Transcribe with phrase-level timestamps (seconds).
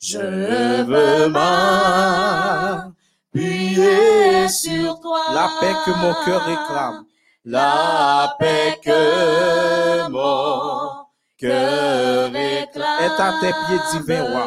[0.00, 1.28] je veux
[3.28, 5.20] m'appuyer sur toi.
[5.34, 7.04] La paix que mon cœur réclame.
[7.44, 11.06] La paix que mon
[11.38, 13.02] cœur réclame.
[13.02, 14.46] Est à tes pieds divins, roi.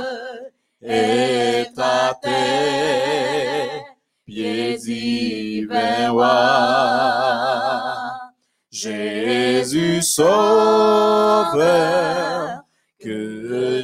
[0.81, 3.83] Est à tes
[4.25, 7.15] pieds divins, roi.
[8.71, 11.55] Jésus sauveur,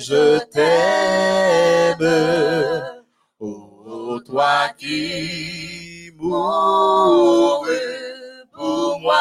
[0.02, 2.02] je t'aime.
[3.40, 7.68] Ô toi qui mourus
[8.54, 9.18] pour moi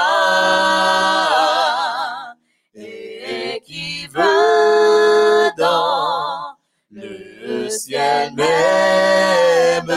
[2.75, 6.57] et qui veut dans
[6.91, 9.93] le ciel même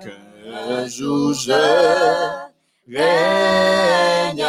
[0.00, 1.52] qu'un jour je
[2.88, 4.46] règne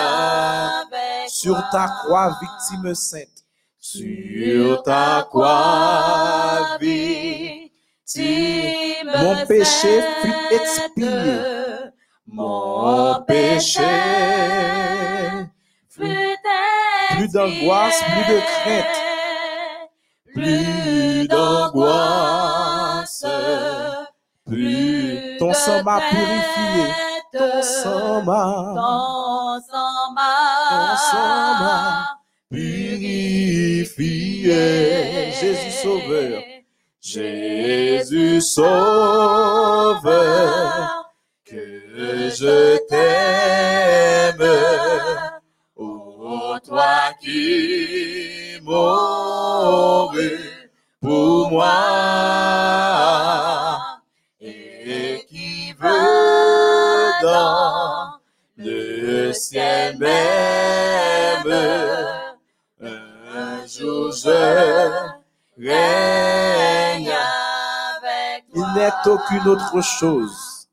[1.28, 3.28] Sur ta croix, victime sainte.
[3.80, 4.21] Sur
[5.30, 7.72] croix, victime
[9.06, 11.08] Mon péché fut expié.
[12.28, 13.82] Mon péché
[15.90, 16.38] fut
[17.16, 19.00] Plus d'angoisse, plus de crainte.
[20.34, 23.26] Plus d'angoisse,
[24.48, 26.94] plus Ton sang m'a purifié.
[27.34, 28.74] Ton sang m'a.
[28.76, 30.32] Ton sang m'a
[30.70, 32.22] Ton sang m'a.
[34.52, 36.42] Jésus sauveur.
[37.02, 40.12] Jésus sauveur,
[41.46, 44.46] que je t'aime.
[45.76, 50.40] Ô toi qui mourus
[51.02, 51.74] pour moi
[54.40, 58.20] et qui veux dans
[58.58, 61.91] le ciel même
[64.26, 65.70] règne
[67.98, 70.68] avec Il n'est aucune autre chose.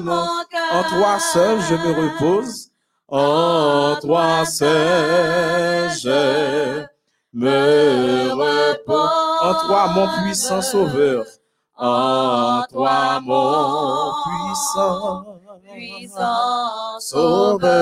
[0.01, 0.73] mon cœur.
[0.73, 2.69] En toi seul, je me repose.
[3.07, 6.85] En toi seul, je
[7.33, 9.30] me repose.
[9.43, 11.25] En toi, mon puissant sauveur.
[11.77, 15.25] En toi, mon Puissant.
[15.73, 17.81] puissant sauveur.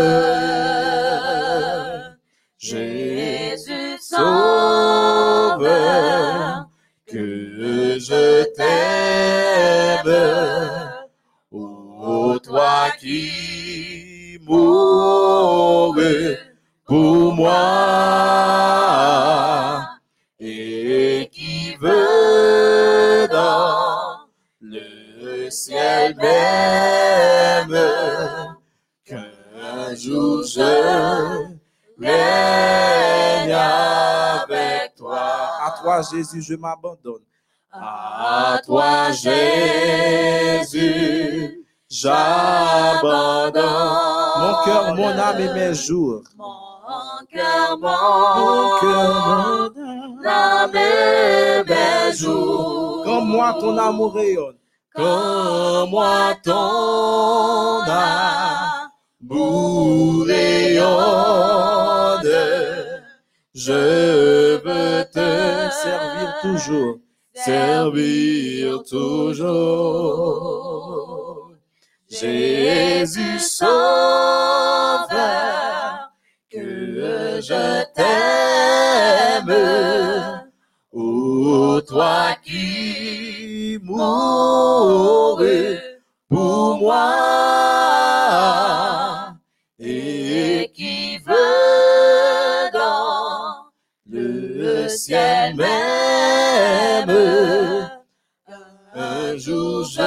[2.57, 5.59] Jésus sauveur,
[7.07, 10.09] que je t'aime.
[11.51, 16.37] Ô toi qui mourus
[16.85, 18.48] pour moi
[25.59, 27.75] ciel même
[29.03, 30.71] qu'un jour je
[31.99, 35.49] règne avec toi.
[35.65, 37.23] À toi, Jésus, je m'abandonne.
[37.71, 40.85] À toi, Jésus,
[41.89, 43.61] j'abandonne.
[44.41, 46.23] Mon cœur, mon âme et mes jours.
[46.37, 53.03] Mon cœur, Mon cœur, mon âme et mes jours.
[53.03, 54.55] Quand moi, ton amour rayonne.
[54.95, 56.99] Quand moi ton
[63.69, 66.97] je veux te Servir toujours.
[67.33, 70.31] servir toujours.
[72.09, 73.69] Jésus sauveur,
[76.49, 79.53] que je t'aime,
[80.93, 83.18] ô toi qui
[86.29, 87.15] pour moi
[89.77, 93.69] et qui veut dans
[94.07, 97.09] le ciel même
[98.93, 100.01] un jour je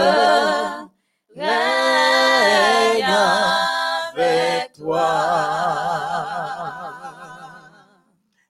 [1.37, 3.05] règne
[4.13, 5.33] avec toi.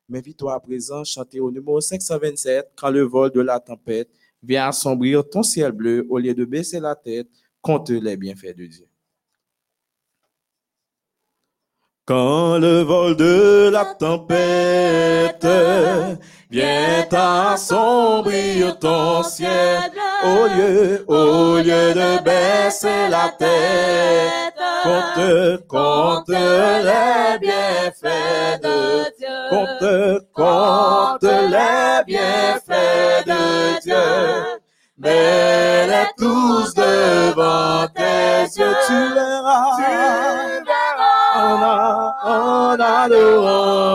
[0.09, 4.11] M'invite-toi à présent chanter au numéro 527 quand le vol de la tempête
[4.43, 7.29] vient assombrir ton ciel bleu au lieu de baisser la tête
[7.61, 8.87] contre les bienfaits de Dieu.
[12.05, 15.47] Quand le vol de la tempête
[16.51, 19.79] vient assombrir ton ciel,
[20.25, 30.27] au lieu, au lieu de baisser la tête, compte, compte les bienfaits de Dieu, compte,
[30.33, 34.61] compte les bienfaits de Dieu.
[34.99, 40.72] mets-les tous devant tes yeux, tu verras, tu verras,
[41.43, 43.93] en, adorant.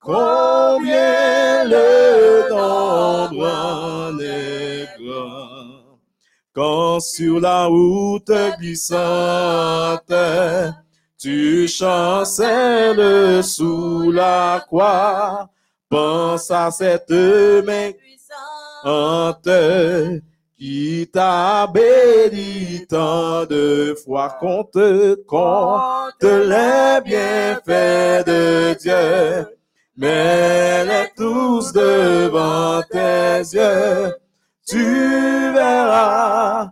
[0.00, 5.98] Combien le nombre en est grand.
[6.54, 10.12] Quand sur la route glissante,
[11.18, 15.48] tu chancelles sous la croix,
[15.88, 18.60] pense à cette main puissant.
[20.60, 29.56] Qui t'a béni tant de fois qu'on te compte les bienfaits de Dieu.
[29.96, 34.14] Mets-les tous devant tes yeux,
[34.68, 36.68] tu verras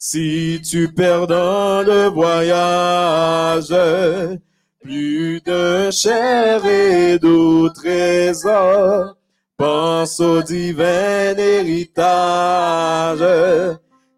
[0.00, 3.74] Si tu perds dans le voyage
[4.80, 9.16] plus de chair et d'eau trésors,
[9.56, 13.24] pense au divin héritage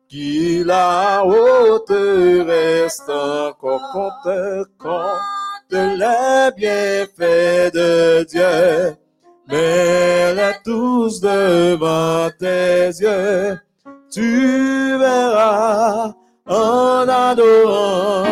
[0.06, 8.96] qui là-haut te reste encore qu'on te compte les bienfaits de Dieu.
[9.48, 13.58] Mets-les tous devant tes yeux,
[14.10, 16.12] tu verras
[16.46, 18.24] en adorant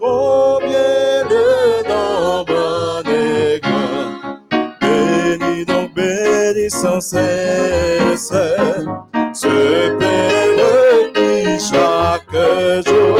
[0.00, 4.40] combien de nombre de grand.
[4.80, 8.32] Bénis donc, bénis sans cesse
[9.34, 12.36] ce Père qui chaque
[12.84, 13.16] jour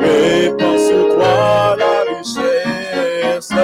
[0.00, 3.54] répand sur toi la richesse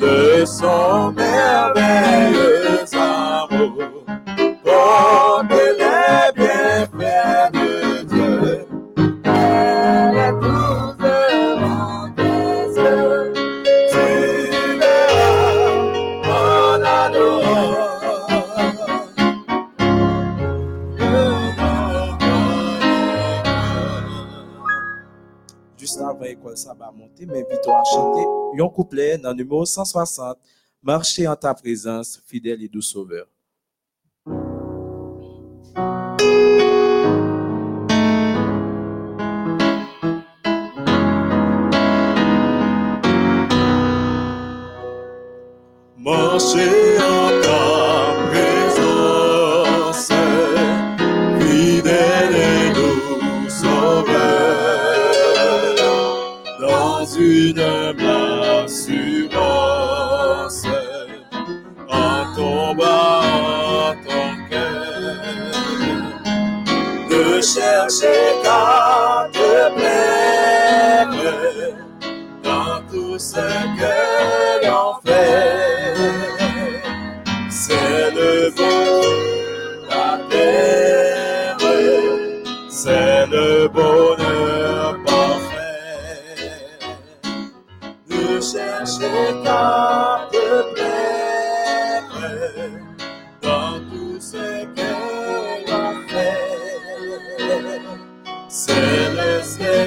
[0.00, 1.12] de son
[27.74, 28.36] à chanter
[28.70, 30.38] couplet dans numéro 160,
[30.82, 33.26] Marcher en ta présence, fidèle et doux sauveur.
[45.98, 47.45] Marcher en
[57.18, 57.58] une
[58.60, 59.36] assurance,
[61.88, 65.16] en tombant ton cœur,
[67.10, 71.08] de chercher qu'à te plaire
[72.42, 73.46] dans tout ce
[73.78, 75.55] que l'on fait.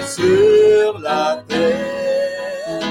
[0.09, 2.81] Sur la terre,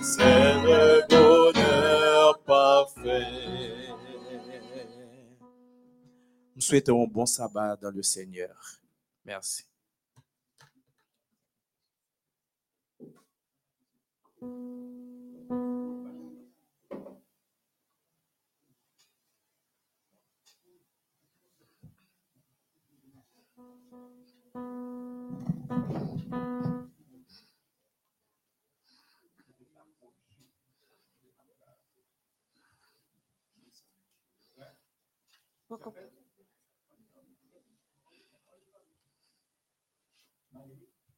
[0.00, 3.26] c'est le bonheur parfait.
[6.56, 8.56] Nous souhaitons un bon sabbat dans le Seigneur.
[9.24, 9.64] Merci.
[35.68, 35.94] pouco.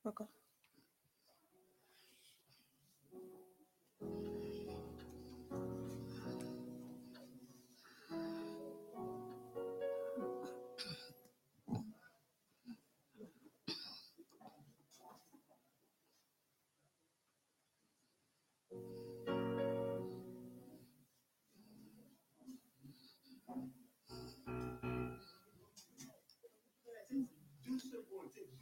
[0.02, 0.39] pouco.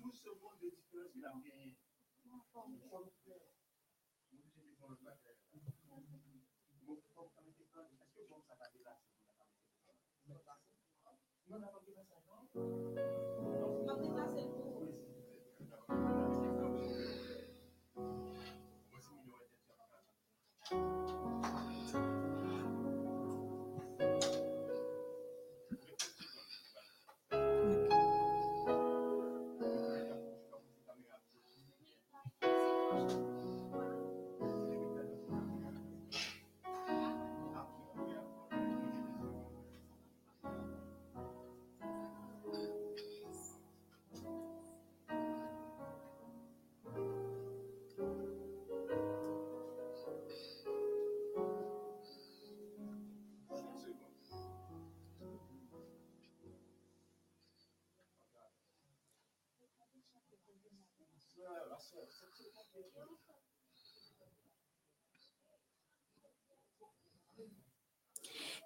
[0.09, 1.59] 12 secondes de différence, il a rien.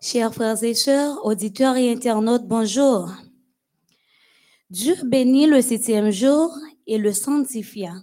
[0.04, 3.08] Chers frères et sœurs, auditeurs et internautes, bonjour.
[4.68, 6.52] Dieu bénit le septième jour
[6.88, 7.94] et le sanctifia.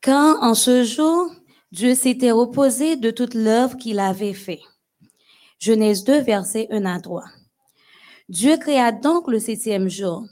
[0.00, 1.28] Quand en ce jour,
[1.72, 4.60] Dieu s'était reposé de toute l'œuvre qu'il avait fait.
[5.58, 7.24] Genèse 2, verset 1 à 3.
[8.28, 10.24] Dieu créa donc le septième jour.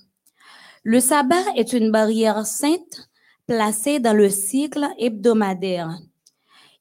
[0.84, 3.08] Le sabbat est une barrière sainte
[3.46, 5.98] placée dans le cycle hebdomadaire.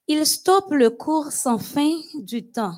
[0.07, 2.75] Il stoppe le cours sans fin du temps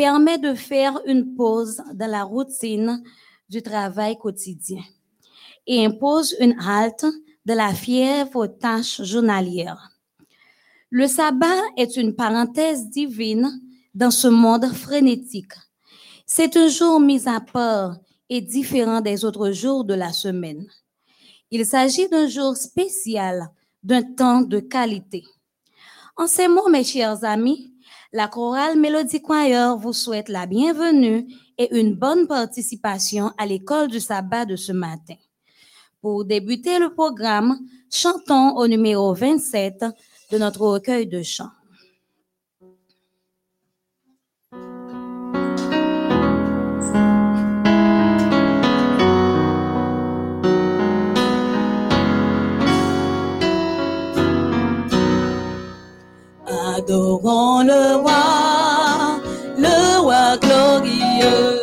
[0.00, 3.02] permet de faire une pause dans la routine
[3.50, 4.80] du travail quotidien
[5.66, 7.04] et impose une halte
[7.44, 9.90] de la fièvre aux tâches journalières.
[10.88, 13.60] Le sabbat est une parenthèse divine
[13.94, 15.52] dans ce monde frénétique.
[16.24, 17.98] C'est un jour mis à part
[18.30, 20.66] et différent des autres jours de la semaine.
[21.52, 23.50] Il s'agit d'un jour spécial,
[23.82, 25.24] d'un temps de qualité.
[26.16, 27.74] En ces mots, mes chers amis,
[28.12, 31.26] la chorale Mélodie Choir vous souhaite la bienvenue
[31.58, 35.16] et une bonne participation à l'école du sabbat de ce matin.
[36.00, 37.58] Pour débuter le programme,
[37.90, 39.84] chantons au numéro 27
[40.30, 41.50] de notre recueil de chants.
[56.80, 59.20] Adorons le roi,
[59.58, 61.60] le roi glorieux.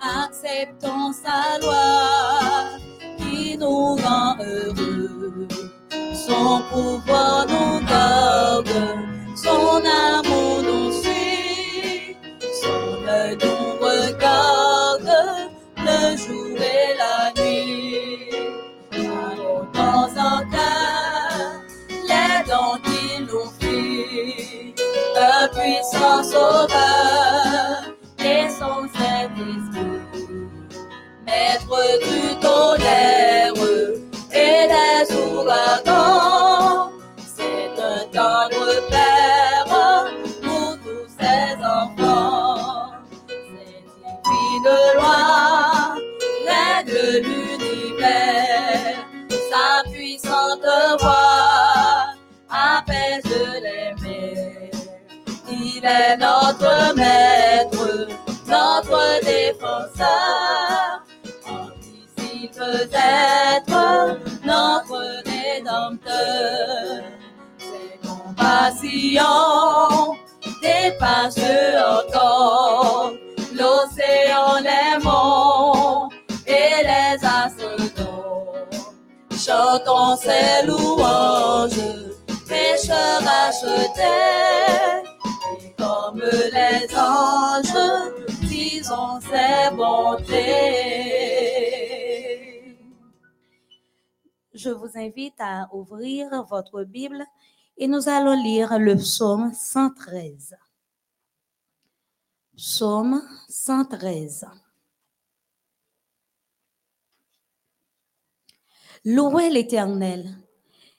[0.00, 2.78] Acceptons sa loi
[3.18, 5.48] qui nous rend heureux.
[6.14, 8.68] Son pouvoir nous garde,
[9.34, 10.85] son amour nous
[25.96, 30.00] puissant sauveur et son Saint-Esprit,
[31.24, 33.52] maître du tonnerre
[34.32, 36.35] et des ouragans.
[55.86, 58.08] Est notre maître,
[58.46, 61.02] notre défenseur,
[61.46, 67.02] invisible être notre rédempteur.
[67.58, 68.96] Ses compassions
[70.62, 71.38] dépassent
[71.78, 73.12] encore.
[73.52, 76.10] L'océan, les monts
[76.46, 77.86] et les astres
[79.46, 81.78] Chantons ses louanges,
[82.48, 84.85] pécheurs rachetés, et
[86.14, 87.74] les anges,
[88.42, 91.06] disons ses bontés.
[94.54, 97.24] Je vous invite à ouvrir votre Bible
[97.76, 100.56] et nous allons lire le psaume 113.
[102.56, 104.46] Psaume 113.
[109.04, 110.36] Louez l'Éternel.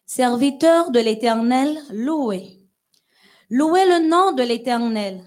[0.06, 2.57] Serviteur de l'Éternel, louez.
[3.50, 5.24] Louez le nom de l'Éternel.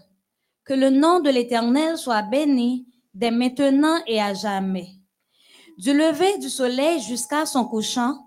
[0.65, 4.89] Que le nom de l'Éternel soit béni dès maintenant et à jamais.
[5.79, 8.19] Du lever du soleil jusqu'à son couchant,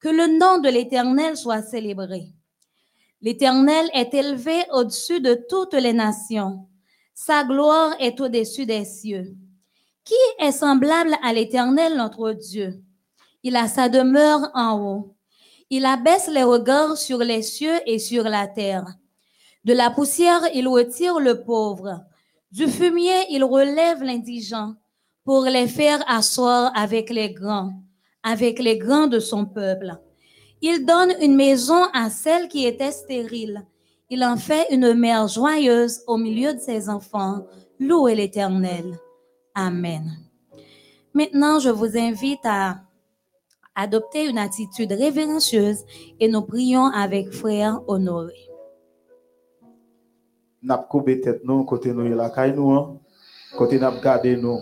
[0.00, 2.32] que le nom de l'Éternel soit célébré.
[3.20, 6.66] L'Éternel est élevé au-dessus de toutes les nations.
[7.12, 9.34] Sa gloire est au-dessus des cieux.
[10.02, 12.82] Qui est semblable à l'Éternel notre Dieu?
[13.42, 15.14] Il a sa demeure en haut.
[15.68, 18.86] Il abaisse les regards sur les cieux et sur la terre.
[19.66, 22.04] De la poussière, il retire le pauvre.
[22.52, 24.74] Du fumier, il relève l'indigent
[25.24, 27.72] pour les faire asseoir avec les grands,
[28.22, 29.96] avec les grands de son peuple.
[30.62, 33.66] Il donne une maison à celle qui était stérile.
[34.08, 37.44] Il en fait une mère joyeuse au milieu de ses enfants.
[37.80, 38.96] Louez l'Éternel.
[39.56, 40.16] Amen.
[41.12, 42.82] Maintenant, je vous invite à
[43.74, 45.84] adopter une attitude révérencieuse
[46.20, 48.48] et nous prions avec frère Honoré.
[50.66, 52.96] Nap koube tèt nou kote nou yon lakay nou an,
[53.54, 54.58] kote nap gade nou,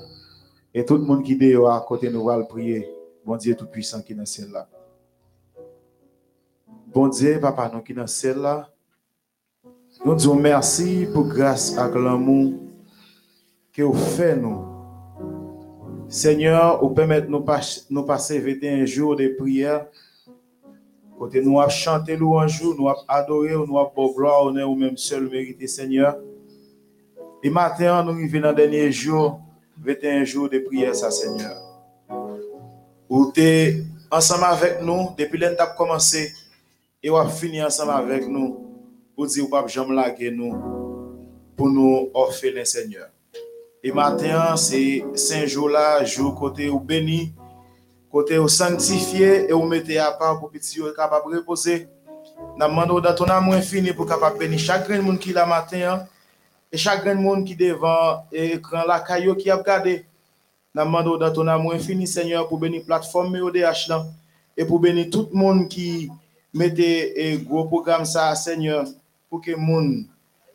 [0.75, 2.83] e tout moun ki de yo a kote nou val priye,
[3.25, 4.67] bon Dieu tout puissant ki nan sel la.
[6.93, 8.59] Bon Dieu, papa nou ki nan sel la,
[10.05, 12.53] nou diyon merci pou grâce ak l'amour
[13.75, 14.63] que ou fait nous.
[16.09, 19.87] Seigneur, ou permettre nous, pas, nous passer 21 jours de prière.
[21.19, 24.97] Côté nous avons chanté louange, nous avons adoré, nous avons beau gloire, honneur ou même
[24.97, 26.17] seul mérité, Seigneur.
[27.43, 29.41] Et maintenant, nous arrivons dans le dernier jour,
[29.79, 31.57] 21 jours de prière, Seigneur.
[33.09, 36.33] Ou tu ensemble avec nous depuis l'étape commencé
[37.03, 38.59] et ou fini ensemble avec nous
[39.15, 40.55] pour dire, Papa, jamais laguer nous
[41.57, 43.09] pour nous offrir, Seigneur.
[43.83, 47.35] Et matin, c'est cinq jours-là, jour côté ou béni,
[48.15, 51.89] Kote yo sanctifié et ou mettez à part pour petit yo e capable reposer.
[52.57, 56.07] N'a demandé dans ton amour infini pour capable bénir chaque monde qui la matin
[56.71, 60.07] et chaque monde qui devant écran e la caillou qui a regardé.
[60.73, 64.07] N'a demandé dans ton amour infini Seigneur pour bénir plateforme ODH là
[64.57, 66.09] et pour bénir tout le monde qui
[66.53, 68.85] mettez e gros programme ça Seigneur
[69.29, 70.05] pour que monde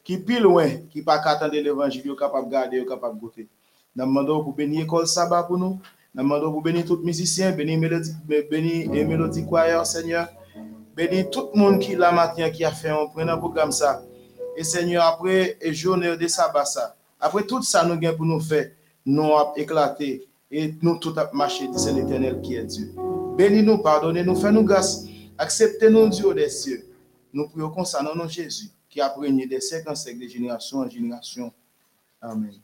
[0.06, 3.50] qui plus loin qui pas attendre l'évangile capable garder capable goûter.
[3.94, 5.78] N'a demandé pour bénir école sabbat pour nous.
[6.16, 9.46] Nous demandons pour bénir tous les musiciens, bénir Mélodie, bénir Mélodie
[9.86, 10.28] Seigneur.
[10.96, 14.04] Bénir tout le monde qui l'a matin, qui a fait un prenant programme ça.
[14.58, 18.40] Et Seigneur, après et journée de sabbat ça, après tout ça nous gain pour nous
[18.40, 18.72] faire,
[19.06, 22.94] nous éclaté et nous tout a marché, c'est l'éternel qui est Dieu.
[23.38, 25.06] Bénis-nous, pardonnez-nous, fais-nous grâce,
[25.38, 26.86] acceptez-nous Dieu des cieux.
[27.32, 30.90] Nous prions comme ça, Jésus qui a régné des siècles en siècles, de génération en
[30.90, 31.54] génération.
[32.22, 32.60] Amen.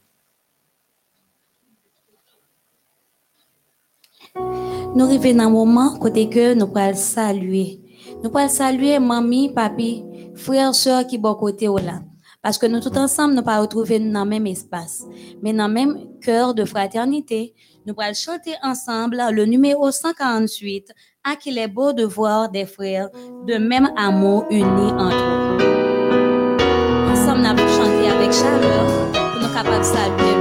[4.37, 7.81] Nous arrivons dans un moment côté que nous pouvons saluer.
[8.23, 12.01] Nous pouvons saluer mamie, papi, frères, sœurs qui sont côté là.
[12.41, 15.03] Parce que nous tous ensemble, nous pas retrouver dans le même espace,
[15.41, 17.53] mais dans le même cœur de fraternité.
[17.85, 20.91] Nous pouvons chanter ensemble le numéro 148,
[21.23, 23.09] à qu'il est beau de voir des frères
[23.45, 25.57] de même amour unis entre eux.
[27.11, 30.34] Ensemble, nous allons chanter avec chaleur pour nous capables de saluer.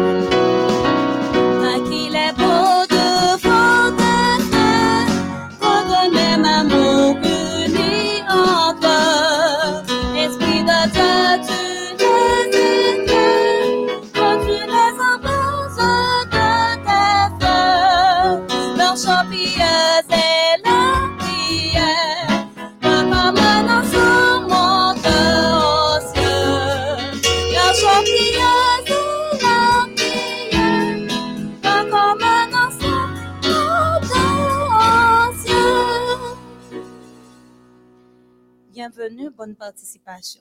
[39.36, 40.40] Bonne participation.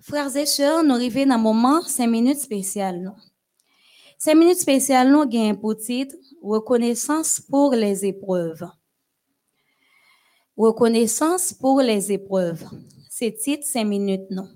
[0.00, 3.00] Frères et sœurs, nous arrivons dans un moment 5 minutes spéciales.
[3.00, 3.14] non?
[4.18, 8.68] 5 minutes spéciales, nous avons pour titre Reconnaissance pour les épreuves.
[10.56, 12.64] Reconnaissance pour les épreuves.
[13.08, 14.48] C'est titre 5 minutes, non?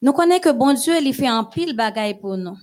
[0.00, 2.56] Nous connaissons que bon Dieu, il fait un pile bagaille pour nous.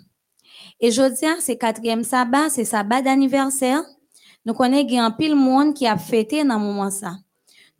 [0.79, 3.83] Et je dis, c'est quatrième sabbat, c'est sabbat d'anniversaire.
[4.45, 7.17] Nous connaissons un pile monde qui a fêté dans moment ça.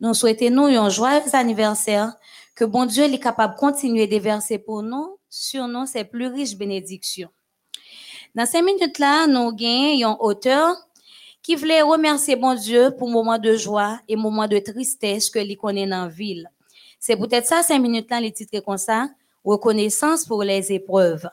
[0.00, 2.14] Nous souhaitons un joyeux anniversaire,
[2.54, 6.26] que bon Dieu est capable de continuer de verser pour nous, sur nous, ses plus
[6.26, 7.28] riches bénédictions.
[8.34, 10.76] Dans ces minutes-là, nous avons un auteur
[11.42, 15.56] qui voulait remercier bon Dieu pour moment de joie et moment de tristesse que lui
[15.56, 16.50] connaît dans la ville.
[16.98, 19.08] C'est peut-être ça, cinq minutes-là, les titres comme ça,
[19.44, 21.28] reconnaissance pour les épreuves.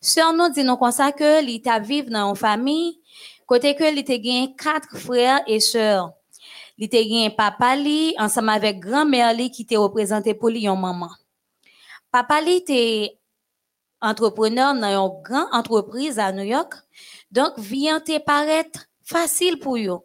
[0.00, 2.30] Sur nous, disons comme ça que l'État vivre dans
[3.50, 6.12] côté que l'État gagne quatre frères et sœurs.
[6.78, 11.10] L'État gagne papa li, ensemble avec grand-mère li qui était représenté pour lui, une maman.
[12.12, 13.18] Papa li était
[14.00, 16.74] entrepreneur dans une grande entreprise à New York.
[17.32, 19.98] Donc, vie te paraître facile pour eux.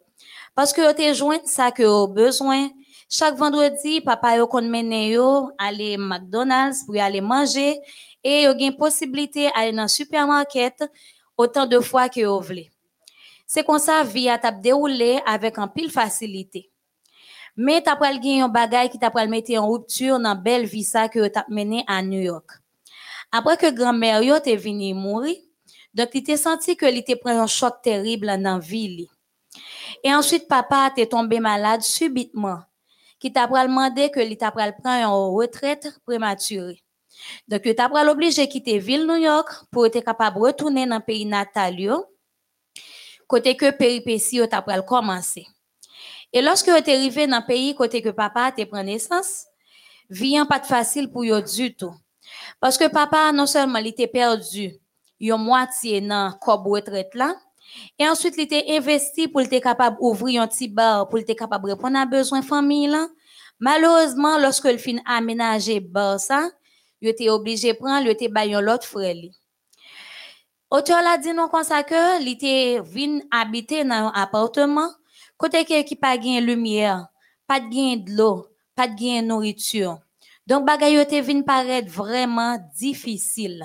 [0.56, 2.68] Parce que te joint ça que ont besoin.
[3.08, 7.78] Chaque vendredi, papa yo kon mene yo aller McDonald's pour y aller manger
[8.24, 10.82] et yo gen possibilité aller dans supermarket
[11.36, 12.66] autant de fois que yo vle.
[13.46, 16.70] C'est comme ça vie a tap déroulé avec un pile facilité.
[17.56, 20.84] Mais t'as pral gen yon bagay qui t'a pral mettre en rupture dans belle vie
[20.84, 22.50] ça que yo tap mené à New York.
[23.32, 25.36] Après que grand-mère yo était venue mourir,
[25.94, 29.08] donc il était senti que il était pris un choc terrible dans la vie.
[30.04, 32.60] Et ensuite, papa était tombé malade subitement,
[33.18, 36.82] qui t'a demandé que il t'a prendre une retraite prématurée.
[37.48, 40.96] Donc, il t'a obligé de quitter ville New York pour être capable de retourner dans
[40.96, 41.74] le pays natal,
[43.26, 45.46] côté que péripétie t'a commencé.
[46.32, 49.46] Et lorsque tu arrivé dans le pays côté que papa te pris naissance,
[50.10, 51.94] vie pas facile pour eux du tout.
[52.60, 54.74] Parce que papa, non seulement il était perdu,
[55.20, 57.34] il moitié dans le retraite là,
[57.98, 61.66] et ensuite il était investi pour être capable d'ouvrir un petit bar, pour être capable
[61.68, 63.08] de répondre à besoin famille là.
[63.58, 66.50] Malheureusement, lorsque il fin aménager bar ça,
[67.00, 69.14] il était obligé de prendre, il était baillon l'autre frère
[70.68, 74.90] Auteur l'a dit non comme ça que il était venu habiter dans un appartement
[75.36, 77.06] côté qui pas de lumière,
[77.46, 80.00] pas de l'eau, pas de nourriture.
[80.46, 83.64] Donc, bagay yo te vin paraître vraiment difficile.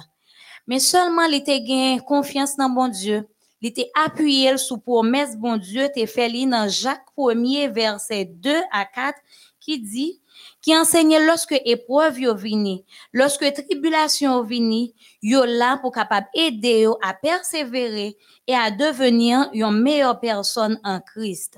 [0.67, 3.27] Mais seulement il te gain confiance dans bon Dieu.
[3.61, 8.85] Il était appuyé sous promesse bon Dieu te fait dans Jacques 1er verset 2 à
[8.85, 9.17] 4
[9.59, 10.20] qui dit
[10.61, 16.97] qui enseigne lorsque épreuve yo vini, lorsque tribulation vini, yo là pour capable aider yo
[17.01, 21.57] à persévérer et à devenir une meilleure personne en Christ.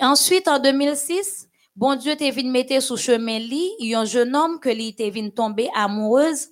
[0.00, 4.68] Ensuite, en 2006, Bon Dieu t'est venu mettre sous chemin li, un jeune homme que
[4.68, 6.48] lui t'est venu tomber amoureuse.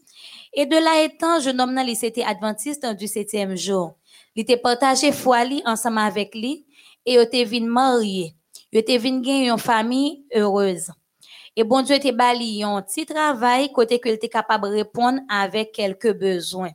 [0.55, 3.99] Et de là étant, jeune homme là, il était adventiste du septième jour.
[4.35, 6.65] Il était partagé foi li ensemble avec lui
[7.05, 8.35] et il était venu marier.
[8.73, 10.91] Il était venu gagner une famille heureuse.
[11.57, 16.17] Et bon Dieu était bali un petit travail qu'il était capable de répondre avec quelques
[16.17, 16.71] besoins.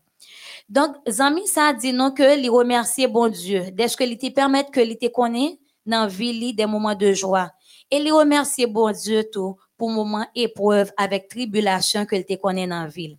[0.67, 3.63] Donc, Zami, ça dit non que lui remercier bon Dieu.
[3.87, 7.51] Ce qu'il te permet que il te connaît dans vie des moments de joie
[7.91, 12.87] et lui remercier bon Dieu tout pour moment épreuve avec tribulation que te dans la
[12.87, 13.17] ville.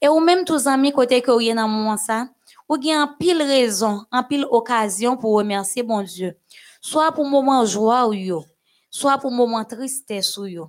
[0.00, 2.28] Et ou même tous amis côté que vous dans moment ça,
[2.68, 6.36] ou bien en pile raison, en pile occasion pour remercier bon Dieu.
[6.84, 8.44] Soit pour moment joie ou yo,
[8.90, 10.68] soit pour moment tristesse ou yo.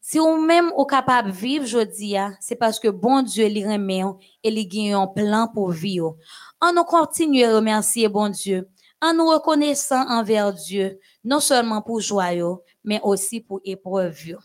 [0.00, 4.04] Si ou même ou capable vivre jodi c'est parce que bon Dieu li remet
[4.44, 6.16] et li gagne un plan pour vivre.
[6.62, 8.68] On nous continue à remercier bon Dieu
[9.02, 14.36] en nous reconnaissant envers Dieu, non seulement pour joyeux, mais aussi pour épreuve.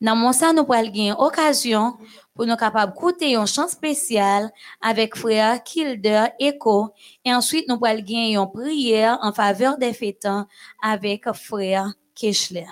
[0.00, 1.14] Dans mon ça, nous pourrons gagner
[2.36, 6.90] pour nous capables d'écouter un chant spécial avec frère Kilder Echo
[7.24, 10.46] et ensuite nous pourrons gagner une prière en faveur des fêtants
[10.82, 12.66] avec frère Keshler.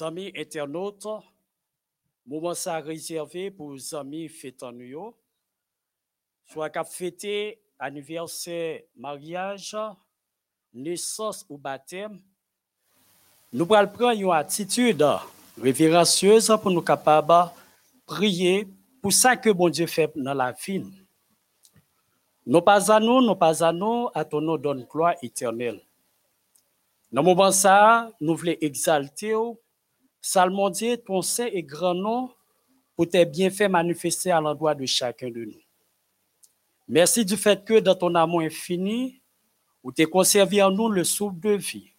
[0.00, 1.08] Amis internautes,
[2.24, 5.14] moment ça réservé pour les amis fêtant nous.
[6.44, 9.76] Soit qu'à fêter anniversaire, mariage,
[10.72, 12.20] naissance ou baptême.
[13.52, 15.04] Nous allons prendre une attitude
[15.60, 17.50] révérencieuse pour nous capables
[18.06, 18.68] prier
[19.00, 20.84] pour ça que bon Dieu fait dans la vie.
[22.46, 25.80] Nous pas à nous, nous pas à nous, à ton nom donne gloire éternelle.
[27.10, 29.34] Dans le moment ça, nous voulons exalter,
[30.22, 32.30] ou, salmodier ton saint et grand nom
[32.96, 35.60] pour tes bienfaits manifestés à l'endroit de chacun de nous.
[36.88, 39.20] Merci du fait que dans ton amour infini,
[39.82, 41.90] où tu conservé en nous le souffle de vie.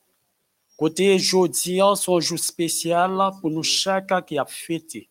[0.77, 5.09] Côté jeudi, son jour spécial pour nous chacun qui a fêté.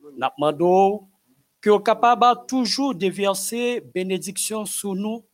[0.00, 1.08] Nous
[1.60, 5.24] que nous capable toujours de verser bénédiction sur nous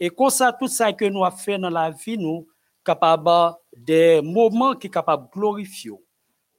[0.00, 2.46] et comme ça, tout ça que nous avons fait dans la vie, nous
[2.84, 5.92] capable des moments qui capable de glorifier.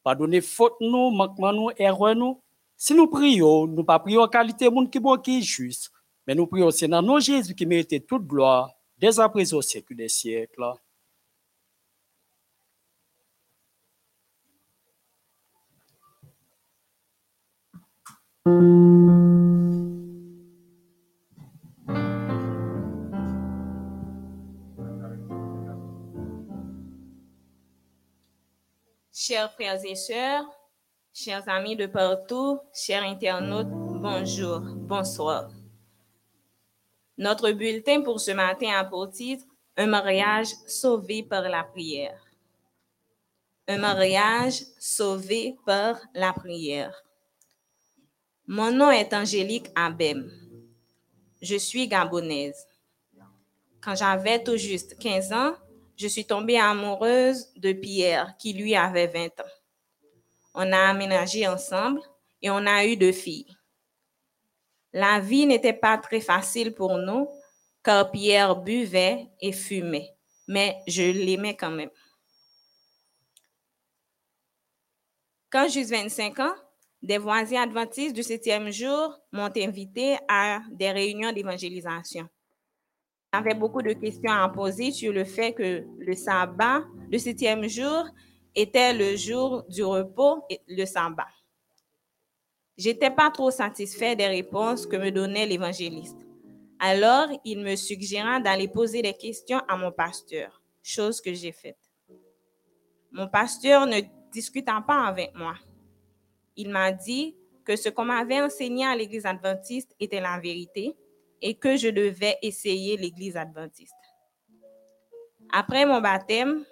[0.04, 2.42] Pardonnez faute nous, manquement nous, erreur nous.
[2.78, 5.92] Si nous prions, nous pas prions en qualité monde qui qui est juste,
[6.26, 9.62] mais nous prions c'est dans nom Jésus qui mérite toute gloire dès à présent au
[9.62, 10.64] siècle des siècles.
[29.30, 30.44] Chers frères et sœurs,
[31.14, 35.52] chers amis de partout, chers internautes, bonjour, bonsoir.
[37.16, 39.46] Notre bulletin pour ce matin a pour titre
[39.78, 42.20] Un mariage sauvé par la prière.
[43.68, 47.04] Un mariage sauvé par la prière.
[48.48, 50.28] Mon nom est Angélique Abem.
[51.40, 52.66] Je suis gabonaise.
[53.80, 55.54] Quand j'avais tout juste 15 ans,
[56.00, 59.52] je suis tombée amoureuse de Pierre, qui lui avait 20 ans.
[60.54, 62.00] On a aménagé ensemble
[62.42, 63.54] et on a eu deux filles.
[64.94, 67.28] La vie n'était pas très facile pour nous,
[67.84, 70.16] car Pierre buvait et fumait,
[70.48, 71.92] mais je l'aimais quand même.
[75.50, 76.56] Quand j'eus 25 ans,
[77.02, 82.30] des voisins adventistes du septième jour m'ont invité à des réunions d'évangélisation.
[83.32, 88.06] J'avais beaucoup de questions à poser sur le fait que le sabbat, le septième jour,
[88.56, 91.28] était le jour du repos et le sabbat.
[92.76, 96.26] J'étais pas trop satisfait des réponses que me donnait l'évangéliste.
[96.80, 101.78] Alors, il me suggéra d'aller poser des questions à mon pasteur, chose que j'ai faite.
[103.12, 104.00] Mon pasteur ne
[104.32, 105.56] discuta pas avec moi.
[106.56, 110.96] Il m'a dit que ce qu'on m'avait enseigné à l'église adventiste était la vérité
[111.42, 113.94] et que je devais essayer l'église adventiste.
[115.52, 116.64] Après mon baptême,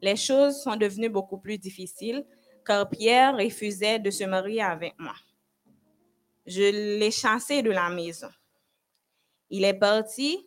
[0.00, 2.24] les choses sont devenues beaucoup plus difficiles
[2.64, 5.14] car Pierre refusait de se marier avec moi.
[6.46, 8.28] Je l'ai chassé de la maison.
[9.50, 10.46] Il est parti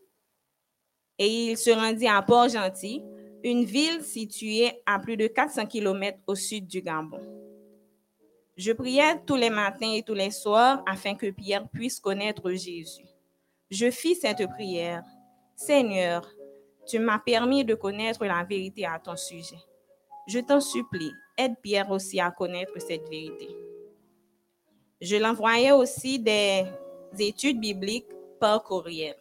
[1.17, 3.03] et il se rendit à Port-Gentil,
[3.43, 7.21] une ville située à plus de 400 km au sud du Gabon.
[8.57, 13.10] Je priais tous les matins et tous les soirs afin que Pierre puisse connaître Jésus.
[13.71, 15.03] Je fis cette prière.
[15.55, 16.27] Seigneur,
[16.85, 19.59] tu m'as permis de connaître la vérité à ton sujet.
[20.27, 23.47] Je t'en supplie, aide Pierre aussi à connaître cette vérité.
[24.99, 26.65] Je l'envoyais aussi des
[27.17, 29.15] études bibliques par courriel.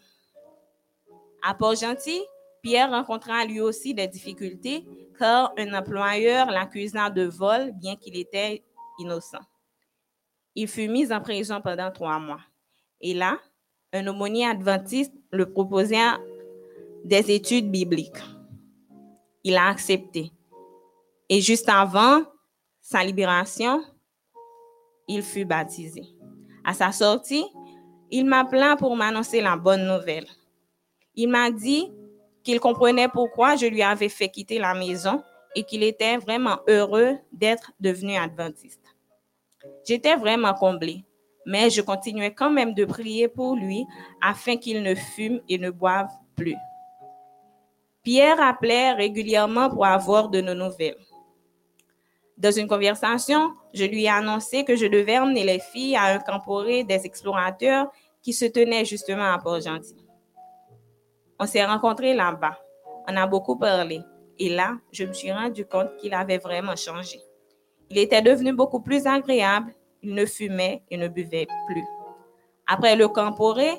[1.43, 2.21] À Port-Gentil,
[2.61, 4.85] Pierre rencontra lui aussi des difficultés
[5.17, 8.65] car un employeur l'accusa de vol bien qu'il était
[8.99, 9.39] innocent.
[10.57, 12.41] Il fut mis en prison pendant trois mois.
[13.01, 13.39] Et là,
[13.93, 15.99] un aumônier adventiste le proposait
[17.05, 18.23] des études bibliques.
[19.45, 20.33] Il a accepté.
[21.29, 22.23] Et juste avant
[22.81, 23.83] sa libération,
[25.09, 26.03] il fut baptisé.
[26.65, 27.47] À sa sortie,
[28.11, 30.27] il m'appela pour m'annoncer la bonne nouvelle.
[31.15, 31.91] Il m'a dit
[32.43, 35.23] qu'il comprenait pourquoi je lui avais fait quitter la maison
[35.55, 38.83] et qu'il était vraiment heureux d'être devenu adventiste.
[39.87, 41.05] J'étais vraiment comblée,
[41.51, 43.85] mais je continuais quand même de prier pour lui
[44.23, 46.55] afin qu'il ne fume et ne boive plus.
[48.05, 50.97] Pierre appelait régulièrement pour avoir de nos nouvelles.
[52.39, 56.19] Dans une conversation, je lui ai annoncé que je devais emmener les filles à un
[56.21, 57.91] camporé des explorateurs
[58.23, 59.97] qui se tenait justement à Port-Gentil.
[61.41, 62.59] On s'est rencontrés là-bas.
[63.09, 64.01] On a beaucoup parlé.
[64.39, 67.21] Et là, je me suis rendu compte qu'il avait vraiment changé.
[67.91, 69.75] Il était devenu beaucoup plus agréable.
[70.03, 71.85] Il ne fumait et ne buvait plus.
[72.67, 73.71] Après le camporé,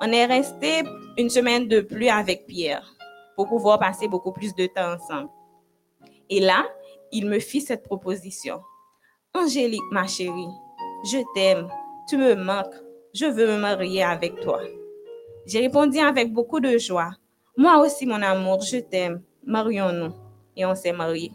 [0.00, 0.82] on est resté
[1.18, 2.94] une semaine de plus avec Pierre
[3.34, 5.30] pour pouvoir passer beaucoup plus de temps ensemble.
[6.30, 6.66] Et là,
[7.12, 8.60] il me fit cette proposition.
[9.34, 10.48] Angélique, ma chérie,
[11.04, 11.68] je t'aime,
[12.08, 12.74] tu me manques,
[13.14, 14.60] je veux me marier avec toi.
[15.46, 17.10] J'ai répondu avec beaucoup de joie.
[17.56, 20.12] Moi aussi, mon amour, je t'aime, marions-nous.
[20.56, 21.32] Et on s'est mariés.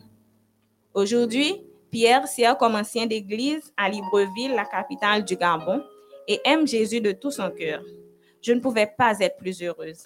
[0.94, 5.84] Aujourd'hui, Pierre sert comme ancien d'église à Libreville, la capitale du Gabon,
[6.28, 7.84] et aime Jésus de tout son cœur.
[8.42, 10.04] Je ne pouvais pas être plus heureuse.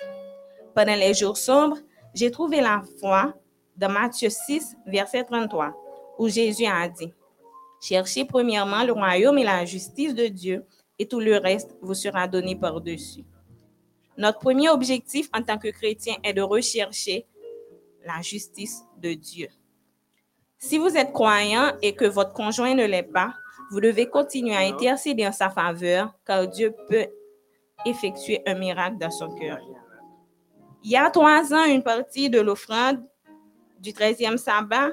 [0.74, 1.78] Pendant les jours sombres,
[2.13, 3.34] j'ai trouvé la foi
[3.78, 5.74] dans Matthieu 6, verset 33,
[6.17, 7.13] où Jésus a dit,
[7.82, 10.65] Cherchez premièrement le royaume et la justice de Dieu,
[10.98, 13.26] et tout le reste vous sera donné par-dessus.
[14.17, 17.28] Notre premier objectif en tant que chrétien est de rechercher
[18.03, 19.49] la justice de Dieu.
[20.68, 23.36] Si vous êtes croyant et que votre conjoint ne l'est pas,
[23.70, 27.05] vous devez continuer à intercéder en sa faveur, car Dieu peut
[27.86, 29.59] effectuer un miracle dans son cœur.
[30.84, 32.99] Il y a trois ans, une partie de l'offrande
[33.80, 34.89] du 13e sabbat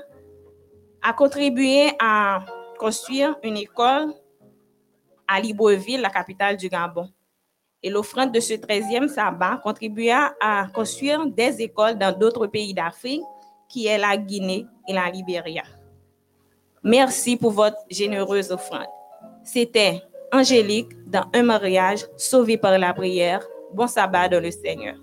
[1.01, 2.45] a contribué à
[2.79, 4.13] construire une école
[5.27, 7.09] à Libreville, la capitale du Gabon.
[7.83, 13.23] Et l'offrande de ce 13e sabbat contribua à construire des écoles dans d'autres pays d'Afrique,
[13.73, 15.63] qui est la Guinée et la Libéria.
[16.85, 18.87] Merci pour votre généreuse offrande.
[19.43, 23.47] C'était Angélique dans un mariage sauvé par la prière.
[23.73, 24.97] Bon sabbat dans le Seigneur.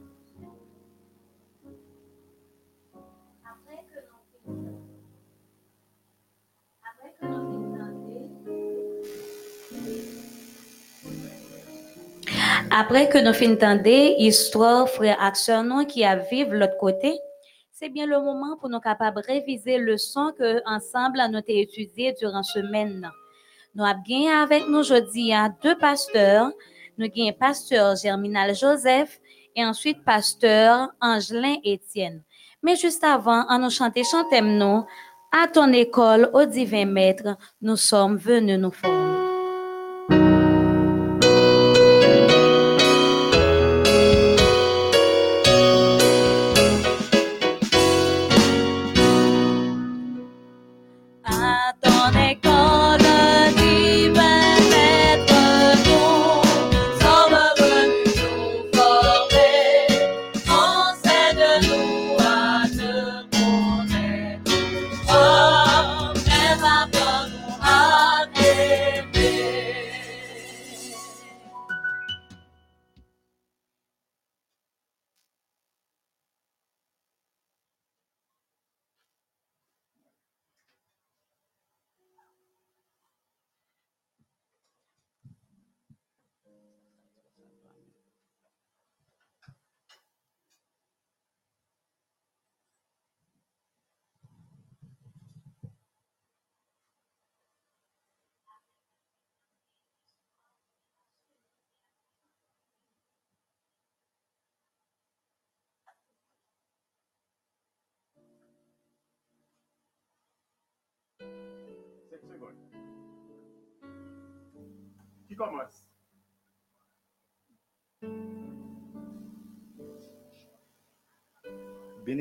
[12.71, 17.19] Après que nous finissons d'entendre histoire frère action qui a vivre l'autre côté,
[17.79, 21.43] c'est bien le moment pour nous capables de réviser le leçon que ensemble nous avons
[21.47, 23.09] étudié durant la semaine.
[23.73, 25.31] Nous avons avec nous aujourd'hui
[25.63, 26.51] deux pasteurs.
[26.97, 29.21] Nous avons pasteur Germinal Joseph
[29.55, 32.21] et ensuite pasteur Angelin Étienne.
[32.61, 34.85] Mais juste avant, en nous chanter, chantez-nous
[35.31, 38.98] à ton école, au divin maître, nous sommes venus nous former.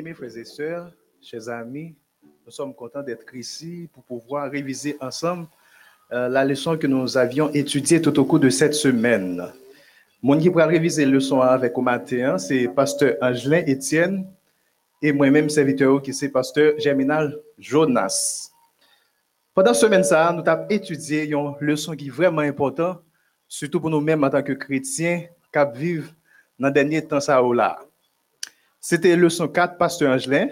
[0.08, 1.94] Bien-aimés frères et sœurs, chers amis,
[2.46, 5.46] nous sommes contents d'être ici pour pouvoir réviser ensemble
[6.12, 9.52] euh, la leçon que nous avions étudiée tout au cours de cette semaine.
[10.22, 14.26] Mon qui pourra réviser la leçon avec au matin, c'est pasteur Angelin Étienne
[15.02, 18.50] et moi-même serviteur qui c'est pasteur Germinal Jonas.
[19.52, 23.02] Pendant ce semaine, nous avons étudié une leçon qui est vraiment importante,
[23.46, 26.12] surtout pour nous-mêmes en tant que chrétiens qui vivent
[26.58, 27.20] dans le dernier temps.
[27.20, 27.78] Ça, là.
[28.90, 30.48] C'était leçon 4, Pasteur Angelin.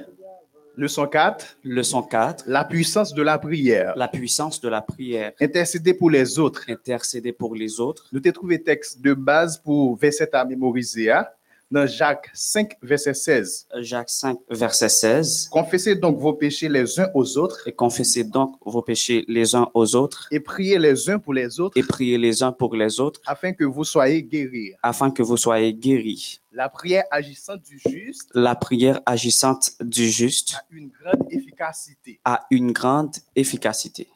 [0.76, 2.44] Leçon 4, Leçon 4.
[2.46, 3.94] la puissance de la prière.
[3.96, 5.32] La puissance de la prière.
[5.40, 6.66] Intercéder pour les autres.
[6.68, 8.06] Intercéder pour les autres.
[8.12, 11.26] Nous avons trouvé texte de base pour verset à mémoriser hein,
[11.70, 13.68] dans Jacques 5, verset 16.
[13.80, 15.48] Jacques 5, verset 16.
[15.50, 19.68] Confessez donc vos péchés les uns aux autres Et confessez donc vos péchés les uns
[19.74, 23.00] aux autres et priez les uns pour les autres et priez les uns pour les
[23.00, 24.74] autres afin que vous soyez guéris.
[24.82, 26.40] afin que vous soyez guéris.
[26.52, 32.20] La prière agissante du juste La prière agissante du juste a une grande efficacité.
[32.24, 34.08] a une grande efficacité.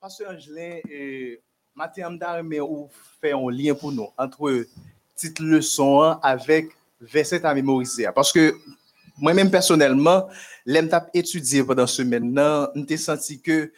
[0.00, 1.36] Pasteur Angelin, euh,
[1.74, 2.88] Mathieu Amdar, mais ou
[3.20, 4.64] fait un lien pour nous entre
[5.14, 6.68] petite leçon avec
[7.00, 8.08] verset à mémoriser.
[8.14, 8.54] Parce que
[9.18, 10.28] moi-même personnellement,
[10.64, 12.38] l'aime tap étudié pendant ce semaine,
[12.88, 13.72] j'ai senti que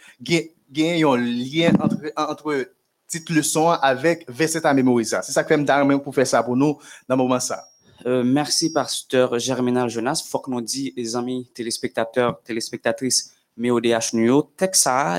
[0.78, 2.72] a un lien entre, entre
[3.06, 5.18] petite leçon avec verset à mémoriser.
[5.22, 7.64] C'est ça que fait me pour faire ça pour nous dans le moment ça.
[8.06, 10.24] Euh, merci, pasteur Germinal Jonas.
[10.26, 15.18] Faut que nous dit, les amis téléspectateurs, téléspectatrices, mais ODH Nuyo, texte ça,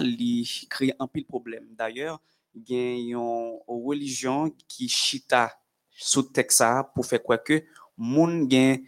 [0.70, 1.66] crée un pile problème.
[1.78, 2.20] D'ailleurs,
[2.56, 5.52] il y a une religion qui chita
[5.92, 7.62] sous ça pour faire quoi que,
[8.02, 8.82] moun gen,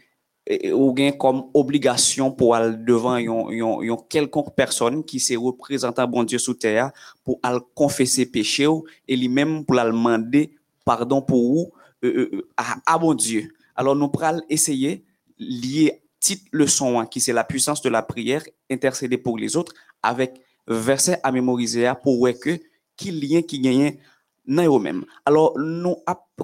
[0.48, 5.38] eh, ou gen comme obligation pour aller devant yon, yon, yon quelconque personne qui se
[5.38, 6.92] représentant bon Dieu sous terre
[7.24, 11.72] pour aller confesser péché ou, et lui-même pour aller demander pardon pour ou,
[12.04, 13.54] euh, euh, à, à bon Dieu.
[13.76, 15.04] Alors, nous pourrons essayer
[15.40, 19.74] lier petite leçon hein, qui c'est la puissance de la prière, intercéder pour les autres,
[20.02, 22.60] avec verset à mémoriser hein, pour voir que
[22.96, 23.98] qui lien qui gagne
[24.46, 25.06] dans eux-mêmes.
[25.26, 25.96] Alors, nous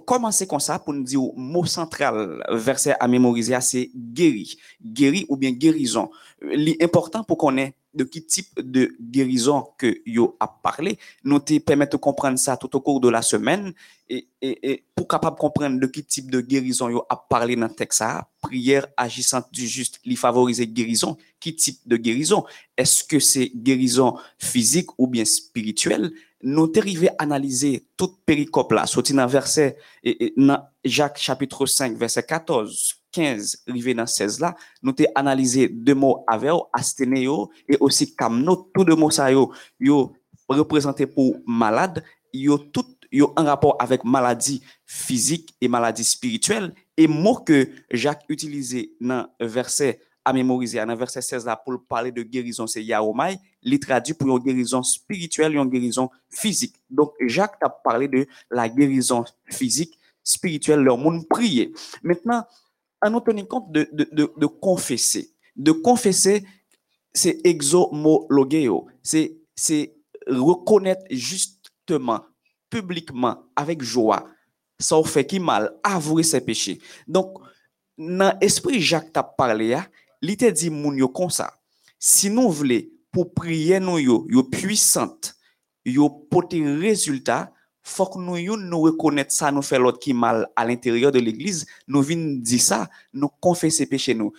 [0.05, 4.57] commencé comme ça pour nous dire mot central, verset à mémoriser, c'est guéri.
[4.83, 6.09] Guéri ou bien guérison.
[6.41, 11.57] L'important pour qu'on ait de quel type de guérison que yo a parlé, nous te
[11.57, 13.73] permettre de comprendre ça tout au cours de la semaine
[14.07, 17.67] et, et, et pour capable comprendre de quel type de guérison yo a parlé dans
[17.67, 18.03] le texte
[18.41, 22.45] prière agissante du juste, lui favoriser guérison, quel type de guérison?
[22.77, 26.11] Est-ce que c'est guérison physique ou bien spirituelle?
[26.41, 31.97] Nous arrivé à analyser toute péricope là, sorti dans verset, et, dans Jacques chapitre 5,
[31.97, 37.77] verset 14, 15, arrivé dans 16 là, nous t'es analysé deux mots avec asténéo et
[37.79, 40.13] aussi kamno, tous deux mots ça yo, yo
[40.47, 42.03] représenté pour malade,
[42.33, 48.25] yo tout yo en rapport avec maladie physique et maladie spirituelle et mot que Jacques
[48.29, 53.37] utilisait dans verset à mémoriser dans verset 16 là pour parler de guérison c'est yaomai
[53.63, 58.27] il traduit pour une guérison spirituelle et une guérison physique donc Jacques a parlé de
[58.51, 62.45] la guérison physique spirituelle leur monde prier maintenant
[63.01, 66.45] en nous tenant compte de, de, de, confesser de confesser
[67.13, 69.95] c'est exomologeo c'est c'est
[70.27, 72.21] reconnaître justement
[72.69, 74.27] publiquement, avec joie,
[74.79, 76.79] ça fait qui mal, avouer ses péchés.
[77.07, 77.37] Donc,
[77.97, 79.77] dans l'esprit Jacques t'a parlé,
[80.25, 81.49] li te di moun yo konsa,
[81.99, 85.33] si nou vle pou priye nou yo, yo puissante,
[85.87, 87.53] yo pote rezultat,
[87.89, 91.65] fok nou yon nou rekonet sa nou fe lot ki mal al interior de l'eglize,
[91.89, 94.33] nou vin di sa, nou konfese peche nou.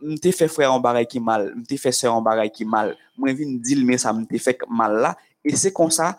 [0.00, 3.36] Mte fe frè an baray ki mal, mte fe sè an baray ki mal, mwen
[3.38, 5.14] vin di lme sa mte fe mal la,
[5.46, 6.14] e se kon sa,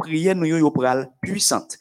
[0.00, 1.78] priye nou yon yo pral puissante.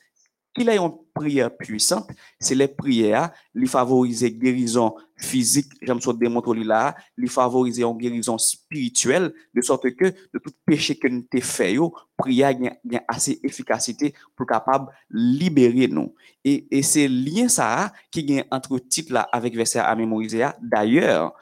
[0.52, 2.14] Ki la yon priye puissante,
[2.44, 4.92] se le priye a, li favorize gerizon
[5.22, 10.52] physique, j'aime ça démontrer là, li favoriser une guérison spirituelle, de sorte que de tout
[10.66, 16.14] péché que nous t'ai fait yo, prière gagne assez efficacité pour capable libérer nous.
[16.44, 20.46] Et, et c'est lien ça qui gagne entre titre là avec verset à mémoriser.
[20.62, 21.34] D'ailleurs,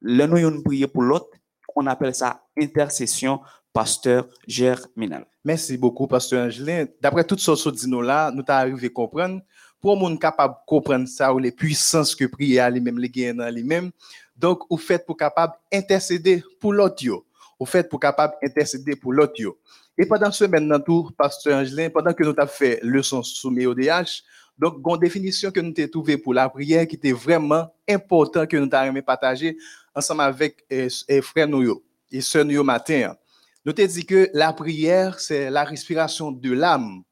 [0.00, 1.28] le nous yon prier pour l'autre,
[1.74, 3.40] on appelle ça intercession
[3.72, 5.26] pasteur germinal.
[5.44, 6.86] Merci beaucoup, Pasteur Angelin.
[7.00, 9.42] D'après toutes sortes de dit nous là, nous t'avons arrivé à comprendre.
[9.80, 13.90] Pour monde capable de comprendre ça, ou les puissances que prier lui-même, les gains lui-même.
[14.36, 17.04] Donc, vous faites pour capable intercéder pour l'autre.
[17.58, 19.40] Vous faites pour capable intercéder pour l'autre.
[19.98, 24.22] Et pendant ce maintenant tout, Pasteur Angelin, pendant que nous avons fait leçon sous MEODH,
[24.58, 28.56] donc, une définition que nous avons trouvée pour la prière qui était vraiment important que
[28.56, 29.56] nous avons partagé
[29.94, 33.14] ensemble avec euh, euh, frère nous yo et sœur nous matin.
[33.64, 37.02] Nous t'ai dit que la prière, c'est la respiration de l'âme.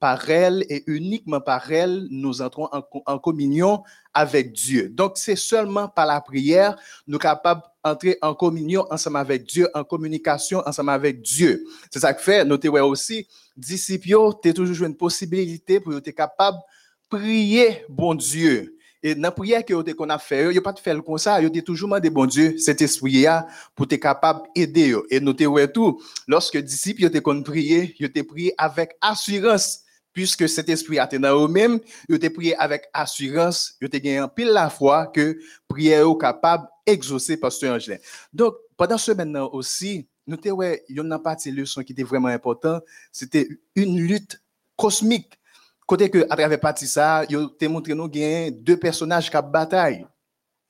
[0.00, 3.82] Par elle et uniquement par elle, nous entrons en, co- en communion
[4.12, 4.88] avec Dieu.
[4.90, 6.76] Donc, c'est seulement par la prière,
[7.06, 11.64] nous sommes capables d'entrer en communion ensemble avec Dieu, en communication ensemble avec Dieu.
[11.90, 13.26] C'est ça que fait, notez aussi,
[13.56, 18.76] disciples, tu toujours une possibilité pour être capable de prier, bon Dieu.
[19.02, 21.50] Et dans la prière que qu'on a fait, yo pas de faire comme ça, yo
[21.50, 24.96] te toujours demandé bon Dieu, cet esprit là pour être capable d'aider.
[25.10, 29.83] Et notez tout, lorsque disciples kon prier, yo te prié avec assurance
[30.14, 34.24] puisque cet esprit a été dans eux-mêmes, yo te prié avec assurance, yo te gagné
[34.34, 35.36] pile la foi que
[35.68, 37.98] prière est capable d'exaucer pasteur Angelin.
[38.32, 42.04] Donc pendant ce maintenant aussi, nous te ouais, yon n'a pas de leçon qui était
[42.04, 42.80] vraiment important,
[43.12, 44.40] c'était une lutte
[44.76, 45.38] cosmique.
[45.86, 50.06] Côté que à travers partie ça, yo te montré nous gain deux personnages qui bataille.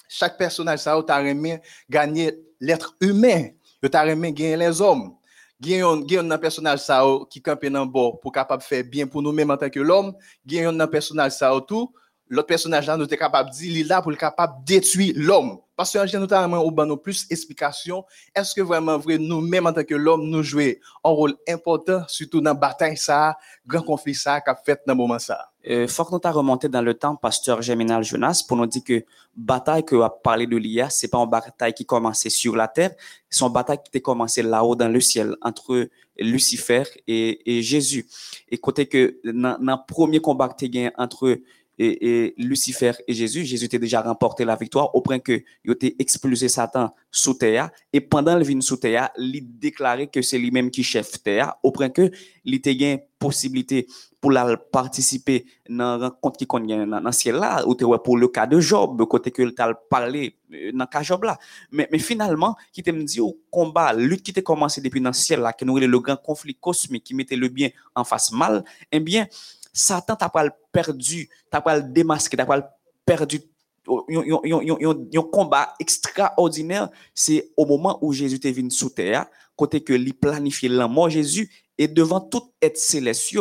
[0.08, 3.50] Chaque personnage ça remis gagner l'être humain,
[3.90, 5.14] t'a remis gagner les hommes.
[5.62, 9.50] Gen yon nan personnage ça qui campe dans bord pour capable faire bien pour nous-mêmes
[9.50, 10.12] en tant que l'homme,
[10.44, 11.92] gen yon nan personnage ça tout,
[12.28, 15.12] l'autre personnage là nous est capable de dire il est là pour le capable détruire
[15.16, 15.58] l'homme.
[15.76, 19.84] Parce que en notamment au ban nous plus est-ce que vraiment vrai nous-mêmes en tant
[19.84, 23.36] que l'homme nous jouer un rôle important surtout dans bataille ça,
[23.66, 25.53] grand conflit ça qu'a fait dans moment ça.
[25.68, 28.84] Euh, faut que nous t'a remonté dans le temps, pasteur Germinal Jonas, pour nous dire
[28.84, 29.04] que
[29.34, 32.94] bataille que a parlé de l'IA, c'est pas une bataille qui commençait sur la terre,
[33.30, 35.88] c'est une bataille qui était commencé là-haut dans le ciel entre
[36.18, 38.06] Lucifer et, Jésus.
[38.50, 41.40] Et côté que dans le premier combat que tu entre
[41.78, 45.72] et, et, Lucifer et Jésus, Jésus était déjà remporté la victoire au point que il
[45.72, 50.38] était expulsé Satan sous terre et pendant le vin sous terre, il déclaré que c'est
[50.38, 52.10] lui-même qui chef terre au point que
[52.44, 53.88] il était gain possibilité
[54.24, 58.58] pour la participer dans rencontre qui connaît dans ciel là ou pour le cas de
[58.58, 61.36] Job côté que t'a parlé euh, dans cas Job là.
[61.70, 65.52] Mais, finalement qui te dit au combat lutte qui était commencé depuis dans ciel là
[65.52, 69.26] qui nous le grand conflit cosmique qui mettait le bien en face mal eh bien
[69.74, 73.42] Satan t'a pas perdu, t'a pas démasqué, t'a pas perdu
[73.86, 80.14] un combat extraordinaire, c'est au moment où Jésus est venu sous terre, côté que lui
[80.14, 83.36] planifié la mort Jésus, et devant tout être céleste,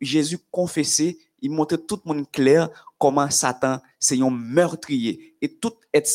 [0.00, 5.34] Jésus confessait, il montrait tout le monde clair comment Satan c'est un meurtrier.
[5.40, 6.08] Et tout être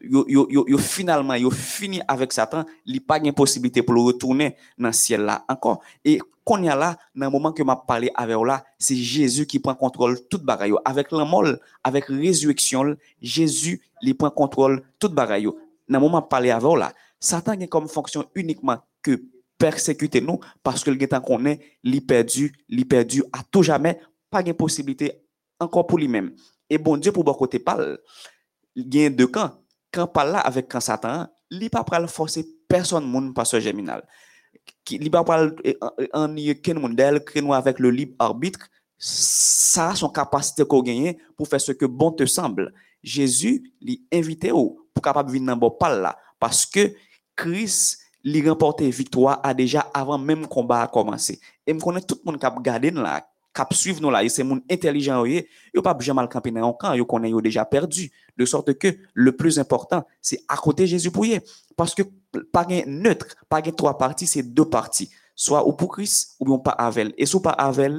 [0.00, 4.92] yo, finalement, yo fini avec Satan, il pas de possibilité pour le retourner dans le
[4.92, 5.80] ciel là encore.
[6.04, 9.46] Et qu'on y a là, dans le moment que m'a parlé avec là, c'est Jésus
[9.46, 10.72] qui prend contrôle toute bagaille.
[10.84, 11.44] Avec l'amour,
[11.84, 15.46] avec résurrection, Jésus, il prend contrôle toute bagaille.
[15.46, 15.54] Dans
[15.88, 19.22] le moment parlé avec là, Satan a comme fonction uniquement que
[19.58, 24.00] persécuter nous parce que le temps qu'on est, l'y perdu, l'y perdu à tout jamais,
[24.30, 25.22] pas de possibilité
[25.58, 26.34] encore pour lui-même.
[26.70, 27.98] Et bon Dieu, pour bon côté parle,
[28.74, 29.50] il y a deux camps.
[29.92, 34.06] Quand parle là avec quand Satan, il pas pral forcer personne monde pasteur germinal.
[34.90, 35.56] Il pas pral
[36.12, 41.60] en aucun monde créneau avec le libre arbitre, ça son capacité qu'on gagne pour faire
[41.60, 42.72] ce que bon te semble.
[43.02, 46.92] Jésus l'invite invité pour capable venir dans bon parle là parce que
[47.36, 48.00] Christ
[48.32, 52.30] lui remporté victoire a déjà avant même combat a commencé et me connaît tout le
[52.30, 53.26] monde qui a gardé là
[53.58, 55.42] cap suivre nous là, et c'est mon intelligent yo,
[55.74, 58.10] yo pas jamais mal camper dans camp, yo connaît yo déjà perdu.
[58.36, 61.26] De sorte que le plus important, c'est à côté Jésus pour
[61.76, 62.02] Parce que
[62.52, 65.10] pas un neutre, pas un trois parties, c'est deux parties.
[65.34, 67.14] Soit ou pour Christ ou bien pas avec.
[67.16, 67.92] Et soit pas avec,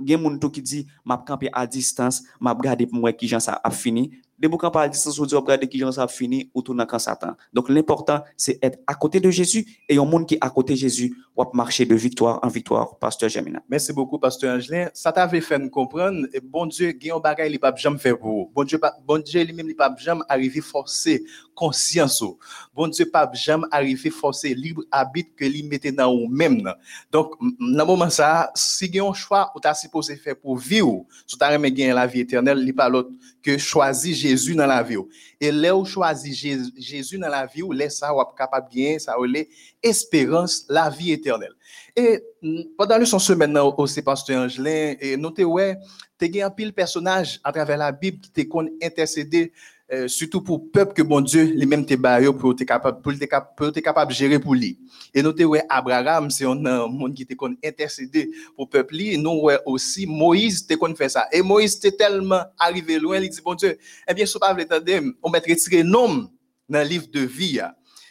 [0.00, 3.34] il y a gens qui dit m'a camper à distance, m'a regarder pour moi qui
[3.34, 4.10] a fini.
[4.42, 7.34] De vous camper à distance, vous regarder qui gens ça fini ou tout quand Satan.
[7.52, 10.72] Donc l'important c'est être à côté de Jésus et un monde qui est à côté
[10.72, 13.62] de Jésus va marcher de victoire en victoire, pasteur Jamina.
[13.68, 14.88] Merci beaucoup pasteur Angelin.
[14.92, 17.98] Ça t'avait fait nous comprendre bon Dieu, il y a un bagage il pas jamais
[17.98, 18.50] faire pour.
[18.50, 21.24] Bon Dieu bon Dieu lui-même il pas jamais arriver forcer
[21.54, 22.22] conscience.
[22.74, 26.72] Bon Dieu pas jamais arriver forcer libre habite que lui mettait dans vous même.
[27.10, 31.04] Donc dans moment ça, si il y un choix ou t'as supposé faire pour vivre,
[31.26, 33.10] si tu as gagner la vie éternelle, il pas l'autre
[33.42, 34.96] que choisir Jésus dans la vie.
[35.40, 39.26] Et là où choisir Jésus dans la vie, laisse ça ou capable bien ça ou
[39.82, 41.21] espérance la vie éternelle.
[41.96, 42.22] Et
[42.76, 45.76] pendant le son maintenant aussi pasteur Angelin et notez ouais,
[46.18, 49.52] tu as un pile personnage à travers la Bible qui te con intercéder
[49.92, 53.12] euh, surtout pour peuple que bon Dieu les mêmes te baillé pour être capable pour
[53.12, 54.78] être capable de gérer pour lui.
[55.12, 59.40] Et notez ouais Abraham c'est un monde qui te con intercéder pour peuple lui, nous
[59.42, 61.26] ouais aussi Moïse te con fait ça.
[61.30, 63.76] Et Moïse était tellement arrivé loin, il dit bon Dieu,
[64.08, 64.60] eh bien si pas vous
[65.22, 66.30] on mettre retirer nom
[66.68, 67.60] dans le livre de vie.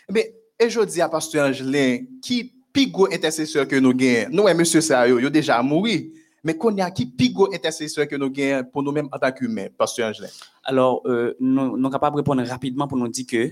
[0.09, 0.23] Eh bien
[0.61, 5.07] et je dis à Pasteur Angelin, qui pigo intercesseur que nous gagnons, nous, monsieur ça,
[5.07, 6.11] yo, déjà mouru,
[6.43, 9.67] mais qu'on y a qui pigo intercesseur que nous gagnons pour nous-mêmes en tant qu'humains,
[9.77, 10.29] Pasteur Angelin?
[10.63, 13.51] Alors, euh, nous sommes capables de répondre rapidement pour nous dire que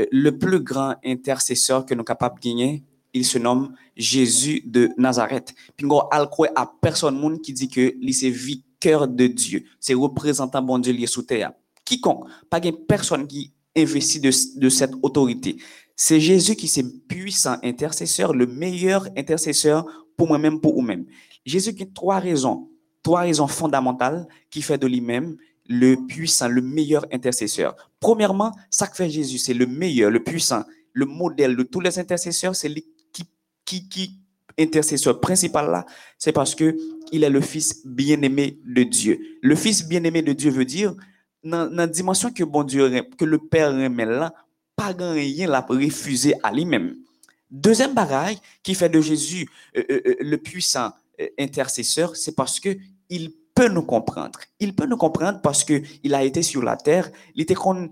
[0.00, 4.62] euh, le plus grand intercesseur que nous sommes capables de gagner, il se nomme Jésus
[4.64, 5.54] de Nazareth.
[5.76, 10.78] Puis nous avons à personne qui dit que c'est vicaire de Dieu, c'est représentant bon
[10.78, 11.52] Dieu lié sous terre.
[11.84, 15.56] Quiconque, pas personne qui investit de cette autorité.
[16.00, 19.84] C'est Jésus qui est puissant intercesseur, le meilleur intercesseur
[20.16, 21.06] pour moi-même, pour vous-même.
[21.44, 22.70] Jésus qui a trois raisons,
[23.02, 25.36] trois raisons fondamentales qui fait de lui-même
[25.66, 27.74] le puissant, le meilleur intercesseur.
[27.98, 31.98] Premièrement, ça que fait Jésus, c'est le meilleur, le puissant, le modèle de tous les
[31.98, 33.24] intercesseurs, c'est lui qui,
[33.64, 34.20] qui, qui
[34.56, 35.84] intercesseur principal là,
[36.16, 36.76] c'est parce que
[37.10, 39.18] il est le fils bien-aimé de Dieu.
[39.42, 40.94] Le fils bien-aimé de Dieu veut dire
[41.42, 44.32] dans la dimension que bon Dieu que le Père aime là,
[44.78, 46.94] pas rien l'a refusé à lui-même.
[47.50, 50.92] Deuxième bagaille qui fait de Jésus euh, euh, euh, le puissant
[51.36, 52.76] intercesseur, c'est parce que
[53.10, 54.38] il peut nous comprendre.
[54.60, 57.10] Il peut nous comprendre parce que il a été sur la terre.
[57.34, 57.90] Il était con,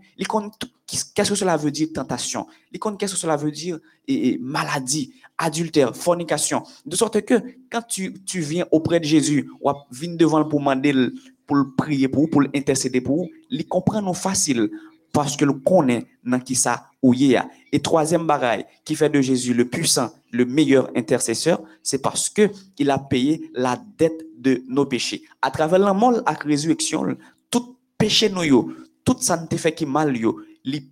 [0.87, 2.47] qu'est-ce que cela veut dire tentation?
[2.71, 3.81] Il connaît qu'est-ce que cela veut dire
[4.39, 6.63] maladie, adultère, fornication.
[6.85, 7.35] De sorte que
[7.69, 10.93] quand tu, tu viens auprès de Jésus, ou viens devant pour demander
[11.49, 14.71] pour le prier pour, pour l'intercéder pour, il comprend nous facile
[15.13, 17.43] parce que le connaît dans qui ça ou y est.
[17.73, 22.51] Et troisième bagaille qui fait de Jésus le puissant, le meilleur intercesseur, c'est parce que
[22.79, 25.23] il a payé la dette de nos péchés.
[25.41, 27.17] À travers la mort et la résurrection,
[27.51, 28.73] tout péché nous yo,
[29.05, 30.91] tout ça fait qui mal yo, li.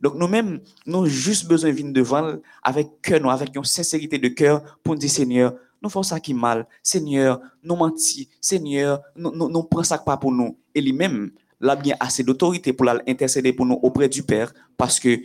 [0.00, 4.18] Donc nous-mêmes, nous avons juste besoin de venir devant avec cœur, nous, avec une sincérité
[4.18, 6.66] de cœur pour nous dire Seigneur, nous faisons ça qui mal.
[6.82, 8.28] Seigneur, nous mentis.
[8.40, 10.56] Seigneur, nous, nous, nous prenons ça pas pour nous.
[10.74, 15.20] Et lui-même, là bien assez d'autorité pour l'intercéder pour nous auprès du Père parce que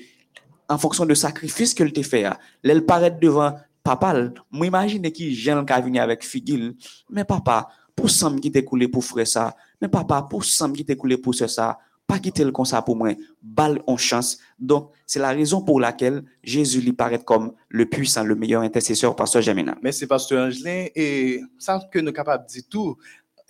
[0.69, 2.25] en fonction de sacrifice qu'elle t'a fait,
[2.63, 3.53] elle paraît devant
[3.83, 4.13] papa,
[4.49, 6.75] moi imagine qui jeune qui venu avec figil,
[7.09, 10.85] mais papa, pour ça qui t'est coulé pour frère ça, mais papa, pour ça qui
[10.85, 11.77] t'est coulé pour ce ça,
[12.11, 14.37] pas quitter le ça pour moi, balle en chance.
[14.59, 19.15] Donc, c'est la raison pour laquelle Jésus lui paraît comme le puissant, le meilleur intercesseur,
[19.15, 19.77] pasteur Jamina.
[19.81, 20.87] Merci, Pasteur Angelin.
[20.93, 22.97] Et ça que nous capables de dire tout,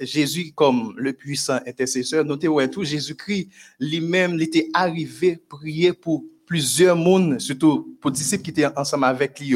[0.02, 3.50] Jésus comme le puissant intercesseur, notez ouais, tout, Jésus-Christ
[3.80, 9.40] lui-même, il était arrivé prier pour plusieurs mondes, surtout pour disciples qui étaient ensemble avec
[9.40, 9.56] lui.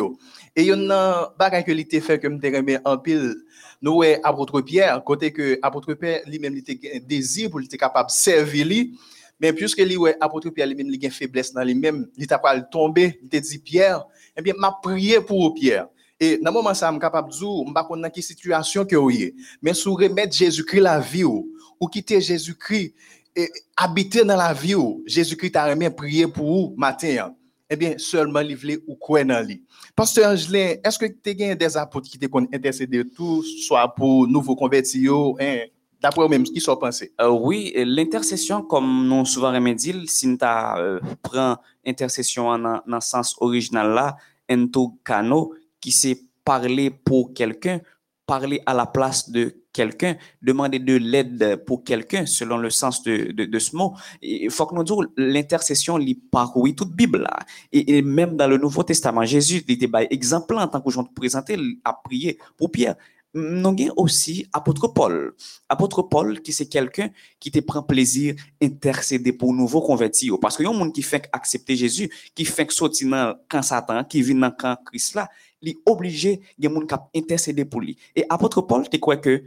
[0.56, 3.36] Et il y a un bagage que il était fait comme me en pile.
[3.82, 7.78] Nous, ouais, apôtre Pierre, côté que apôtre Pierre lui-même, il était désir pour il était
[7.78, 8.98] capable de servir lui.
[9.42, 12.40] Mais puisque lui, ouais, apôtre Pierre lui-même, il a une faiblesse dans lui-même, il t'a
[12.40, 14.06] pas tombé, il t'a dit Pierre,
[14.38, 15.88] eh bien, m'a prié pour Pierre.
[16.20, 18.10] Et dans le moment ça, je suis capable de dire, je ne sais pas dans
[18.10, 19.34] quelle situation que vous êtes.
[19.62, 21.48] Mais si vous remettez Jésus-Christ la vie, ou,
[21.80, 22.94] ou Jésus-Christ,
[23.36, 27.36] et habiter dans la vie, Jésus-Christ a remis prier pour vous matin.
[27.70, 29.64] Eh bien, seulement livrer ou quoi dans lui.
[29.96, 34.56] Pasteur Angelin, est-ce que tu as des apôtres qui t'ont intercédé tout, soit pour nouveaux
[34.56, 35.08] convertis,
[35.40, 35.62] hein,
[36.00, 37.12] d'après vous-même, ce qui sont pensés?
[37.20, 43.36] Euh, oui, l'intercession, comme nous souvent remédié, si tu euh, prend intercession dans le sens
[43.40, 44.16] original là,
[44.48, 45.52] ento kano,
[45.86, 47.80] qui c'est parler pour quelqu'un,
[48.26, 53.32] parler à la place de quelqu'un, demander de l'aide pour quelqu'un, selon le sens de,
[53.32, 53.94] de, ce mot.
[54.24, 57.28] Il faut que nous disions, l'intercession lit parcourt toute Bible.
[57.72, 61.56] Et, même dans le Nouveau Testament, Jésus était exemple en tant que je te présentais,
[61.84, 62.96] a prié pour Pierre.
[63.36, 65.36] Nous avons aussi apôtre Paul.
[65.70, 67.10] Apôtre Paul, qui c'est quelqu'un
[67.40, 70.32] qui te prend plaisir intercéder pour nouveaux convertis.
[70.42, 73.62] Parce qu'il y a un monde qui fait accepter Jésus, qui fait sortir dans camp
[73.62, 75.30] Satan, qui vient dans camp Christ là,
[75.66, 77.98] il est obligé, il y a un monde qui intercéder pour lui.
[78.16, 79.44] Et apôtre Paul, tu crois que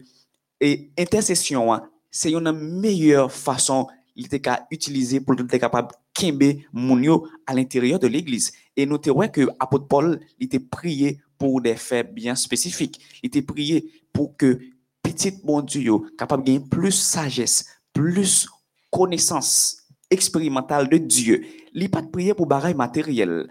[0.60, 3.86] et intercession, c'est une meilleure façon
[4.18, 4.42] il était
[4.72, 8.52] utiliser pour être capable de moun à l'intérieur de l'église.
[8.76, 13.00] Et nous te que apôtre Paul, il était prié pour des faits bien spécifiques.
[13.22, 14.58] Il était prié pour que
[15.02, 18.48] petit bon Dieu capable gagner plus sagesse, plus
[18.90, 21.44] connaissance expérimentale de Dieu.
[21.74, 23.48] Il pas de prier pour bagaille matériel.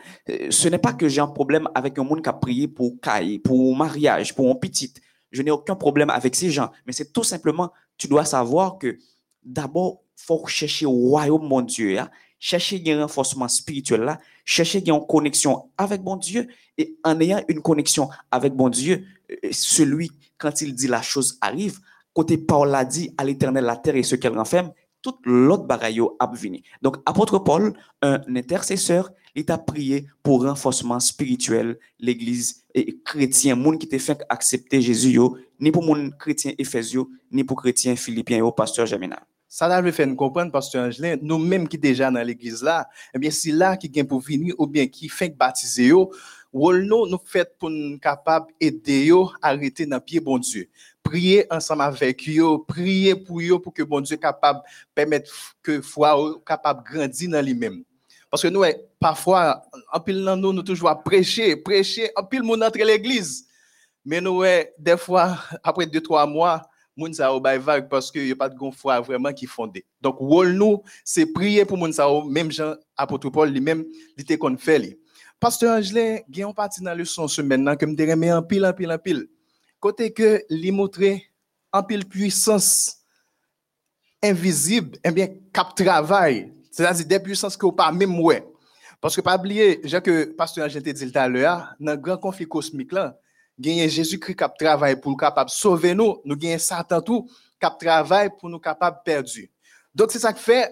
[0.49, 3.39] Ce n'est pas que j'ai un problème avec un monde qui a prié pour caille,
[3.39, 4.93] pour mariage, pour un petit.
[5.31, 6.71] Je n'ai aucun problème avec ces gens.
[6.85, 8.97] Mais c'est tout simplement, tu dois savoir que
[9.43, 12.09] d'abord, faut chercher au royaume mon Dieu, hein?
[12.39, 16.47] chercher un renforcement spirituel là, chercher une connexion avec bon Dieu
[16.77, 19.05] et en ayant une connexion avec bon Dieu,
[19.51, 21.79] celui quand il dit la chose arrive,
[22.13, 24.71] côté Paul l'a dit à l'Éternel la terre et ce qu'elle renferme,
[25.07, 26.61] toute l'autre bagaille a venu.
[26.81, 33.79] Donc apôtre Paul, un intercesseur, il t'a prié pour renforcement spirituel l'église et chrétien monde
[33.79, 38.43] qui t'a fait accepter Jésus yo, ni pour mon chrétien éphésio, ni pour chrétien philippien
[38.43, 39.21] au pasteur Jamina.
[39.49, 43.31] Ça l'a fait nous comprendre, Pasteur Angelin, nous-mêmes qui déjà dans l'église là, eh bien,
[43.31, 45.93] c'est là qui vient pour venir ou bien qui fait baptiser
[46.53, 47.19] nous, nous
[47.59, 50.69] pour nous capable aider yo à arrêter dans pied bon Dieu.
[51.03, 54.61] Prier ensemble avec yo, prier pour yo pour que bon Dieu capable
[54.93, 55.31] permettre
[55.61, 57.83] que foi capable grandir dans lui-même.
[58.29, 58.63] Parce que nous,
[58.99, 63.47] parfois, en pile dans nous, nous toujours prêcher, prêcher, en pile monde entre l'église.
[64.03, 64.43] Mais nous,
[64.77, 66.61] des fois, après deux, trois mois,
[66.97, 69.85] moun sa ou bay vague parce que y a pas de foi vraiment qui fondé.
[70.01, 73.85] Donc wol nous c'est prier pour moun sa ou même Jean apôtre Paul lui-même
[74.17, 74.97] il était qu'on fait.
[75.39, 78.73] Pasteur Angelin, gen on parti dans leçon ce maintenant que me remet en pile en
[78.73, 79.27] pile en pile.
[79.79, 81.29] Côté que li montrer
[81.71, 82.97] en pile puissance
[84.23, 86.51] invisibles, eh bien, cap travail.
[86.71, 88.43] C'est-à-dire des puissances que vous pas même ouais.
[88.99, 91.97] Parce que pas oublier, j'ai que pasteur Angèle te dit tout à l'heure, dans le
[91.97, 93.15] grand conflit cosmique là,
[93.59, 97.29] gagner Jésus-Christ cap travail pour nous capable sauver nous, nous gagner Satan tout
[97.59, 98.97] cap travail pour nous capable.
[99.93, 100.71] Donc c'est ça que fait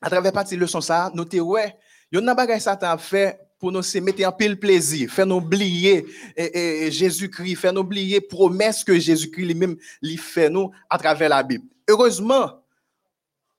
[0.00, 1.76] à travers partie leçon ça, nous te ouais,
[2.12, 5.36] yon nan bagay Satan a fait pour nous se mettre en pile plaisir, faire nous
[5.36, 6.06] oublier
[6.36, 10.98] eh, eh, eh, Jésus-Christ, faire nous oublier promesse que Jésus-Christ lui-même lui fait nous à
[10.98, 11.64] travers la Bible.
[11.88, 12.62] Heureusement,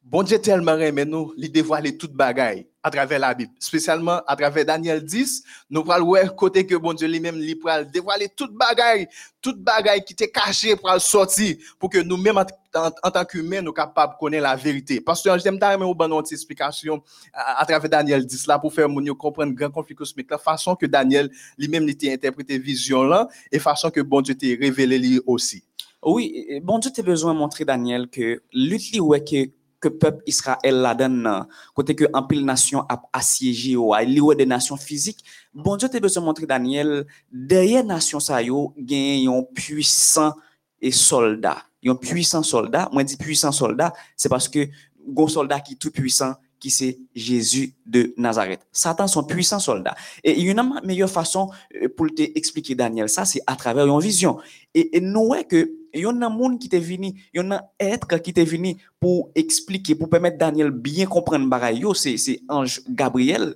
[0.10, 4.36] Bon Dieu tellement aimé nous, il dévoile toute bagaille à travers la Bible, spécialement à
[4.36, 8.54] travers Daniel 10, nous parlons ouais côté que bon Dieu lui-même lui pral dévoiler toute
[8.54, 9.08] bagaille,
[9.42, 14.14] toute bagaille qui était cachée pour sortir pour que nous-mêmes en, tant qu'humains nous capables
[14.14, 15.02] de connaître la vérité.
[15.02, 17.04] Parce que j'aime bien une petite explication
[17.34, 20.76] à, à travers Daniel 10 là pour faire mon comprendre grand conflit cosmique la façon
[20.76, 25.22] que Daniel lui-même était interprété vision là et façon que bon Dieu t'a révélé lui
[25.26, 25.64] aussi.
[26.02, 29.50] Oui, bon Dieu t'a besoin de montrer Daniel que lutte li ouais que
[29.80, 34.04] que peuple Israël la donne nan, côté que en pile nation a assiégé ou a
[34.04, 35.24] li ouais des nations physiques.
[35.54, 40.34] Bon Dieu t'a besoin de montrer Daniel derrière nation sa yo gen yon puissant
[40.82, 41.64] et soldat.
[41.82, 44.68] Yon puissant soldat, moi dis puissant soldat, c'est parce que
[45.08, 48.68] gon soldat qui tout puissant qui c'est Jésus de Nazareth.
[48.74, 49.96] Satan son puissant soldat.
[50.26, 51.50] Et il y a une meilleure façon
[51.82, 54.40] euh, pour te expliquer Daniel ça c'est à travers une vision.
[54.74, 57.56] Et, et nous que il y a un monde qui t'est venu, il y a
[57.56, 62.18] un être qui t'est venu pour expliquer, pour permettre Daniel bien comprendre bagaille yo, c'est
[62.18, 63.56] c'est ange Gabriel.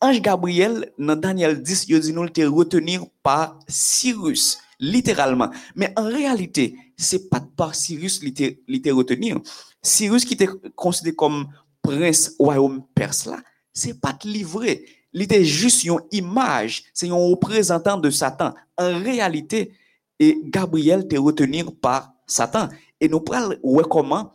[0.00, 5.50] Ange Gabriel dans Daniel 10, il dit nous le te retenir par Cyrus littéralement.
[5.74, 9.40] Mais en réalité, c'est pas par Cyrus qui était il était retenir.
[9.82, 11.48] Cyrus qui était considéré comme
[11.82, 13.40] prince royaume perse là,
[13.72, 14.84] c'est pas livré.
[15.12, 18.52] Il était juste une image, c'est un représentant de Satan.
[18.76, 19.72] En réalité,
[20.18, 22.68] et Gabriel te retenir par Satan.
[23.00, 24.32] Et nous prenons ouais comment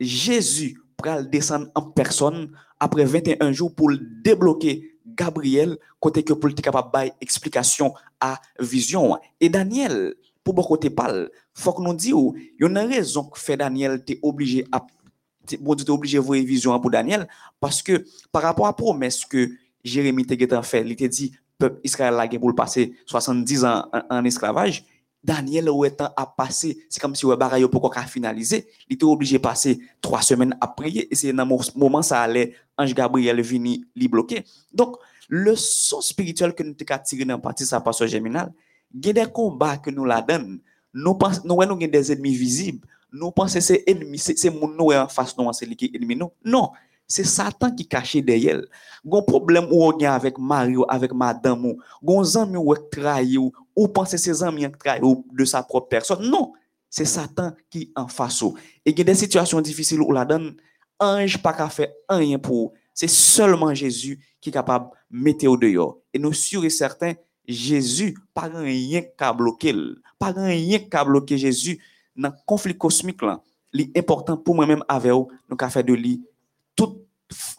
[0.00, 2.50] Jésus pral descendre en personne
[2.80, 3.90] après 21 jours pour
[4.22, 9.18] débloquer Gabriel côté que pour être capable explication à vision.
[9.40, 10.14] Et Daniel,
[10.44, 13.56] pour beaucoup côté parle, faut que nous disions, il y a une raison que fait
[13.56, 14.86] Daniel t'es obligé à
[15.60, 17.26] bon de voir vision pour Daniel
[17.58, 19.50] parce que par rapport à la promesse que
[19.82, 24.84] Jérémie t'a fait, il t'a dit peuple Israël là pour passer 70 ans en esclavage.
[25.22, 25.66] Daniel
[25.96, 29.42] temps à passer, c'est comme si ouais bagaille yo pourquoi finaliser, il était obligé de
[29.42, 31.44] passer trois semaines à prier et c'est dans
[31.74, 34.44] moment ça allait ange Gabriel vini li bloquer.
[34.72, 34.96] Donc
[35.28, 38.52] le son spirituel que nous t'ai tiré dans partie ça pasteur Germinal,
[38.94, 40.60] il y a des combats que nous la donne.
[40.94, 42.86] Nous pensons nous avons des ennemis visibles.
[43.12, 46.30] Nous pensons que c'est ennemis, c'est moun nous en face nous c'est qui ennemi nous.
[46.44, 46.70] Non,
[47.08, 48.60] c'est Satan qui caché derrière.
[49.04, 53.50] Gon problème ou on a avec Mario, avec madame ou, gon ami ou trahi ou,
[53.74, 56.28] ou pense ses amis trahi ou de sa propre personne.
[56.28, 56.52] Non,
[56.90, 58.42] c'est Satan qui en face.
[58.84, 60.54] Et il y a des situations difficiles où la donne
[61.00, 62.74] ange pas qu'à faire rien pour.
[62.92, 65.98] C'est seulement Jésus qui est capable de mettre au dehors.
[66.12, 67.14] Et nous sûrs et certains,
[67.46, 69.74] Jésus, pas rien qu'à bloquer.
[70.18, 71.82] Pas rien qu'à bloquer Jésus
[72.16, 73.40] dans le conflit cosmique là.
[73.72, 76.22] L'important pour moi-même avec vous, nous qu'à faire de lui
[76.78, 77.04] tout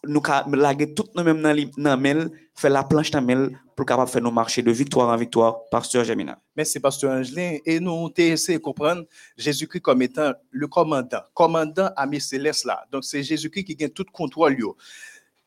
[0.08, 0.22] nous
[0.54, 1.42] laguer tout nous même
[1.78, 5.18] dans mel faire la planche dans mel pour capable faire nos marcher de victoire en
[5.18, 7.58] victoire pasteur Gemina Merci, Pasteur Angelin.
[7.66, 9.06] Et nous, essayé de comprendre
[9.38, 11.22] Jésus-Christ comme étant le commandant.
[11.34, 12.84] Commandant ami céleste là.
[12.92, 14.60] Donc, c'est Jésus-Christ qui gagne tout contrôle.
[14.60, 14.76] yo.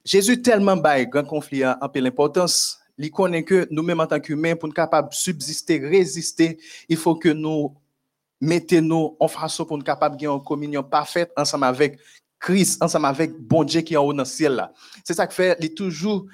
[0.02, 2.78] Jésus tellement bail grand conflit en peu l'importance.
[2.96, 6.58] Il connaît que nous-mêmes en tant qu'humains, pour nous capables de subsister, résister,
[6.88, 7.74] il faut que nous
[8.40, 11.98] mettons-nous en façon pour nous capables de gagner une communion parfaite ensemble avec
[12.42, 14.68] Christ, ensemble avec bon Dieu qui est en haut dans le ciel.
[15.04, 16.26] C'est ça que fait, il toujours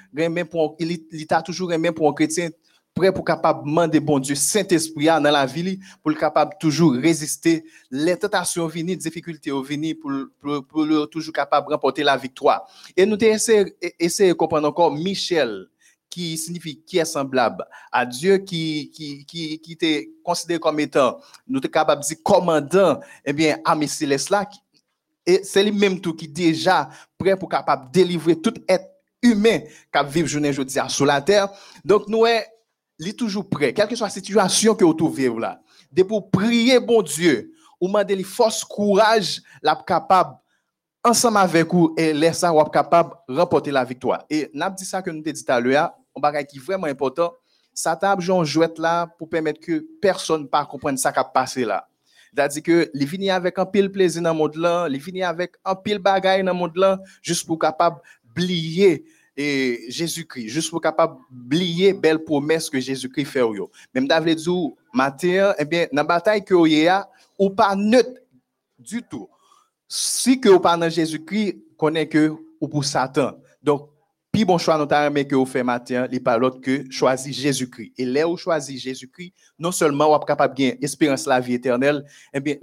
[0.49, 2.49] pour, il, il t'a toujours remet pour un chrétien
[2.95, 4.33] prêt pour capable demander bon Dieu.
[4.33, 7.63] Saint-Esprit dans la vie pour le capable toujours résister.
[7.91, 10.11] Les tentations venir difficultés au venir pour
[10.67, 12.67] pour, toujours capable de remporter la victoire.
[12.97, 13.17] Et nous
[13.99, 15.67] essayons de comprendre encore Michel
[16.09, 19.77] qui signifie qui est semblable à Dieu qui qui qui qui
[20.23, 24.49] considéré comme étant nous sommes capable de dire commandant eh bien ami céleste là
[25.29, 28.89] et c'est lui-même tout qui déjà prêt pour capable délivrer tout être
[29.21, 31.49] humain qui vivre journée aujourd'hui sur la terre
[31.83, 32.45] donc nous est
[32.99, 35.61] li toujours prêt, quelle que soit la situation que vous trouvez là,
[35.91, 40.35] de pour prier bon Dieu, ou demander li force, courage, la capable,
[41.03, 44.25] ensemble avec vous, et laisser ça, capable remporter la victoire.
[44.29, 47.33] Et n'a dit ça que nous dit à l'heure, un bagage qui est vraiment important,
[47.73, 51.23] Satan a joué jouet là pour permettre que personne ne pas comprendre ça qui a
[51.23, 51.87] passé là.
[52.33, 55.75] C'est-à-dire que les avec un pile plaisir dans le monde là, les vini avec un
[55.75, 57.99] pile bagaille dans le monde juste pour capable
[58.29, 59.05] oublier
[59.41, 63.71] et Jésus-Christ, juste pour capable oublier belle promesse que Jésus-Christ fait yo.
[63.93, 68.19] Même David dit matin, eh bien, dans la bataille que vous a, ou pas neutre
[68.77, 69.29] du tout.
[69.87, 73.37] Si que ou pas dans Jésus-Christ, connaît que ou pour Satan.
[73.63, 73.89] Donc,
[74.45, 77.93] bon choix notamment que vous fait matin, il pas l'autre que choisir Jésus-Christ.
[77.97, 82.05] Et là où choisir Jésus-Christ, non seulement vous êtes capable de gagner la vie éternelle,
[82.33, 82.55] eh bien,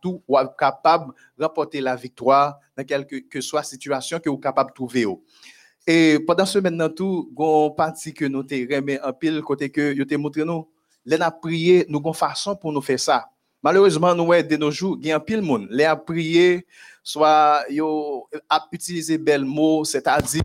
[0.00, 4.36] tout, vous êtes capable de remporter la victoire dans quelque que soit situation que vous
[4.36, 5.06] êtes capable de trouver.
[5.86, 9.92] Et pendant ce maintenant tout, gon parti que nous te remet en pile côté que
[9.92, 10.68] yo te montré nous,
[11.04, 12.12] n'a prié, nous gon
[12.60, 13.28] pour nous faire ça.
[13.62, 16.66] Malheureusement, nous ouais, de nos jours, il y a pile monde, les a prié,
[17.02, 20.41] soit yo a utilisé bel mot, c'est-à-dire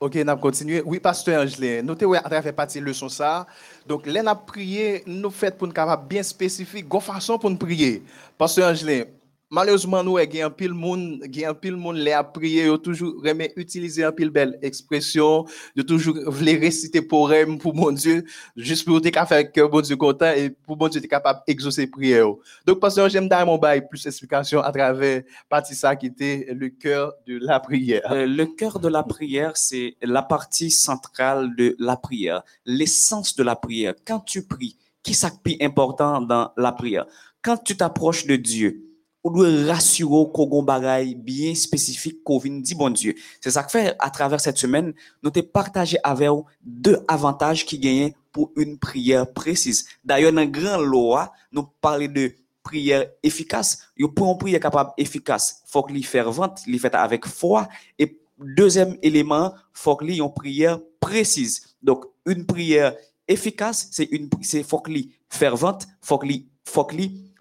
[0.00, 0.82] Ok, on a continué.
[0.82, 3.46] Oui, pasteur Angelin, notez à travers partie leçon ça.
[3.86, 7.50] Donc, là, on a prié, nous fait pour nous capable bien spécifique, gon façon pour
[7.50, 8.02] nous prier.
[8.38, 9.04] Pasteur Angelin,
[9.50, 12.12] malheureusement, nous, il y a un pile monde, il y a un pile monde, les
[12.12, 15.44] a prié, yo toujours remet utiliser un pile belle expression,
[15.74, 18.24] de toujours voulait réciter poème pour mon Dieu,
[18.56, 21.86] juste pour te faire que bon Dieu content et pour bon Dieu être capable d'exaucer
[21.86, 22.26] prière.
[22.64, 26.68] Donc, pasteur, j'aime dar mon bail plus d'explications à travers partie ça qui était le
[26.68, 28.02] cœur de la prière.
[28.12, 33.42] Euh, le cœur de la prière, c'est la partie centrale de la prière, l'essence de
[33.42, 33.94] la prière.
[34.06, 37.06] Quand tu pries, qui est important dans la prière?
[37.42, 38.89] Quand tu t'approches de Dieu,
[39.22, 43.14] on doit rassurer qu'on bagay bien spécifique qu'on vient dire bon Dieu.
[43.40, 47.66] C'est ça que fait à travers cette semaine, nous t'ai partagé avec vous deux avantages
[47.66, 49.86] qui gagnent pour une prière précise.
[50.04, 53.90] D'ailleurs, dans grand loi, nous parlons de prière efficace.
[54.14, 57.68] Pour une prière capable efficace, faut que l'y fervente, l'y fait avec foi.
[57.98, 61.74] Et deuxième élément, faut que l'y une prière précise.
[61.82, 62.94] Donc, une prière
[63.26, 64.92] efficace, c'est une, c'est faut que
[65.28, 66.84] fervente, faut que l'y, faut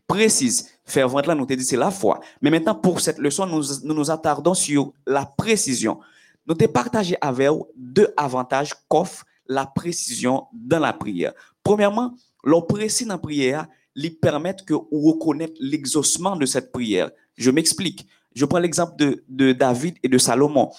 [0.10, 0.68] précise.
[0.84, 2.20] Fervente là, nous te dit c'est la foi.
[2.42, 6.00] Mais maintenant, pour cette leçon, nous nous, nous attardons sur la précision.
[6.48, 11.34] Nous te partagé avec vous deux avantages qu'offre la précision dans la prière.
[11.64, 17.12] Premièrement, l'on précis dans la prière, lui permettre que vous reconnaître l'exaucement de cette prière.
[17.36, 18.08] Je m'explique.
[18.36, 20.72] Je prends l'exemple de, David et de Salomon.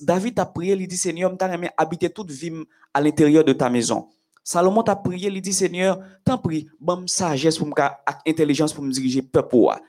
[0.00, 2.52] David a prié, il dit Seigneur, aimé habiter toute vie
[2.92, 4.08] à l'intérieur de ta maison.
[4.42, 7.74] Salomon t'a prié, il dit Seigneur, t'en prie, bonne sagesse pour me
[8.26, 9.80] intelligence pour me diriger peuple.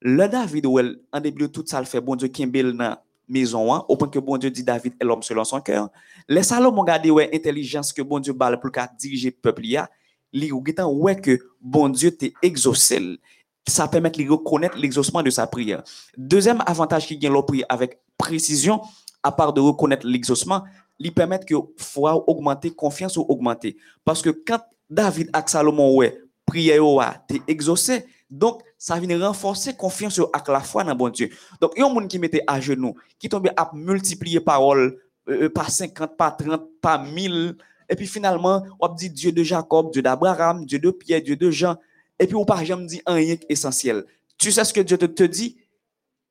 [0.00, 2.96] Le David, ou elle, en début de tout ça, le fait bon Dieu est dans
[3.28, 5.88] maison, hein, au point que bon Dieu dit David est l'homme selon son cœur.
[6.28, 9.88] Les Salomon regardé ouais intelligence que bon Dieu parle pour diriger peuple ya,
[10.32, 13.18] li ouais que bon Dieu t'est exaucé.
[13.66, 15.84] Ça permet de reconnaître l'exaucement de sa prière.
[16.16, 18.80] Deuxième avantage qui gagne la prière avec précision,
[19.22, 20.64] à part de reconnaître l'exaucement,
[21.02, 23.76] lui permettre que foi augmenter, confiance ou augmenter.
[24.04, 29.74] Parce que quand David et Salomon ouais, prière a t'es exaucé, donc ça vient renforcer
[29.74, 31.30] confiance avec la foi dans bon Dieu.
[31.60, 34.98] Donc il y a un monde qui mettait à genoux, qui tombe à multiplier parole
[35.28, 37.56] euh, par 50, par 30, par 1000
[37.88, 41.50] et puis finalement, on dit Dieu de Jacob, Dieu d'Abraham, Dieu de Pierre, Dieu de
[41.50, 41.76] Jean
[42.18, 44.04] et puis on pas jamais dit un rien essentiel.
[44.38, 45.58] Tu sais ce que Dieu te dit?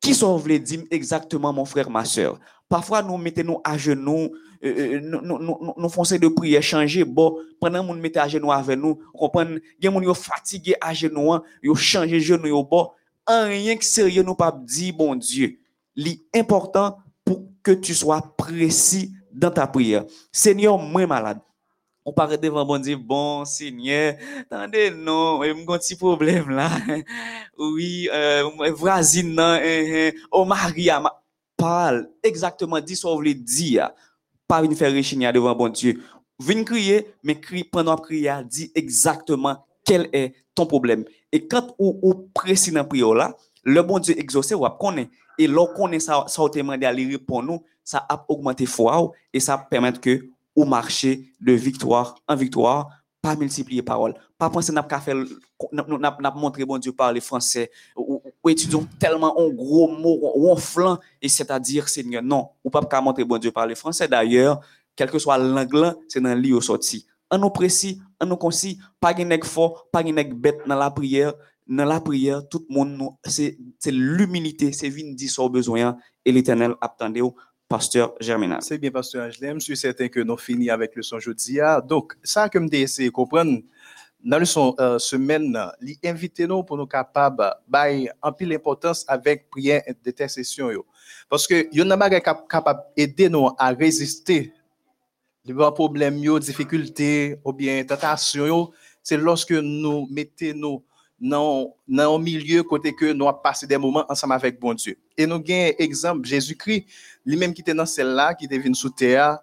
[0.02, 2.40] Qui sont voulez dire exactement mon frère, ma soeur?
[2.68, 4.32] Parfois, nous mettons à genoux,
[4.64, 7.04] euh, euh, nous, nous, de prière changer.
[7.04, 10.94] Bon, pendant que nous mettons à genoux avec nous, comprenez, il y a fatigués à
[10.94, 12.90] genoux, ils ont changé genoux, bon,
[13.28, 15.60] rien que sérieux, nous pas dit, bon Dieu.
[15.96, 20.06] L'important pour que tu sois précis dans ta prière.
[20.32, 21.40] Seigneur, moi malade.
[22.04, 24.16] On paraît devant bon Dieu, bon Seigneur,
[24.50, 26.70] attendez, non, j'ai un petit problème là.
[27.58, 31.22] Oui, euh, voisine, euh, oh Maria, ma-
[31.56, 33.92] parle exactement, dis ce que vous voulez dire.
[34.48, 36.02] Pas une faire rechigner devant bon Dieu.
[36.40, 41.06] Viens crier, mais crie pendant la prière, dis exactement quel est ton problème.
[41.32, 45.10] Et quand on, on dans la prière là, le bon Dieu exaucé, on connaît.
[45.38, 49.40] Et connaît ça, ça, on te demande à lui répondre, ça a augmenté foi et
[49.40, 50.26] ça permet que
[50.56, 52.90] ou marcher de victoire en victoire
[53.22, 55.00] pas multiplier parole, pas penser n'a pas
[56.36, 57.70] montrer bon Dieu parler français.
[57.96, 58.50] Ou, ou- ou
[59.00, 63.76] tellement un gros mot ronflant et c'est-à-dire Seigneur non, ou pas montrer bon Dieu parler
[63.76, 64.08] français.
[64.08, 64.60] D'ailleurs,
[64.96, 67.06] quel que soit l'angle, c'est dans le lit au sorti.
[67.30, 71.34] En nous précis, en nous concis, pas de fort, pas de bête dans la prière,
[71.68, 75.96] dans la prière, tout le monde c'est l'humilité, c'est dire son besoin
[76.26, 77.36] et l'Éternel attendait au
[77.72, 78.60] pasteur Germinal.
[78.62, 79.60] C'est bien, Pasteur Angelem.
[79.60, 81.60] Je suis certain que nous finissons avec le son jeudi.
[81.60, 81.82] ah.
[81.82, 83.62] Donc, ça essayé de comprendre,
[84.24, 89.04] dans le son euh, semaine, li inviter nous pour nous capables bay en pile importance
[89.08, 90.70] avec prière d'intercession.
[90.70, 90.86] yo.
[91.28, 94.54] Parce que yon n'a pas capable d'aider nous à résister
[95.44, 98.70] les problèmes, yo, difficultés ou bien tentations.
[99.02, 100.84] C'est lorsque nous mettons nous
[101.20, 104.98] dans un milieu côté que nous avons passé des moments ensemble avec bon Dieu.
[105.22, 106.86] Et nous avons exemple, Jésus-Christ,
[107.26, 109.40] lui-même qui était dans celle-là, qui était venu sous terre,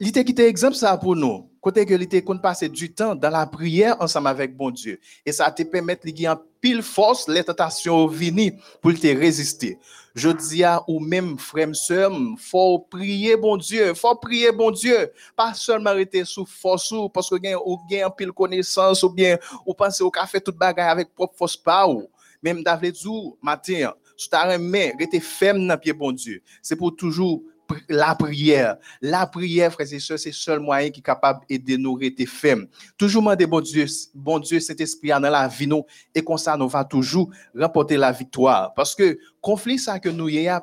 [0.00, 1.50] il était qui était exemple ça pour nous.
[1.60, 5.00] Côté que était qu'on passer du temps dans la prière ensemble avec bon Dieu.
[5.26, 9.76] Et ça te permet de en pile force les tentations venir pour te résister.
[10.14, 15.12] Je dis à ou même frère sœur, faut prier bon Dieu, faut prier bon Dieu,
[15.36, 19.36] pas seulement rester sous force parce que gain ou gain pile connaissance ou bien
[19.66, 22.08] ou penser au café toute bagaille avec propre force pas ou
[22.40, 23.08] même d'avoir dit
[23.42, 26.42] matin, sous ta main, rester ferme dans pied bon Dieu.
[26.60, 28.76] C'est pour toujours pri- la prière.
[29.00, 32.66] La prière, frères et c'est le seul moyen qui est capable d'aider nous rester fermes.
[32.98, 36.68] Toujours demander bon Dieu, bon Dieu, Saint-Esprit dans la vie nous, et comme ça, nous
[36.68, 38.74] va toujours remporter la victoire.
[38.74, 40.60] Parce que conflit ça que nous y a,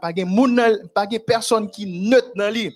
[0.48, 2.76] nan- pas de personne qui neutre dans lui,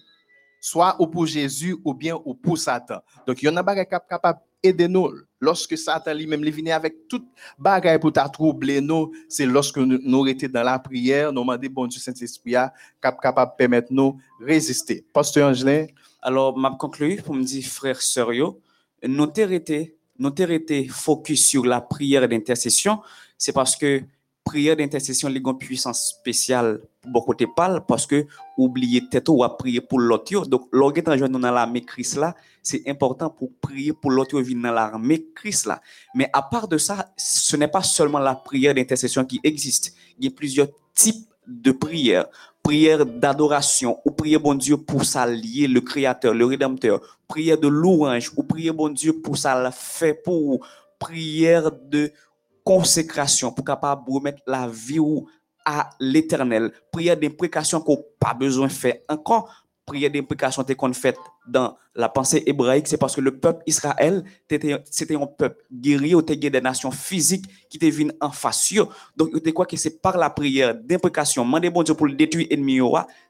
[0.59, 2.99] soit ou pour Jésus ou bien ou pour Satan.
[3.25, 5.11] Donc, il y en a pas capable d'aider nous.
[5.39, 7.25] Lorsque Satan lui-même lui vient avec toute
[7.57, 11.99] bagaille pour troubler nous, c'est lorsque nous, étions dans la prière, nous demander bon Dieu
[11.99, 12.55] Saint-Esprit
[13.01, 15.05] capable de permettre nous résister.
[15.13, 15.85] Pasteur Angelin,
[16.21, 18.31] Alors, m'a conclu pour me dire, frère, sœur,
[19.07, 20.33] nous été, nous
[20.89, 22.99] focus sur la prière d'intercession,
[23.37, 24.03] c'est parce que
[24.49, 28.25] prière d'intercession, les une puissance spéciale pour beaucoup de parle, parce que
[28.57, 30.47] oublier tête ou à prier pour l'autre.
[30.47, 35.23] Donc, lorsque tu dans l'armée Christ là, c'est important pour prier pour l'autre dans l'armée
[35.35, 35.79] Christ là.
[36.15, 39.93] Mais à part de ça, ce n'est pas seulement la prière d'intercession qui existe.
[40.17, 42.25] Il y a plusieurs types de prières
[42.63, 48.31] prière d'adoration, ou prier bon Dieu pour s'allier le Créateur, le Rédempteur, prière de louange,
[48.35, 50.67] ou prier bon Dieu pour ça fait pour
[50.99, 52.11] prière de
[52.69, 54.99] consécration, pour capable remettre la vie
[55.65, 61.17] à l'éternel, prière d'imprécation qu'on pas besoin de faire encore, prière d'imprécation qu'on fait
[61.47, 66.21] dans la pensée hébraïque, c'est parce que le peuple Israël, c'était un peuple guerrier, ou
[66.21, 68.75] des nations physiques qui étaient en face.
[69.17, 72.45] Donc, tu quoi que c'est par la prière d'imprécation, demander bon Dieu pour le détruire
[72.51, 72.79] ennemi,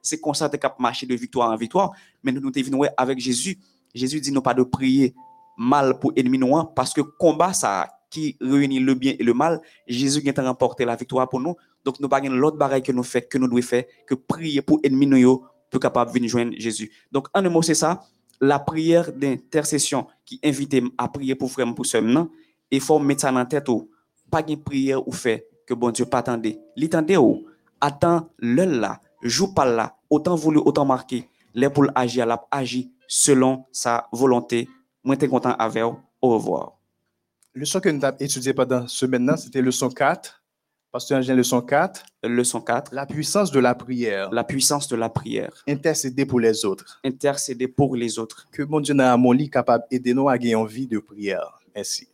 [0.02, 1.92] c'est comme ça que cap marcher de victoire en victoire.
[2.24, 3.58] Mais nous, nous t'es venus avec Jésus.
[3.96, 5.16] Jésus dit non pas de prier
[5.58, 9.62] mal pour ennemi noir parce que combat ça qui réunit le bien et le mal,
[9.88, 11.55] Jésus vient remporter la victoire pour nous.
[11.86, 14.80] Donc, nous pas l'autre bagaille que nous fait, que nous devons faire, que prier pour
[14.84, 16.91] ennemi nous pour capable venir joindre Jésus.
[17.12, 18.01] Donc, en un mot, c'est ça,
[18.41, 22.30] la prière d'intercession qui invite à prier pour frère pour sœur non,
[22.72, 23.68] il faut mettre ça dans la tête
[24.30, 26.49] pas une prière ou fait que bon Dieu pas attendre.
[27.18, 27.45] Ou
[27.82, 32.86] attend le là, joue pas là, autant voulu autant marqué, les pour agir là, agir
[33.07, 34.68] selon sa volonté.
[35.03, 35.97] Moi t'es content avec vous.
[36.22, 36.78] Au revoir.
[37.54, 40.43] Le son que nous avons étudié pendant ce maintenant, c'était le son 4.
[40.91, 42.04] Pasteur Angelin, le son 4.
[42.24, 44.32] Leçon 4, La puissance de la prière.
[44.32, 45.64] la puissance de la prière.
[45.68, 47.00] Intercéder pour les autres.
[47.04, 48.47] Intercéder pour les autres.
[48.52, 51.60] Que mon Dieu dans mon lit capable d'aider nous à gagner en vie de prière.
[51.76, 52.08] Merci.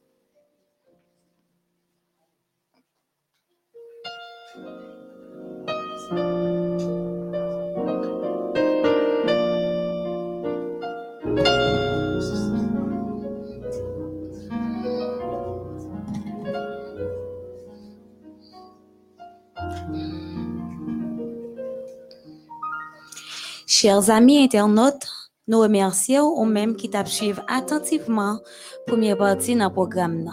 [23.77, 25.05] Chers amis internautes,
[25.49, 28.39] nous remercions ou même qui t'a suivi attentivement
[28.87, 30.31] première partie dans le programme.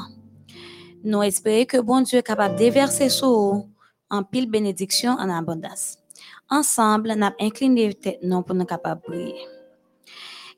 [1.03, 3.69] Nous espérons que bon Dieu est capable de déverser sur vous
[4.11, 5.99] en pile bénédiction en abondance.
[6.51, 9.35] Ensemble, nous incliné tête pour nous capables de prier.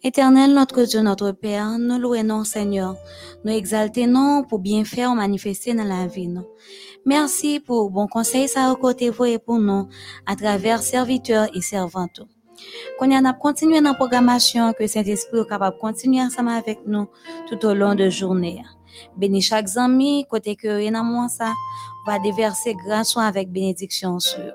[0.03, 2.97] Éternel, notre Dieu, notre Père, nous louons, Seigneur.
[3.47, 6.35] Nous exaltons pour bien faire manifester dans la vie.
[7.07, 9.89] Merci pour bon conseil ça côté vous et pour nous
[10.27, 12.21] à travers serviteurs et servantes.
[12.99, 16.51] Qu'on y en a continué dans la programmation, que Saint-Esprit est capable de continuer ensemble
[16.51, 17.09] avec nous
[17.49, 18.63] tout au long de la journée.
[19.17, 21.53] Bénis chaque ami, côté que y en a moins ça,
[22.07, 24.53] va déverser grâce avec bénédiction sur.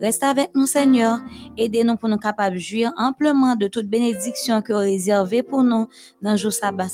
[0.00, 1.18] Reste avec nous, Seigneur.
[1.56, 5.88] Aidez-nous pour nous capables de jouir amplement de toute bénédiction que vous réservée pour nous
[6.20, 6.88] dans le jour sabbat.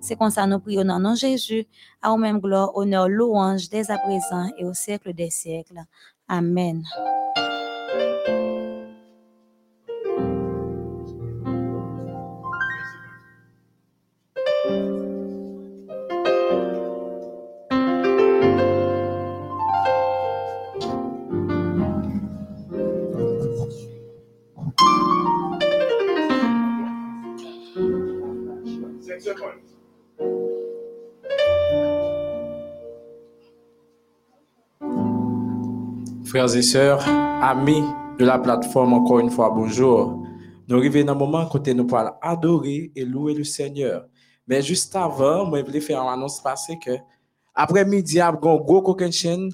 [0.00, 1.66] C'est comme ça nous prions dans nom de Jésus.
[2.02, 5.80] À vous même gloire, honneur, louange dès à présent et au siècle des siècles.
[6.28, 6.82] Amen.
[36.24, 37.04] Frères et sœurs,
[37.42, 37.82] amis
[38.18, 40.22] de la plateforme, encore une fois, bonjour.
[40.68, 44.06] Nous arrivons dans un moment côté nous parlons adorer et louer le Seigneur.
[44.46, 46.92] Mais juste avant, moi, je voulais faire une annonce passée que
[47.52, 48.96] après-midi, il y a un gros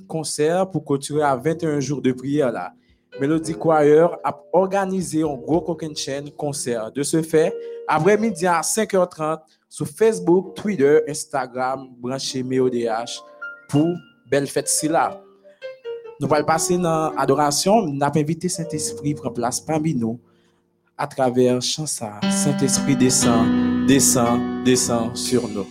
[0.07, 2.75] concert pour continuer à 21 jours de prière là.
[3.21, 6.91] Melody Choir a organisé un gros coquin chaîne concert.
[6.93, 7.55] De ce fait,
[7.87, 13.23] après-midi à 5h30 sur Facebook, Twitter, Instagram, branché MEODH
[13.69, 13.95] pour
[14.31, 15.21] belle fête si là.
[16.21, 17.83] Nous allons passer dans l'adoration.
[17.83, 20.19] Nous avons invité Saint-Esprit prendre place parmi nous
[20.97, 22.21] à travers chansa.
[22.31, 25.67] Saint-Esprit descend, descend, descend sur nous.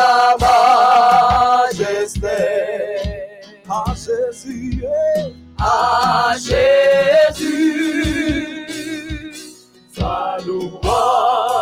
[0.08, 0.36] la
[1.68, 2.40] majesté.
[3.68, 4.82] À Jésus.
[5.58, 7.68] À Jésus.
[9.94, 11.57] Sa louange,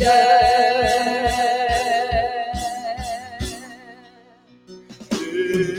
[0.00, 0.40] les cieux.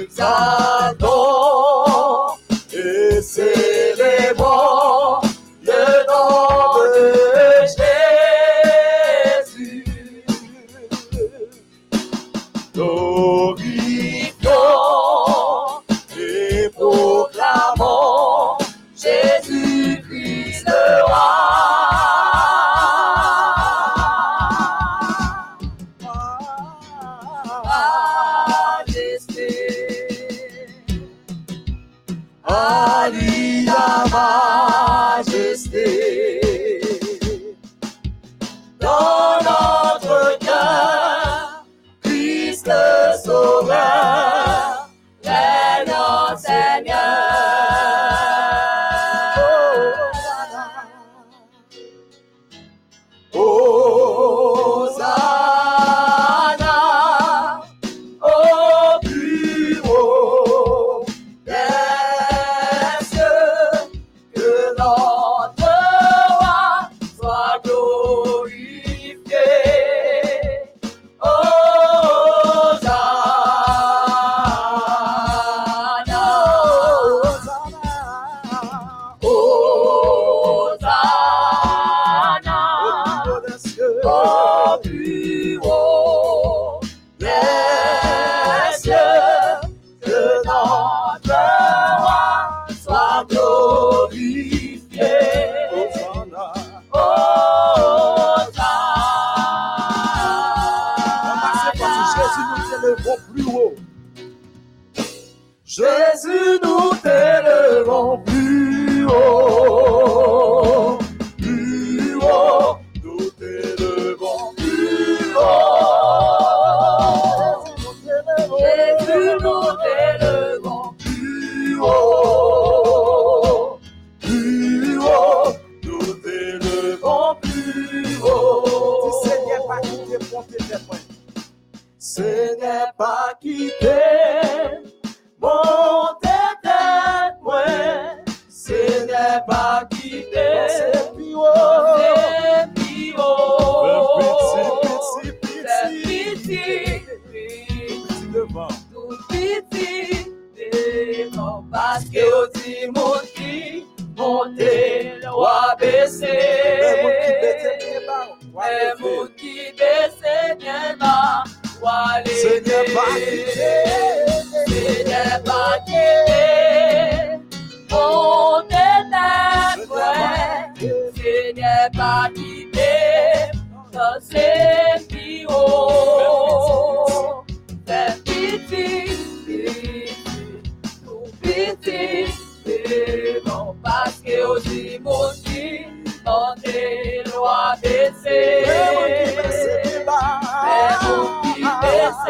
[0.04, 1.41] Exaltons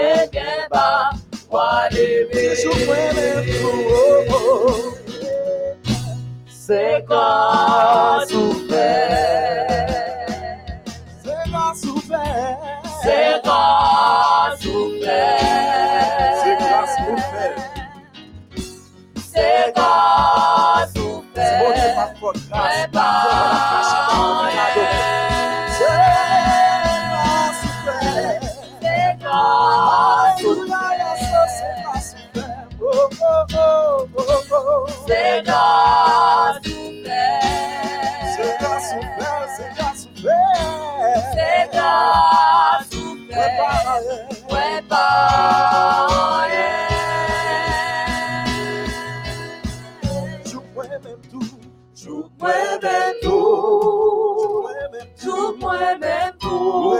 [0.01, 1.09] baissez bien bas,
[1.49, 2.55] roi lever.
[6.47, 9.67] C'est grâce souffert.
[11.23, 12.59] C'est grâce ouverte.
[13.03, 15.37] C'est grâce souffert.
[16.43, 17.61] C'est grâce ouverte.
[19.15, 21.95] C'est grâce Bon Dieu, souffert.
[21.95, 22.73] pas faute, grâce.
[22.90, 22.90] Mais
[35.51, 37.41] C'est grâce souffert.
[38.35, 41.25] C'est grâce ouverte, c'est grâce ouverte.
[41.33, 43.59] C'est grâce souffert.
[44.49, 46.47] Ouais, pas
[50.45, 51.61] Je vois même tout.
[52.01, 54.65] Jou mwen men tou,
[55.21, 56.97] jou mwen men tou,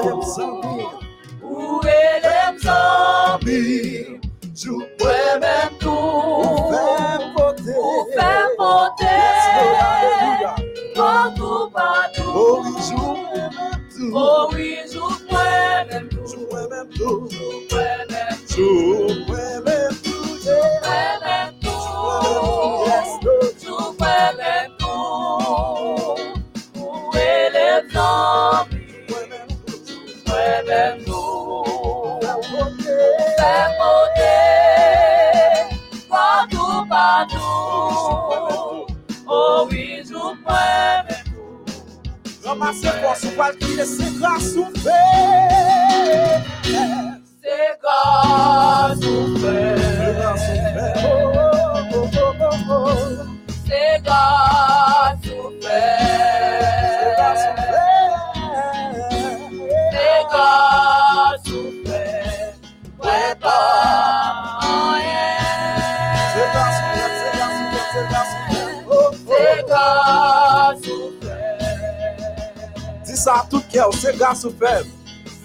[1.41, 4.19] ou elem zambi,
[4.53, 4.77] jou
[12.31, 12.63] patou,
[14.13, 23.95] ou oui, jou mwen men tou, jou mwen men tou, jou mwen men tou, jou
[23.99, 26.15] mwen men tou,
[26.79, 29.23] ou elem zambi, jou
[30.27, 32.19] mwen men tou,
[33.37, 34.37] fè pote,
[36.09, 38.85] patou patou,
[39.27, 40.80] ou oui, jou mwen men tou.
[42.51, 44.83] Ramassez force, ou pas crier, c'est grâce ouverte.
[47.41, 49.79] C'est grâce ouverte.
[53.65, 55.27] C'est grâce
[73.21, 74.89] sa tout kè ou, se gas ou fèm.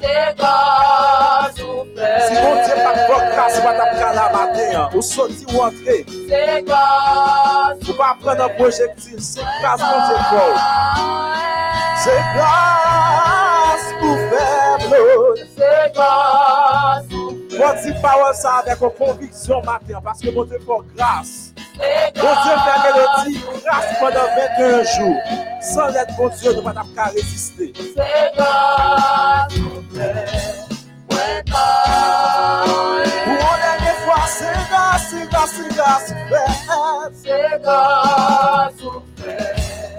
[0.00, 2.22] Se gas ou fèm.
[2.26, 5.98] Si bon diye pa fok kase bat ap kala maten an, ou soti ou antre.
[6.08, 7.90] Se gas ou fèm.
[7.90, 10.54] Ou pa pren an projektil, se gas bon diye fòl.
[12.04, 15.44] Se gas ou fèm lòd.
[15.56, 17.42] Se gas ou fèm.
[17.56, 21.45] Mwen di pa wè sa avèk an konviksyon maten an, paske mwen te fòk gas.
[21.78, 24.28] Bon Dieu fait mélodie, grâce pendant
[24.58, 25.20] 21 jours.
[25.60, 26.52] Sans l'aide bon Dieu.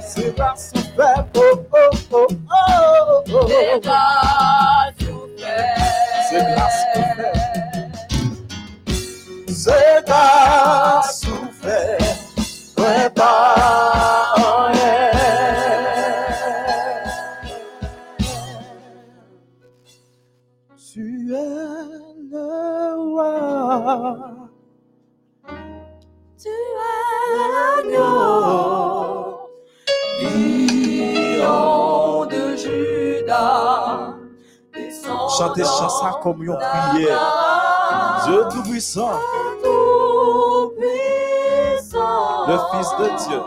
[0.01, 1.37] C'est grâce ouverte.
[9.67, 11.46] Ouais, pas rien.
[11.67, 11.73] Tu
[21.33, 21.35] es
[22.31, 24.15] le roi.
[26.41, 26.51] Tu es
[27.53, 29.51] l'agneau,
[30.21, 34.15] lion de Judas.
[35.37, 38.23] Chantez chant ça comme une prière.
[38.25, 39.11] Dieu Tout-Puissant.
[39.11, 39.56] Tout-Puissant.
[42.47, 43.41] Le Fils de Dieu,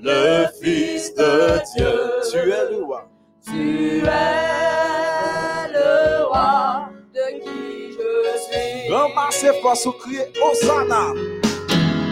[0.00, 1.94] le Fils de Dieu,
[2.30, 3.08] tu es le roi.
[3.46, 8.92] Tu es le roi de qui je suis.
[8.92, 11.12] Ramassez force ou criez Hosanna.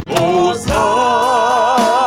[0.09, 2.04] Hosanna.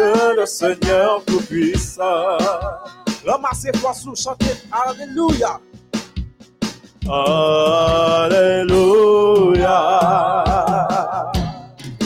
[0.00, 2.38] Dieu le Seigneur Tout-Puissant.
[3.26, 5.60] Ramassez fois sous, chantez Alléluia.
[8.30, 8.94] Alléluia.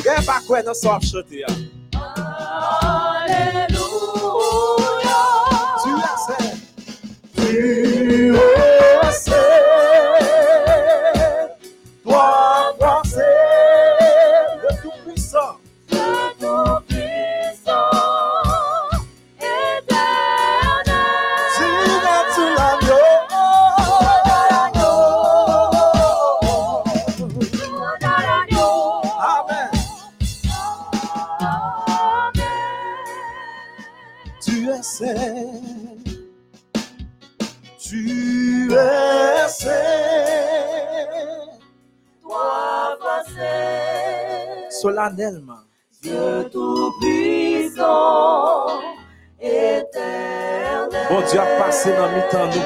[0.03, 1.45] Qu'est-ce pas quoi dans son chanter?
[1.49, 1.55] hein?
[3.23, 3.79] Alléluia.
[5.85, 5.91] Tu
[6.27, 6.51] saint.
[7.37, 7.84] Tu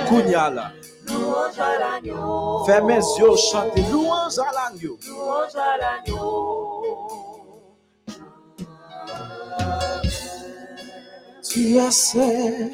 [0.09, 0.73] kounya là.
[2.67, 4.99] Fermez les yeux, chantez louange à l'agneau.
[5.07, 6.83] Louange à l'agneau.
[11.43, 12.71] Tu es saint.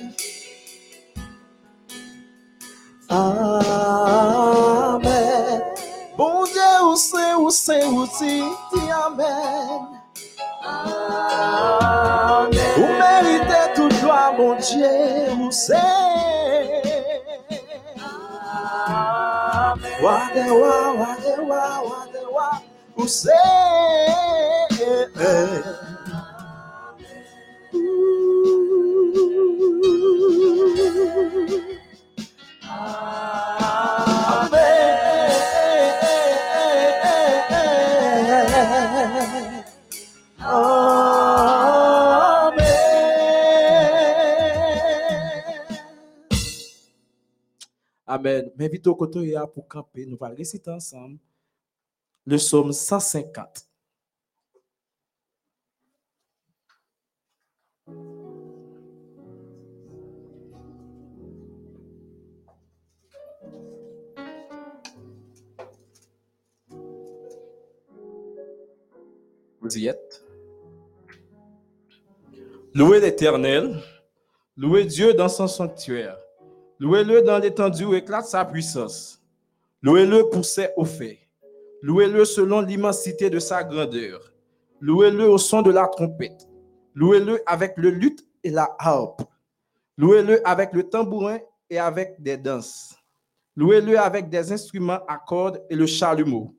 [3.09, 4.35] Amen.
[6.17, 8.41] Bon Dieu, où c'est, où c'est, où c'est,
[20.05, 22.63] Wadewa, wadewa, wadewa,
[22.97, 23.31] où c'est.
[23.33, 23.64] Amen.
[48.57, 50.07] M'invite au côté pour camper.
[50.07, 51.19] Nous allons réciter ensemble
[52.27, 53.69] le psaume 150.
[69.61, 70.23] Vous y êtes?
[72.75, 73.81] Louez l'Éternel,
[74.57, 76.19] louez Dieu dans son sanctuaire,
[76.79, 79.23] louez-le dans l'étendue où éclate sa puissance,
[79.83, 81.19] louez-le pour ses faits,
[81.83, 84.33] louez-le selon l'immensité de sa grandeur,
[84.81, 86.49] louez-le au son de la trompette,
[86.95, 89.23] louez-le avec le luth et la harpe,
[89.97, 91.39] louez-le avec le tambourin
[91.71, 92.95] et avec des danses,
[93.57, 96.55] louez-le avec des instruments à cordes et le chalumeau,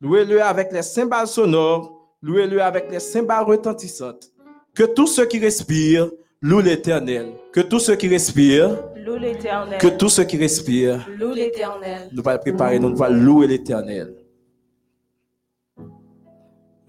[0.00, 4.32] louez-le avec les cymbales sonores, louez-le avec les cymbales retentissantes.
[4.74, 6.10] Que tous ceux qui respirent
[6.40, 7.34] louent l'Éternel.
[7.52, 9.78] Que tous ceux qui respirent, L'éternel.
[9.78, 11.08] Que tout ce qui respire.
[11.18, 12.08] Loue l'éternel.
[12.12, 14.14] Nous va préparer, nous va louer l'éternel.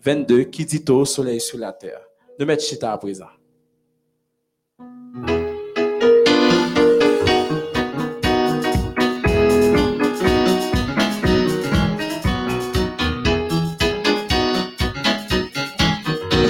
[0.04, 0.44] 22.
[0.44, 2.02] Qui dit au soleil sur la terre.
[2.40, 3.26] Nous mettre chita à présent.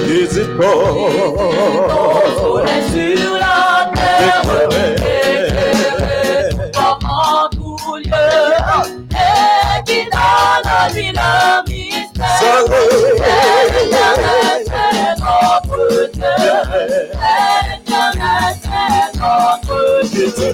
[0.07, 0.73] N'hésite pas.
[2.65, 5.02] N'hésite soleil sur la terre.
[10.89, 12.64] Le mystère.
[13.73, 16.38] L'éternel, c'est notre Dieu.
[17.69, 20.27] L'éternel, c'est notre Dieu.
[20.27, 20.53] Jésus,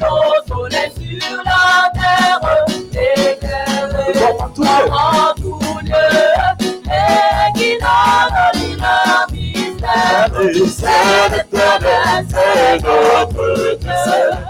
[0.00, 1.62] au soleil sur la
[1.94, 3.10] terre, lui le.
[10.68, 14.49] C'est l'éternel, c'est notre Dieu.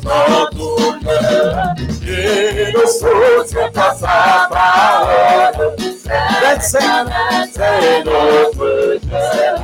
[0.00, 0.10] sur
[0.54, 0.98] nous entoure,
[2.06, 5.76] et nous soutient à sa parole.
[5.78, 9.18] C'est l'éternel, c'est notre Dieu.
[9.32, 9.54] C'est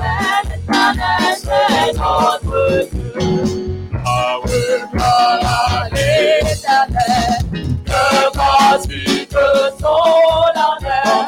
[0.00, 3.12] l'éternel, c'est notre Dieu.
[4.06, 4.62] Ah oui,
[4.92, 5.58] voilà
[5.92, 7.40] l'éternel,
[7.84, 8.04] que
[8.36, 9.36] cantique
[9.80, 11.18] solennel,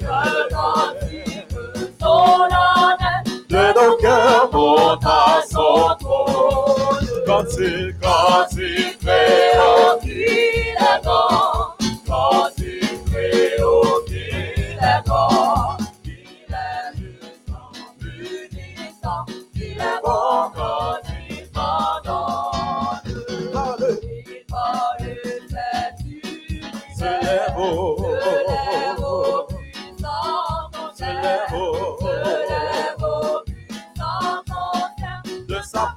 [0.00, 0.16] que
[0.54, 1.56] cantique
[2.00, 5.97] solennel, de nos cœurs monte à son
[7.44, 7.92] trône.
[7.98, 16.12] Cantique, cantique, fléau qu'il est grand, cantique, fléau qu'il est grand, qu'il
[16.50, 19.24] est juste en punissant,
[19.54, 20.98] qu'il est bon quand
[21.30, 23.02] il pardonne.
[23.40, 24.98] Il parle
[25.48, 26.62] cette unité,
[26.96, 27.54] Se lève, se lève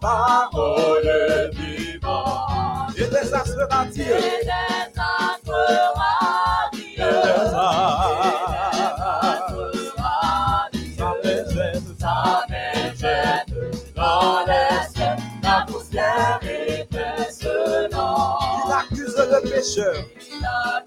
[0.02, 2.98] parole vivante.
[2.98, 4.04] Et des astres radieux.
[4.04, 7.06] Et des astres radieux, Et des
[11.62, 11.86] mégère.
[12.50, 13.46] mégère
[13.96, 16.40] dans les cieux, la poussière.
[16.42, 16.50] Il
[18.74, 19.96] accuse le pécheur.
[20.20, 20.84] Il a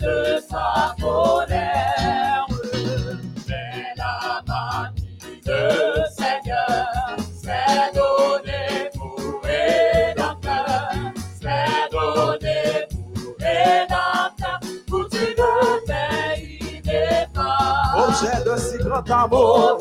[0.00, 2.46] de sa colère.
[3.48, 4.92] Mais la main
[5.44, 10.90] de Seigneur s'est donnée pour rédempteur,
[11.40, 15.34] s'est donnée pour rédempteur, pour tu
[15.86, 18.08] pays des femmes.
[18.08, 19.78] Objet de si grand amour.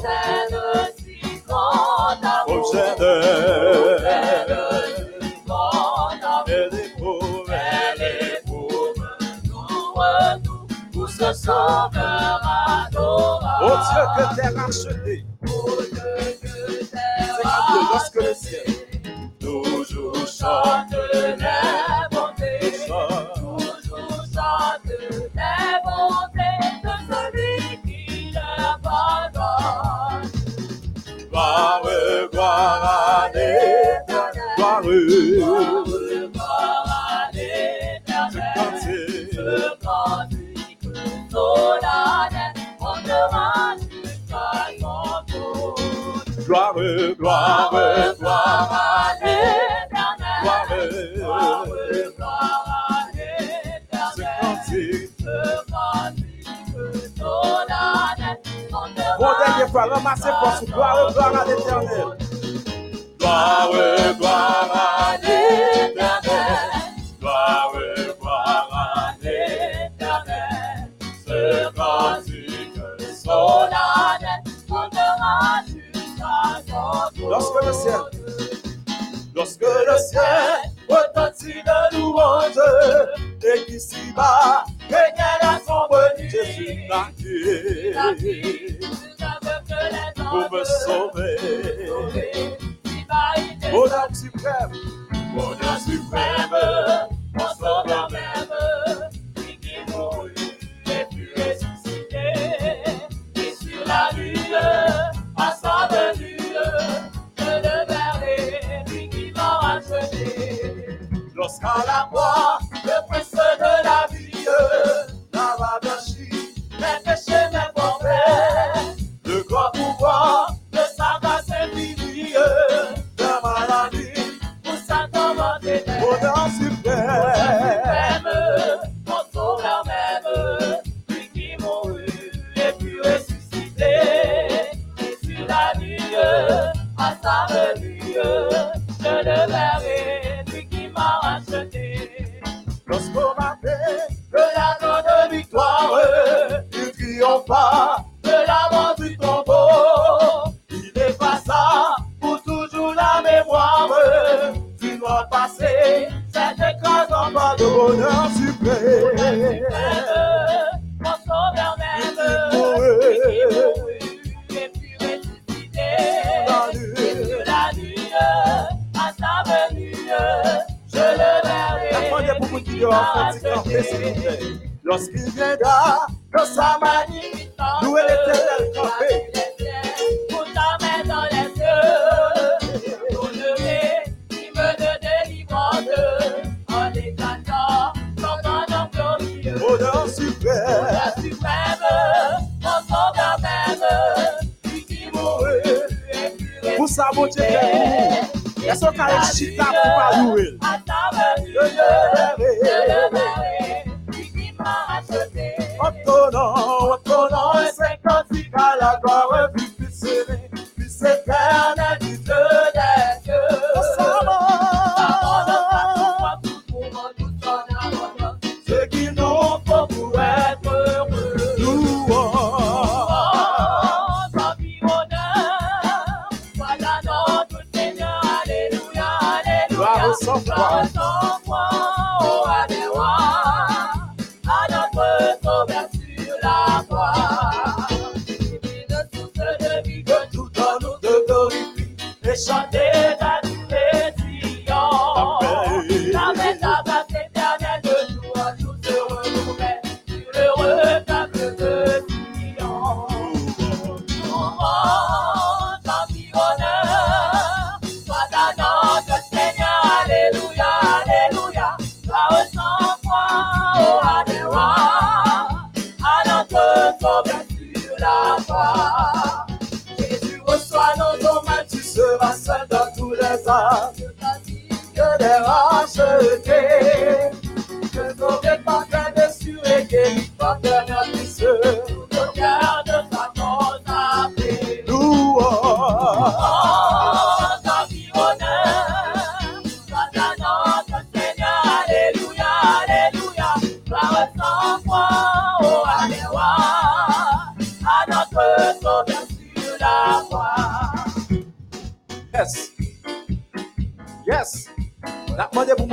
[13.61, 15.25] Oh Dieu, que t'es racheté.
[15.25, 15.28] Oh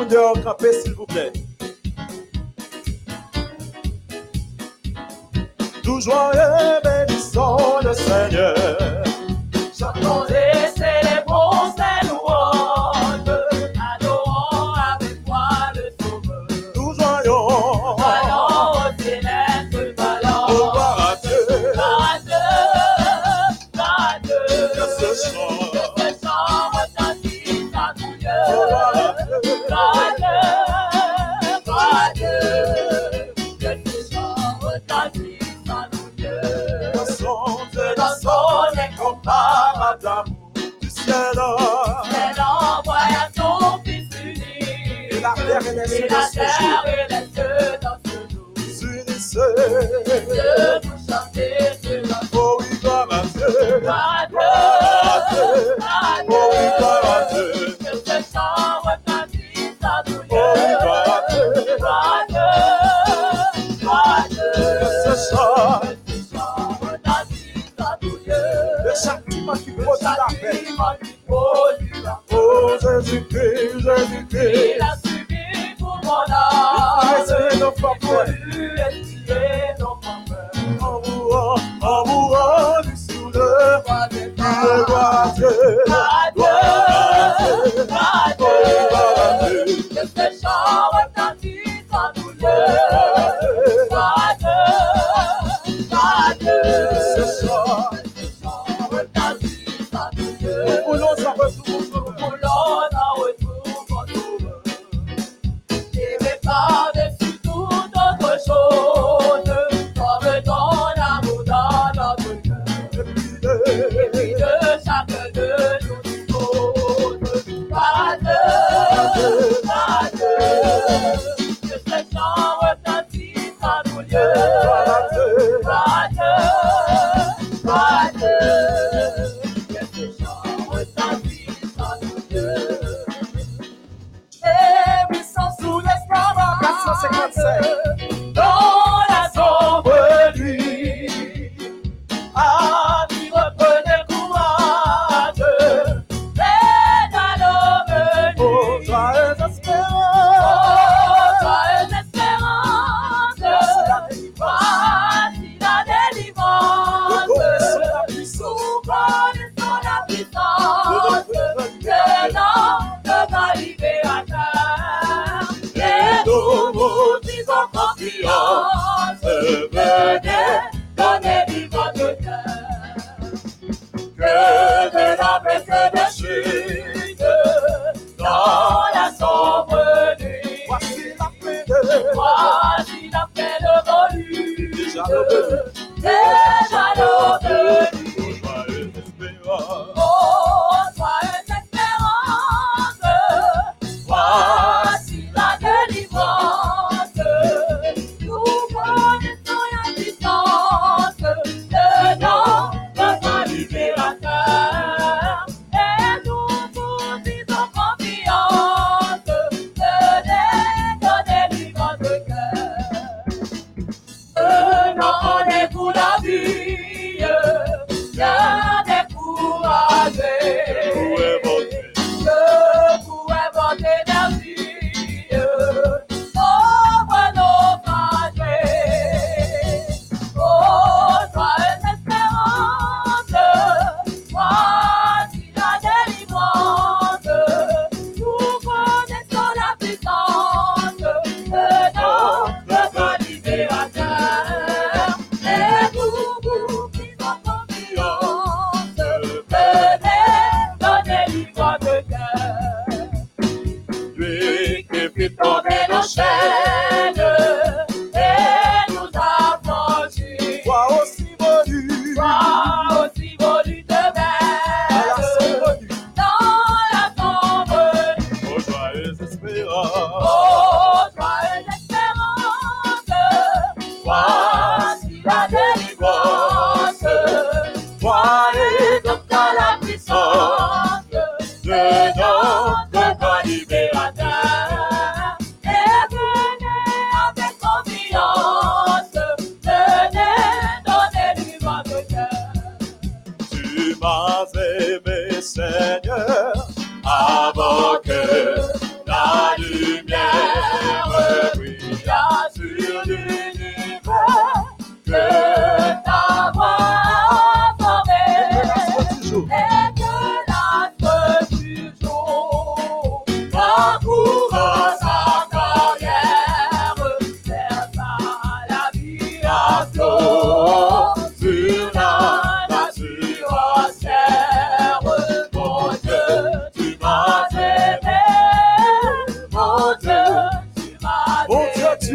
[0.07, 1.33] dehors camper, s'il vous plaît.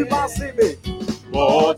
[0.01, 0.77] Tu m'as aimé.
[1.31, 1.73] Mon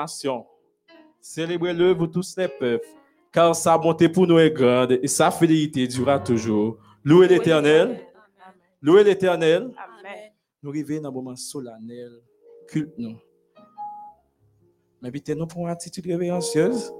[0.00, 0.46] nations.
[1.20, 2.86] Célébrez-le, vous tous les peuples,
[3.32, 6.78] car sa bonté pour nous est grande et sa fidélité durera toujours.
[7.04, 8.00] Louez l'Éternel.
[8.80, 9.70] Louez l'Éternel.
[10.62, 12.20] Nous arrivons dans un moment solennel,
[12.66, 13.16] culte nous.
[15.00, 16.92] Mais nous pour une attitude révérencieuse.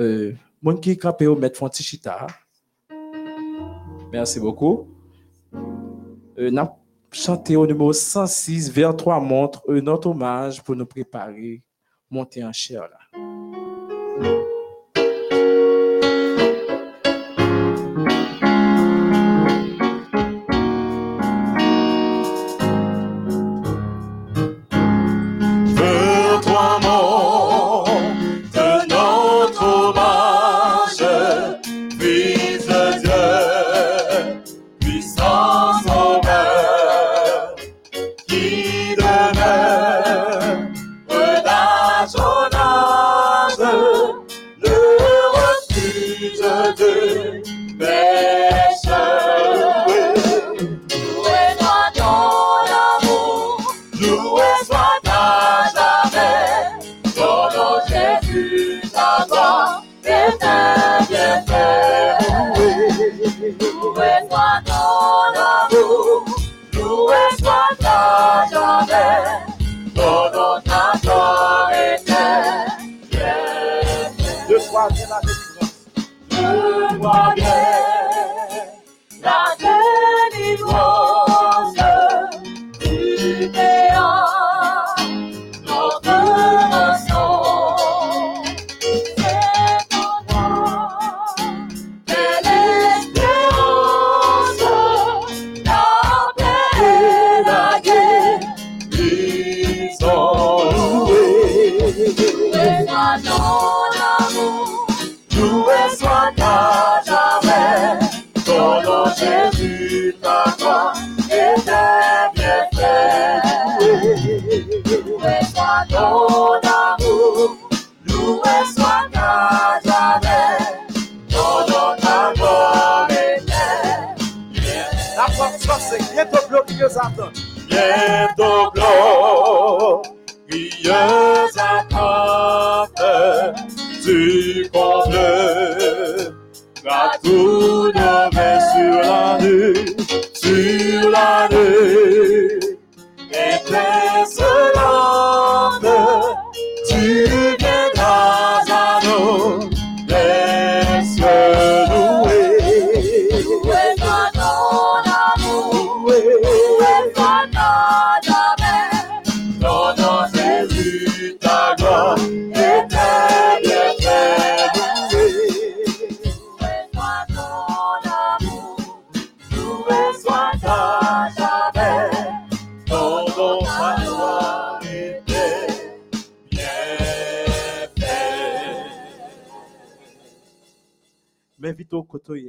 [0.00, 0.32] Euh,
[0.62, 1.54] Moun ki kape ou met
[7.10, 11.62] chanter au numéro 106 vers trois montres, un autre hommage pour nous préparer,
[12.10, 14.47] monter en chair là.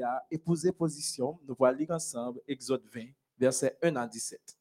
[0.03, 1.39] À épouser position.
[1.47, 3.06] Nous allons lire ensemble Exode 20,
[3.38, 4.57] versets 1 à 17.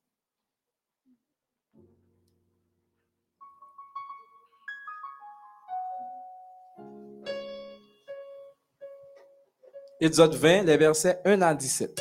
[10.01, 12.01] Exode 20, les versets 1 à 17.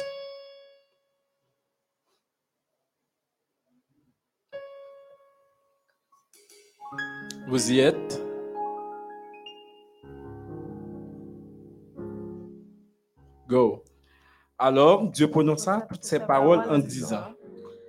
[7.47, 8.26] Vous y êtes?
[13.47, 13.83] Go.
[14.57, 17.23] Alors Dieu prononça toutes ces paroles en disant,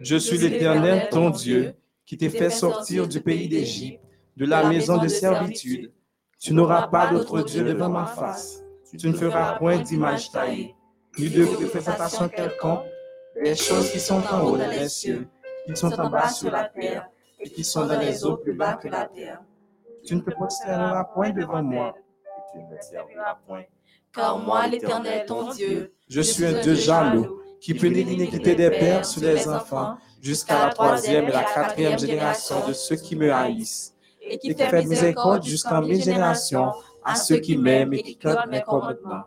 [0.00, 1.74] Je suis l'Éternel, ton Dieu,
[2.04, 4.00] qui t'ai fait sortir du pays d'Égypte,
[4.36, 5.92] de la maison de servitude.
[6.38, 8.62] Tu n'auras pas d'autre Dieu devant ma face.
[8.96, 10.74] Tu ne feras point d'image taillée,
[11.18, 12.84] ni de représentation quelconque
[13.42, 15.28] des choses qui sont en haut dans les cieux,
[15.66, 17.08] qui sont en bas sur la terre,
[17.40, 19.42] et qui sont dans les eaux plus bas que la terre.
[20.04, 23.64] Tu ne te prosterneras point devant moi, et tu ne me serviras point.
[24.12, 29.04] Car moi, l'Éternel, ton Dieu, Je suis un Dieu jaloux, qui punit l'iniquité des pères
[29.04, 33.94] sur les enfants, jusqu'à la troisième et la quatrième génération de ceux qui me haïssent,
[34.20, 36.72] et qui fait miséricorde jusqu'en mille générations
[37.04, 39.24] à ceux qui m'aiment et qui gardent mes commandements.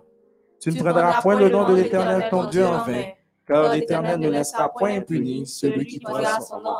[0.60, 3.04] Tu ne prendras point le nom de l'Éternel ton Dieu en vain,
[3.48, 6.76] car l'Éternel ne laissera point impuni celui qui prend son nom.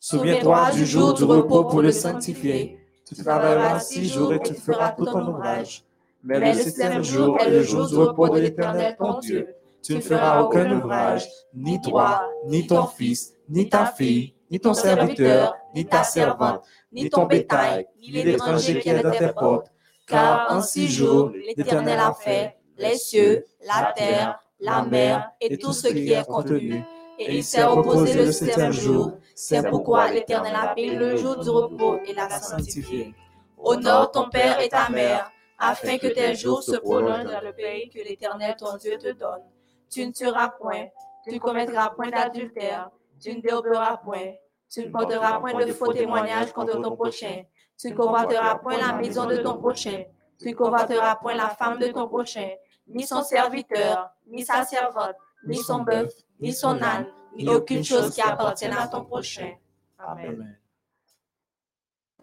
[0.00, 2.78] Souviens-toi du jour du repos pour le sanctifier.
[3.06, 5.84] Tu travailleras six jours et tu feras tout ton ouvrage.
[6.24, 9.54] Mais le septième jour est le jour du repos de l'Éternel ton Dieu.
[9.82, 14.72] Tu ne feras aucun ouvrage, ni toi, ni ton fils, ni ta fille, ni ton
[14.72, 19.70] serviteur, ni ta servante, ni ton bétail, ni l'étranger qui est dans tes portes.
[20.06, 25.72] car en six jours, l'Éternel a fait les cieux, la terre, la mer et tout
[25.72, 26.82] ce qui est contenu.
[27.18, 29.12] Et il s'est reposé le septième jour.
[29.34, 33.14] C'est pourquoi l'Éternel a pris le jour du repos et l'a sanctifié.
[33.58, 35.30] Honore ton père et ta mère,
[35.68, 39.42] afin que tes jours se prolongent dans le pays que l'Éternel ton Dieu te donne.
[39.90, 40.86] Tu ne tueras point,
[41.24, 44.32] tu ne commettras point d'adultère, tu ne déroberas point,
[44.70, 47.44] tu ne porteras point de faux témoignages contre ton prochain,
[47.78, 50.04] tu ne convoiteras point la maison de ton prochain,
[50.38, 52.50] tu ne convoiteras point la femme de ton prochain,
[52.86, 55.16] ni son serviteur, ni sa servante,
[55.46, 59.54] ni son bœuf, ni son âne, ni aucune chose qui appartienne à ton prochain.
[59.98, 60.26] Amen.
[60.26, 60.58] Amen.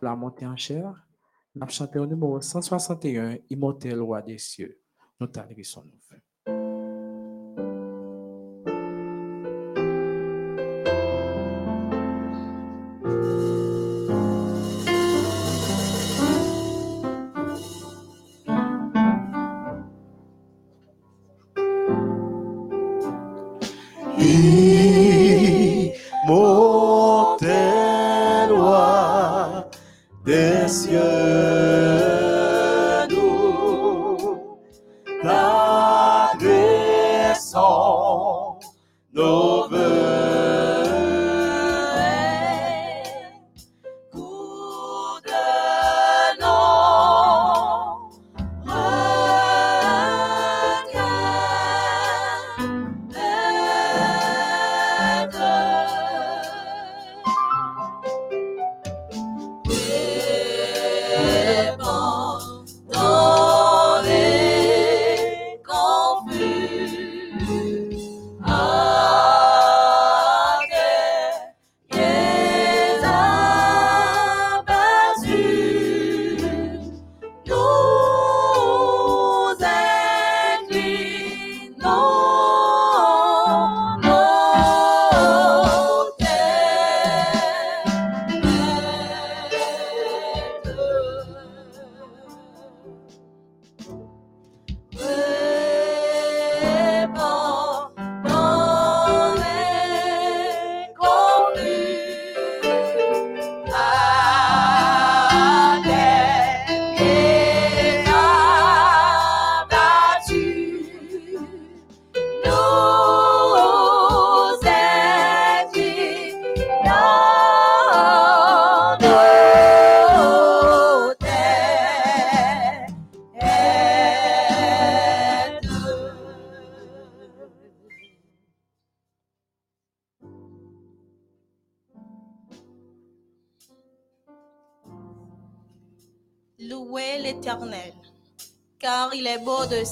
[0.01, 0.93] La montée en chair,
[1.53, 4.79] nous avons au numéro 161, Immortel roi des cieux.
[5.19, 5.83] Nous t'adressons
[59.71, 60.00] dans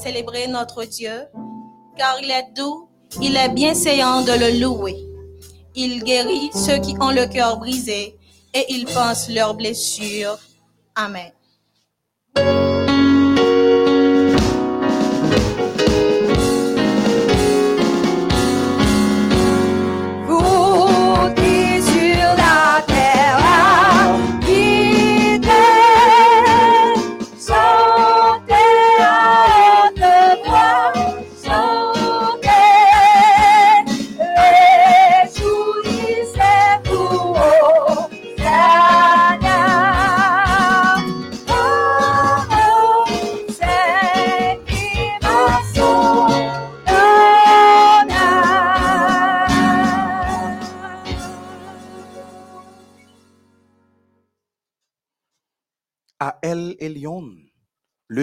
[0.01, 1.27] célébrer notre Dieu,
[1.97, 2.89] car il est doux,
[3.21, 4.97] il est bienséant de le louer.
[5.75, 8.17] Il guérit ceux qui ont le cœur brisé
[8.53, 10.39] et il pense leurs blessures.
[10.95, 11.31] Amen.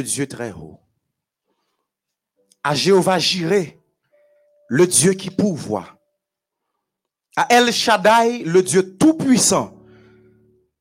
[0.06, 0.80] Dieu très haut,
[2.64, 3.78] à Jéhovah Jireh,
[4.68, 5.98] le Dieu qui pourvoit,
[7.36, 9.76] à El Shaddai, le Dieu tout-puissant,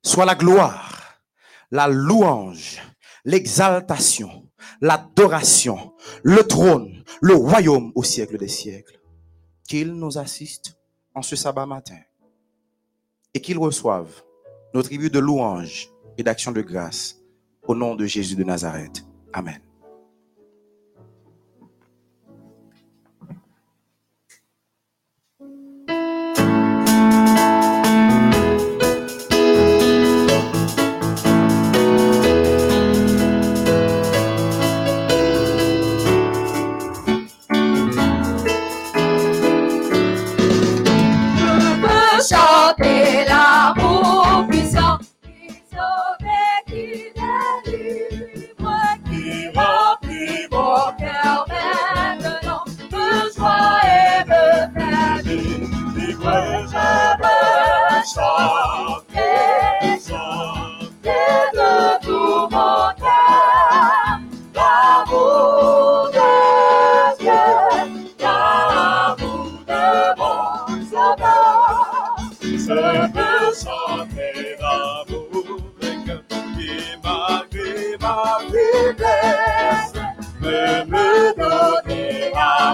[0.02, 1.20] soit la gloire,
[1.70, 2.80] la louange,
[3.24, 4.48] l'exaltation,
[4.80, 9.00] l'adoration, le trône, le royaume au siècle des siècles.
[9.68, 10.78] Qu'il nous assiste
[11.14, 11.98] en ce sabbat matin
[13.34, 14.22] et qu'il reçoive
[14.74, 17.16] nos tribus de louange et d'action de grâce
[17.64, 19.05] au nom de Jésus de Nazareth.
[19.36, 19.65] Amen.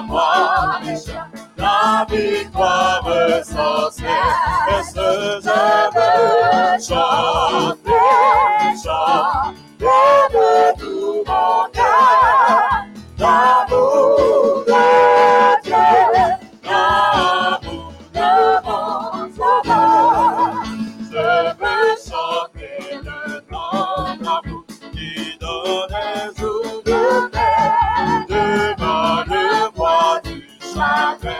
[0.02, 0.80] À moi
[1.56, 3.04] la victoire
[3.44, 4.94] sans cesse.
[4.94, 5.40] Je veux
[6.80, 7.90] chanter,
[8.82, 9.61] chanter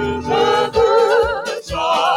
[0.00, 0.80] promesse.
[1.68, 2.09] Je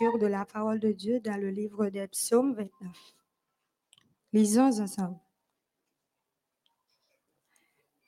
[0.00, 2.70] de la parole de Dieu dans le livre des psaumes 29.
[4.32, 5.18] Lisons ensemble.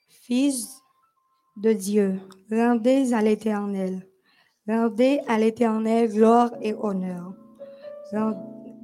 [0.07, 0.81] Fils
[1.57, 4.07] de Dieu, rendez à l'Éternel.
[4.67, 7.33] Rendez à l'Éternel gloire et honneur.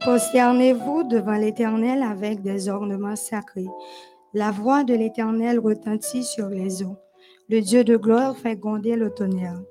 [0.01, 3.69] Prosternez-vous devant l'Éternel avec des ornements sacrés.
[4.34, 6.97] La voix de l'Éternel retentit sur les eaux.
[7.49, 9.61] Le Dieu de gloire fait gronder le tonnerre.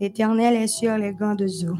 [0.00, 1.76] L'Éternel est sur les grandes eaux.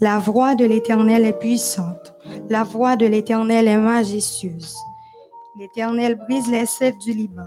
[0.00, 2.14] La voix de l'Éternel est puissante.
[2.48, 4.74] La voix de l'Éternel est majestueuse.
[5.58, 7.44] L'Éternel brise les cèdres du Liban.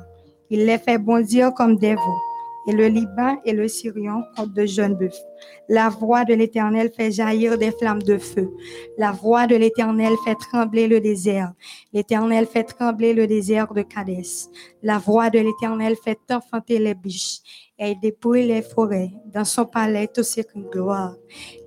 [0.52, 2.27] Il les fait bondir comme des veaux.
[2.68, 5.24] Et le Liban et le Syrian comme de jeunes bœufs.
[5.70, 8.52] La voix de l'Éternel fait jaillir des flammes de feu.
[8.98, 11.54] La voix de l'Éternel fait trembler le désert.
[11.94, 14.50] L'Éternel fait trembler le désert de Cadès.
[14.84, 17.40] La voix de l'Éternel fait enfanter les biches
[17.80, 19.12] il dépouille les forêts.
[19.26, 21.16] Dans son palais, tout s'écrit gloire.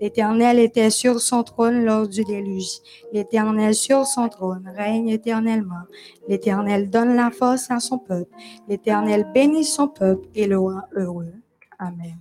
[0.01, 2.81] L'Éternel était sur son trône lors du déluge.
[3.13, 5.85] L'Éternel sur son trône règne éternellement.
[6.29, 8.33] L'Éternel donne la force à son peuple.
[8.69, 11.33] L'Éternel bénit son peuple et le rend heureux.
[11.79, 12.19] Amen.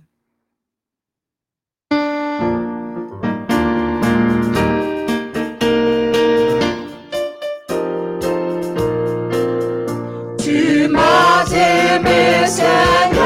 [10.38, 13.19] Tu m'as aimé, Seigneur,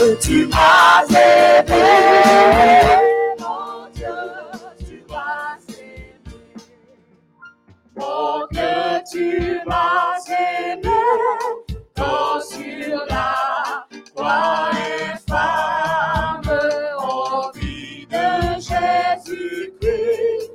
[0.00, 1.74] Tu m'as aimé.
[3.38, 4.06] Mon Dieu,
[4.78, 6.14] tu m'as aimé.
[7.94, 10.88] Mon Dieu, tu m'as aimé.
[11.94, 14.70] Quand sur la croix
[15.12, 16.50] infâme,
[16.98, 20.50] au vie de Jésus-Christ,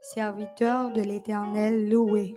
[0.00, 2.36] serviteur de l'Éternel, louez.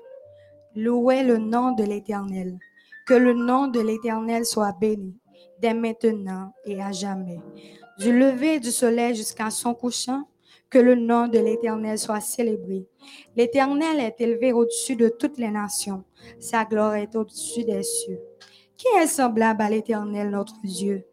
[0.75, 2.57] Louez le nom de l'Éternel.
[3.05, 5.17] Que le nom de l'Éternel soit béni,
[5.59, 7.39] dès maintenant et à jamais.
[7.99, 10.27] Du lever du soleil jusqu'à son couchant,
[10.69, 12.85] que le nom de l'Éternel soit célébré.
[13.35, 16.03] L'Éternel est élevé au-dessus de toutes les nations.
[16.39, 18.19] Sa gloire est au-dessus des cieux.
[18.75, 21.05] Qui est semblable à l'Éternel, notre Dieu?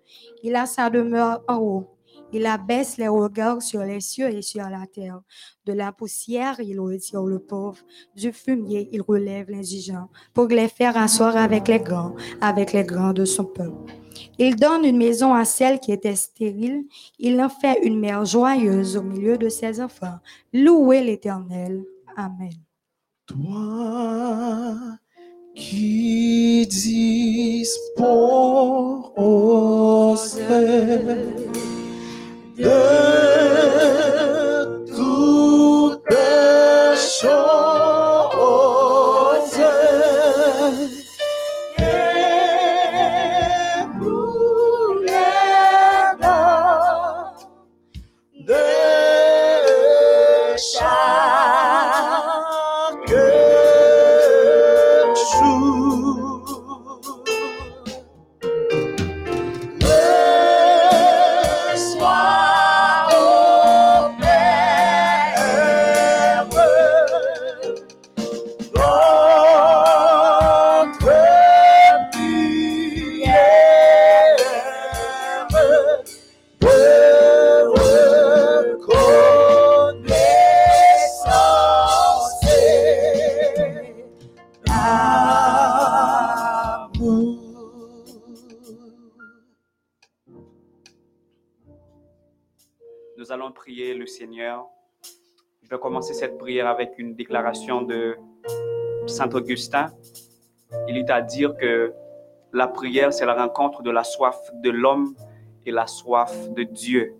[0.43, 1.94] Il a sa demeure en haut.
[2.35, 5.21] Il abaisse les regards sur les cieux et sur la terre.
[5.67, 7.79] De la poussière, il retire le pauvre.
[8.17, 12.83] Du fumier, il relève les indigents pour les faire asseoir avec les grands, avec les
[12.83, 13.95] grands de son peuple.
[14.37, 16.87] Il donne une maison à celle qui était stérile.
[17.21, 20.19] Il en fait une mère joyeuse au milieu de ses enfants.
[20.53, 21.85] Louez l'Éternel.
[22.17, 22.51] Amen.
[23.27, 24.99] Toi
[25.55, 27.95] qui disposes
[32.57, 32.71] que
[34.95, 36.97] tú te
[94.19, 94.69] Seigneur.
[95.63, 98.17] Je vais commencer cette prière avec une déclaration de
[99.09, 99.91] Saint Augustin.
[100.89, 101.93] Il est à dire que
[102.53, 105.17] la prière, c'est la rencontre de la soif de l'homme
[105.67, 107.17] et la soif de Dieu.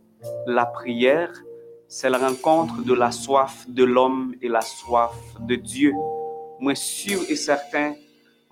[0.47, 1.33] La prière,
[1.89, 5.93] c'est la rencontre de la soif de l'homme et la soif de Dieu.
[6.61, 7.95] Moi, sûr et certain,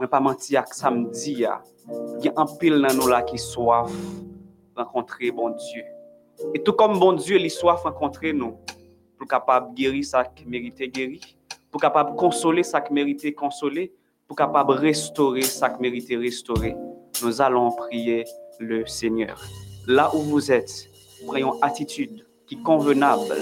[0.01, 3.93] moi, pas menti à samedi, il y a un pile dans nous là qui soif
[4.74, 5.85] rencontrer bon Dieu.
[6.55, 8.59] Et tout comme bon Dieu, soif rencontrer nous
[9.19, 11.21] pour capable guérir ça qui méritait guérir,
[11.71, 13.93] pour capable consoler ça qui méritait consoler,
[14.27, 16.75] pour capable restaurer ça qui méritait restaurer.
[17.23, 18.25] Nous allons prier
[18.59, 19.41] le Seigneur.
[19.87, 20.89] Là où vous êtes,
[21.27, 23.35] prenons attitude qui est convenable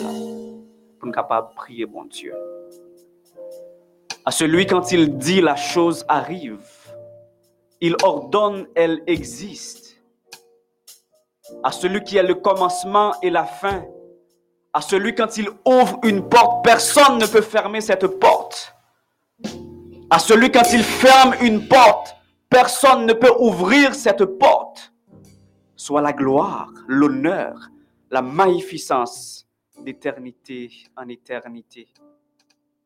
[0.98, 2.34] pour nous capable prier bon Dieu.
[4.24, 6.66] À celui quand il dit la chose arrive,
[7.80, 9.89] il ordonne, elle existe
[11.62, 13.84] à celui qui est le commencement et la fin,
[14.72, 18.74] à celui quand il ouvre une porte, personne ne peut fermer cette porte.
[20.10, 22.16] À celui quand il ferme une porte,
[22.48, 24.92] personne ne peut ouvrir cette porte.
[25.76, 27.70] Soit la gloire, l'honneur,
[28.10, 29.46] la magnificence
[29.82, 31.88] d'éternité en éternité.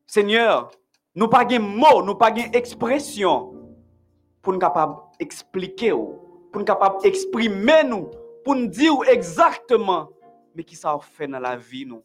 [0.07, 0.71] Seigneur,
[1.15, 3.53] nous pas de mots, nous pas expression
[4.41, 6.19] pour nous capable expliquer, ou,
[6.51, 8.09] pour nous capable exprimer nous,
[8.45, 10.09] pour nous dire exactement
[10.55, 12.03] mais qui ça fait dans la vie nous?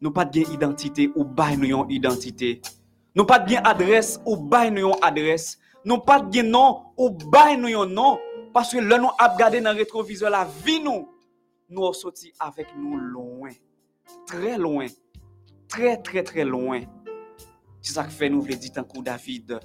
[0.00, 2.60] Nous pas de identité ou bail nous yon identité.
[3.14, 5.58] Nous pas de adresse ou bail nous yon adresse.
[5.84, 8.18] Nous pas de nom ou bail nous yon nom
[8.52, 11.08] parce que là nous a regardé dans rétroviseur la vie nous
[11.68, 13.50] nous sorti avec nous loin.
[14.26, 14.86] Très loin.
[15.68, 16.80] Très très très loin.
[17.82, 19.60] C'est ça que fait nous voulons dire tant David.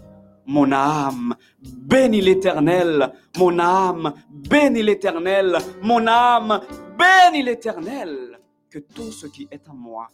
[0.45, 3.11] Mon âme, bénis l'Éternel.
[3.37, 5.57] Mon âme, bénis l'Éternel.
[5.81, 6.61] Mon âme,
[6.97, 8.39] bénis l'Éternel.
[8.69, 10.07] Que tout ce qui est en moi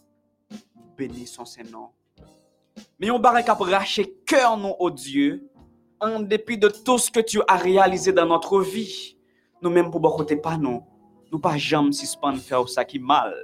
[0.96, 1.88] bénisse son Saint-Nom.
[2.98, 5.50] Mais on barre cap racher cœur nous au Dieu,
[6.00, 9.16] en dépit de tout ce que tu as réalisé dans notre vie.
[9.60, 10.00] Nous-mêmes pour
[10.42, 10.82] pas nous,
[11.30, 13.34] nous pas jamais suspendre faire ça qui mal.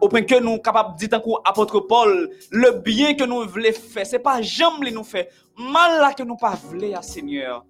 [0.00, 4.06] Au point que nous capables de dire apôtre Paul, le bien que nous voulons faire,
[4.06, 5.26] c'est pas jamais nous faire.
[5.56, 7.64] Mal là que nous pas voulons à Seigneur,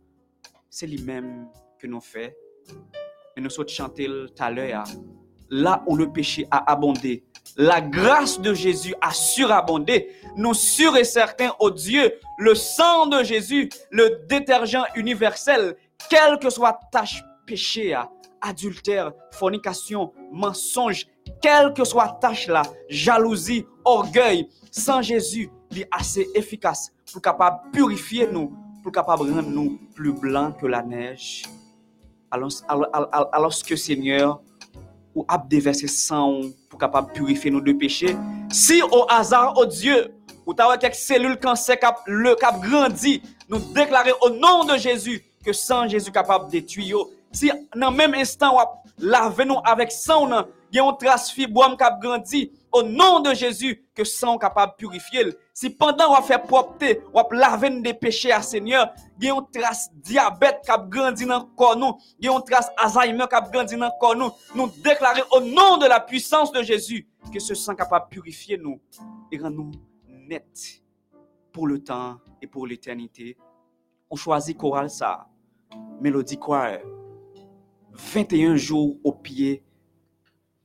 [0.69, 2.37] c'est lui-même que nous fait.
[3.37, 4.85] Et nous sommes chanter tout à l'heure,
[5.51, 7.25] là où le péché a abondé,
[7.57, 10.11] la grâce de Jésus a surabondé.
[10.37, 15.77] Nous sûrs et certains, au Dieu, le sang de Jésus, le détergent universel,
[16.09, 17.97] quelle que soit tâche péché,
[18.41, 21.07] adultère, fornication, mensonge,
[21.41, 27.71] quelle que soit tâche là, jalousie, orgueil, sans Jésus, il est assez efficace pour capable
[27.73, 28.53] purifier nous,
[28.83, 31.45] pour capable rendre nous plus blancs que la neige.
[32.31, 32.89] Alors, alors,
[33.33, 34.41] alors, que Seigneur,
[35.15, 38.17] ou a déversé sang pour capable purifier nos deux péchés.
[38.51, 40.15] Si au hasard, au Dieu,
[40.47, 45.23] ou t'as quelques cellules cancer cap le cap grandi, nous déclarer au nom de Jésus
[45.45, 46.99] que sans Jésus capable de détruire.
[47.33, 48.67] Si dans même instant, ou
[48.99, 50.29] laver nous avec sang,
[50.73, 54.73] il y a une trace fibrome cap grandi, au nom de Jésus, que sang capable
[54.73, 55.25] de purifier.
[55.53, 59.47] Si pendant on fait propreté, on laver des péchés à Seigneur, il y a une
[59.53, 63.25] trace diabète qui a grandi dans le corps nous, il y a une trace Alzheimer
[63.29, 66.63] qui a grandi dans le corps nous, nous déclarer au nom de la puissance de
[66.63, 68.81] Jésus que ce sang capable de purifier nous
[69.31, 69.71] et rendre nous
[70.09, 70.83] net
[71.53, 73.37] pour le temps et pour l'éternité.
[74.09, 75.27] On choisit chorale ça,
[76.01, 76.79] Mélodie Choir,
[77.93, 79.65] 21 jours au pied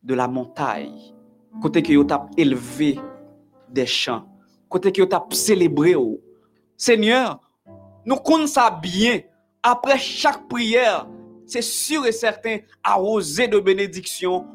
[0.06, 1.14] de la montagne,
[1.62, 3.00] côté que vous avez élevé
[3.70, 4.26] des chants,
[4.70, 5.96] côté que vous avez célébré.
[6.78, 7.40] Seigneur,
[8.06, 9.22] nous connaissons bien.
[9.64, 11.08] Après chaque prière,
[11.48, 14.46] c'est sûr et certain, arrosé de bénédiction,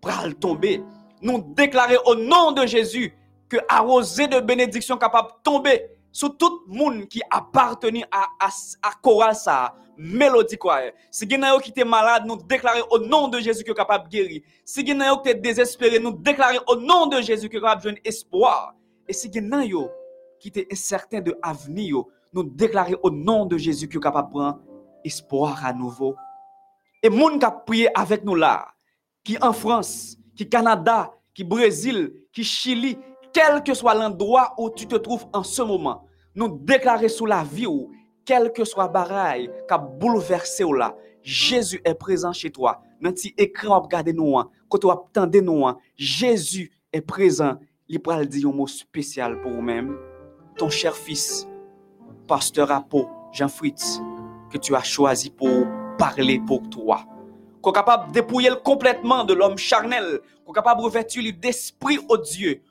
[0.00, 0.82] pral tomber.
[1.22, 3.14] Nous déclarer au nom de Jésus
[3.48, 5.86] que arrosé de bénédiction capable de tomber
[6.18, 7.46] sur tout le monde qui à,
[8.40, 8.48] à,
[8.82, 10.90] à chorale ça, mélodie choir.
[11.12, 14.42] Si gen nan yo malade, nous déclarer au nom de Jésus que capable de guérir.
[14.64, 17.82] Si gen nan yo qui était désespéré, nous déclarer au nom de Jésus que capable
[17.82, 18.74] de joindre espoir.
[19.06, 19.88] Et si gen nan yo
[20.44, 24.58] était incertain de avenir, yo, nous déclarer au nom de Jésus que capable de prendre
[25.04, 26.16] espoir à nouveau.
[27.00, 28.66] Et moun qui a prié avec nous là,
[29.22, 32.98] qui en France, qui Canada, qui Brésil, qui Chili,
[33.32, 36.07] quel que soit l'endroit où tu te trouves en ce moment,
[36.38, 37.90] nous déclarer sous la vie ou,
[38.24, 42.80] quel que soit baraille qui a bouleversé ou là, Jésus est présent chez toi.
[43.00, 44.36] Dans petit écran, regardez nous,
[44.68, 45.64] quand tu attendez nous,
[45.96, 47.58] Jésus est présent.
[47.88, 49.96] Il pourra dire un mot spécial pour vous-même.
[50.56, 51.48] Ton cher fils,
[52.28, 54.00] pasteur Apo, Jean Fritz,
[54.52, 55.66] que tu as choisi pour
[55.98, 57.04] parler pour toi.
[57.60, 62.62] Qu'on capable de dépouiller complètement de l'homme charnel, qu'on capable de revêtir d'esprit au Dieu,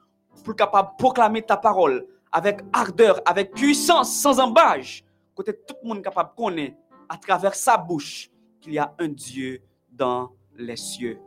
[0.46, 5.04] pour capable proclamer ta parole avec ardeur, avec puissance, sans embâche.
[5.36, 6.78] Côté tout le monde capable de connaître
[7.10, 8.30] à travers sa bouche
[8.60, 11.20] qu'il y a un Dieu dans les cieux.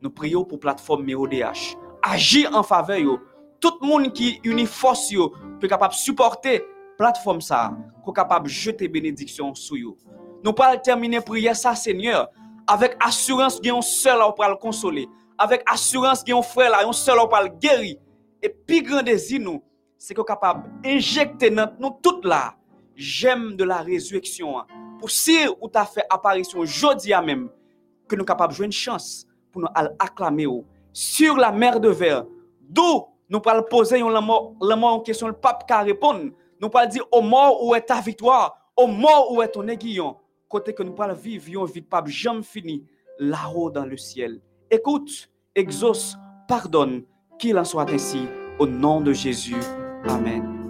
[0.00, 1.76] Nous prions pour plateforme MEODH.
[2.02, 3.20] Agir en faveur.
[3.60, 6.64] Tout le monde qui unit force yo peut capable supporter
[6.98, 7.72] plateforme ça,
[8.04, 9.96] qu'on capable jeter bénédiction sur yo.
[10.44, 12.28] Nous pas terminer prière ça Seigneur
[12.66, 15.08] avec assurance qu'il y a un seul pour le consoler,
[15.38, 17.96] avec assurance qu'il y a frère là, seul pour le guérir.
[18.42, 19.02] Et puis grand
[19.38, 19.62] nous,
[20.02, 22.56] c'est qu'on capable injecter dans nous tout là,
[22.96, 24.66] j'aime de la résurrection hein.
[24.98, 27.48] pour si ou t'a fait apparition jeudi à même
[28.08, 29.68] que nous capable jouer une chance pour nous
[30.00, 30.48] acclamer
[30.92, 32.24] sur la mer de verre
[32.60, 37.06] d'où nous pas poser un mort en question le pape qui répondre nous pas dire
[37.12, 40.16] au mort où est ta victoire au mort où est ton aiguillon.
[40.48, 42.84] Côté que nous pas vivre une de pape jamais fini
[43.20, 44.40] là-haut dans le ciel.
[44.68, 46.16] Écoute exauce
[46.48, 47.04] pardonne
[47.38, 48.26] qu'il en soit ainsi
[48.58, 49.56] au nom de Jésus
[50.04, 50.61] amen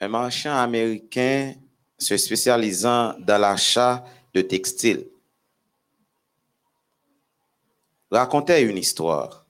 [0.00, 1.54] Un marchand américain
[1.98, 5.06] se spécialisant dans l'achat de textiles
[8.10, 9.46] racontait une histoire.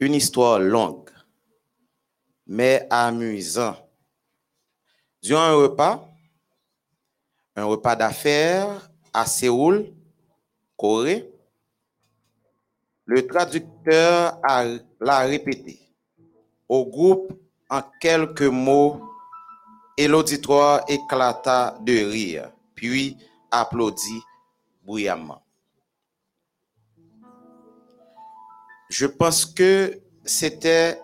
[0.00, 1.10] Une histoire longue,
[2.46, 3.82] mais amusante.
[5.22, 6.08] Durant un repas,
[7.56, 9.92] un repas d'affaires à Séoul,
[10.76, 11.32] Corée,
[13.06, 14.40] le traducteur
[15.00, 15.78] l'a répété
[16.68, 17.32] au groupe
[17.70, 19.00] en quelques mots
[19.96, 23.16] et l'auditoire éclata de rire, puis
[23.50, 24.22] applaudit
[24.84, 25.42] bruyamment.
[28.90, 31.00] Je pense que c'était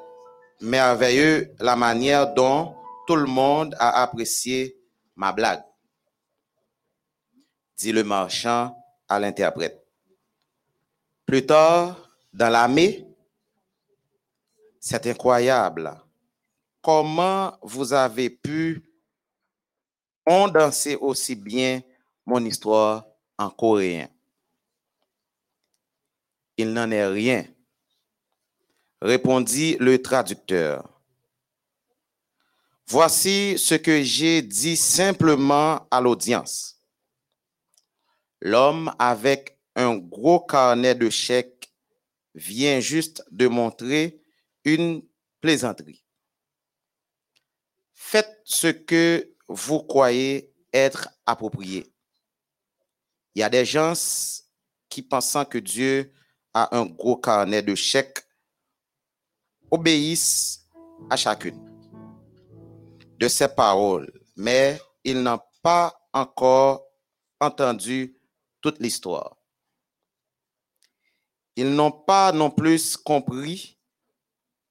[0.60, 2.74] merveilleux la manière dont
[3.06, 4.76] tout le monde a apprécié
[5.16, 5.64] ma blague,
[7.76, 8.76] dit le marchand
[9.08, 9.81] à l'interprète.
[11.32, 11.96] Plus tard,
[12.30, 13.06] dans l'armée,
[14.78, 15.98] c'est incroyable.
[16.82, 18.84] Comment vous avez pu
[20.26, 21.80] condenser aussi bien
[22.26, 23.06] mon histoire
[23.38, 24.10] en coréen?
[26.59, 27.46] Il n'en est rien,
[29.00, 30.86] répondit le traducteur.
[32.88, 36.78] Voici ce que j'ai dit simplement à l'audience.
[38.42, 41.73] L'homme avec un gros carnet de chèques
[42.35, 44.20] vient juste de montrer
[44.65, 45.03] une
[45.40, 46.05] plaisanterie.
[47.94, 51.93] Faites ce que vous croyez être approprié.
[53.35, 53.94] Il y a des gens
[54.89, 56.12] qui pensant que Dieu
[56.55, 58.27] a un gros carnet de chèques
[59.70, 60.69] obéissent
[61.11, 61.73] à chacune
[63.19, 66.85] de ses paroles, mais ils n'ont pas encore
[67.40, 68.19] entendu
[68.61, 69.41] toute l'histoire.
[71.56, 73.78] Ils n'ont pas non plus compris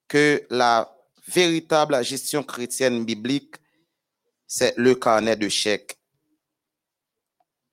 [0.08, 0.92] que la
[1.28, 3.54] véritable gestion chrétienne biblique,
[4.46, 5.98] c'est le carnet de chèques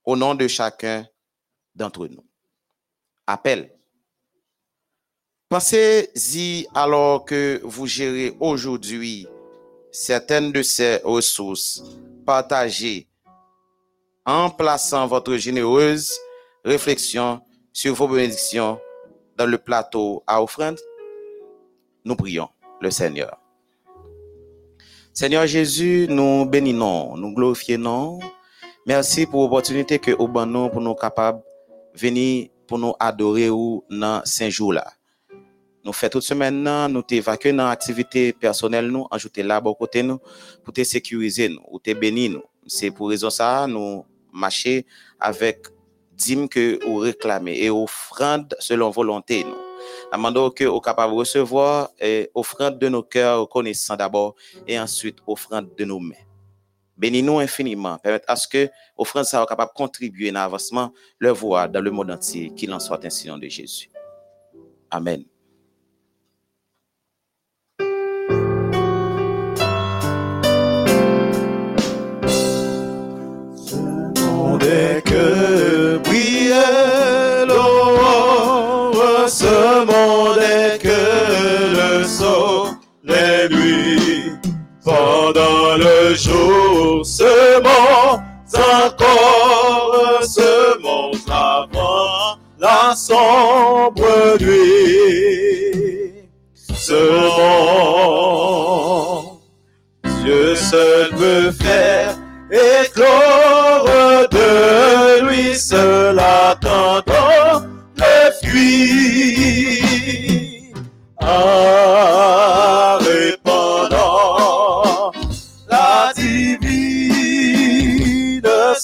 [0.06, 1.08] au nom de chacun
[1.76, 2.26] d'entre nous.
[3.28, 3.76] Appel.
[5.50, 9.28] Pensez-y alors que vous gérez aujourd'hui
[9.92, 11.82] certaines de ces ressources
[12.26, 13.08] partagées
[14.26, 16.12] en plaçant votre généreuse
[16.64, 17.42] réflexion
[17.74, 18.80] sur vos bénédictions
[19.40, 20.78] dans le plateau à offrande.
[22.04, 22.50] Nous prions
[22.82, 23.40] le Seigneur.
[25.14, 28.20] Seigneur Jésus, nous bénissons, nous glorifions.
[28.86, 31.42] Merci pour l'opportunité que vous nous pour nous capables
[31.94, 34.86] de venir pour nous adorer ou dans ces jours-là.
[35.84, 40.20] Nous faisons toute semaine, nous t'évacuons dans l'activité personnelle, nous ajouter là à côté nous
[40.64, 42.42] pour te sécuriser nous, ou te bénir.
[42.68, 44.86] C'est pour raison ça, nous marcher
[45.20, 45.66] avec
[46.20, 49.58] dîmes que vous réclamez et offrande selon volonté nous.
[50.12, 54.36] Amando que vous capable de recevoir et offrande de nos cœurs reconnaissants d'abord
[54.68, 56.26] et ensuite offrande de nos mains.
[56.98, 57.98] Bénis-nous infiniment.
[57.98, 61.92] Permettez à ce que offrande soit capable de contribuer à l'avancement, le voir dans le
[61.92, 63.90] monde entier, qu'il en soit ainsi nom de Jésus.
[64.92, 65.24] Amen.
[85.80, 88.22] Le jour se monte
[88.56, 96.14] encore, se monte avant la sombre nuit.
[96.54, 96.94] Ce
[97.98, 99.40] monde,
[100.22, 102.18] Dieu seul peut faire
[102.52, 107.64] éclore de lui seul attendant
[107.96, 109.80] le fruit.
[111.22, 111.89] En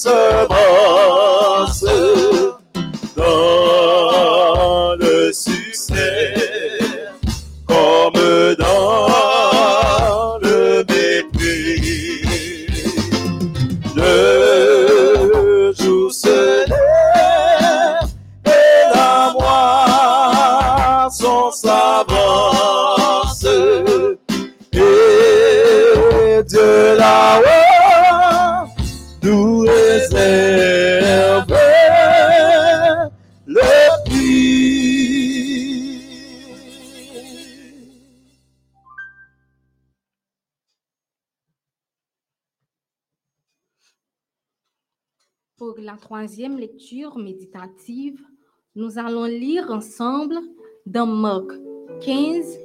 [0.06, 0.65] divine
[46.16, 48.22] troisième lecture méditative,
[48.74, 50.38] nous allons lire ensemble
[50.86, 51.52] dans Marc
[52.00, 52.58] 15,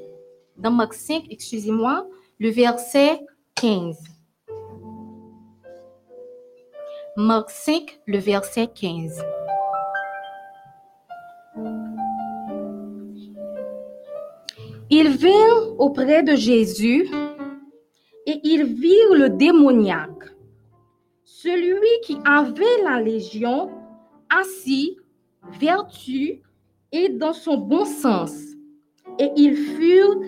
[0.56, 2.06] dans Marc 5, excusez-moi,
[2.38, 3.18] le verset
[3.56, 3.98] 15.
[7.16, 9.20] Marc 5, le verset 15.
[14.90, 17.08] Ils vinrent auprès de Jésus
[18.26, 20.30] et ils virent le démoniaque
[21.42, 23.70] celui qui avait la légion,
[24.28, 24.98] assis,
[25.58, 26.42] vertu
[26.92, 28.32] et dans son bon sens.
[29.18, 30.20] Et ils furent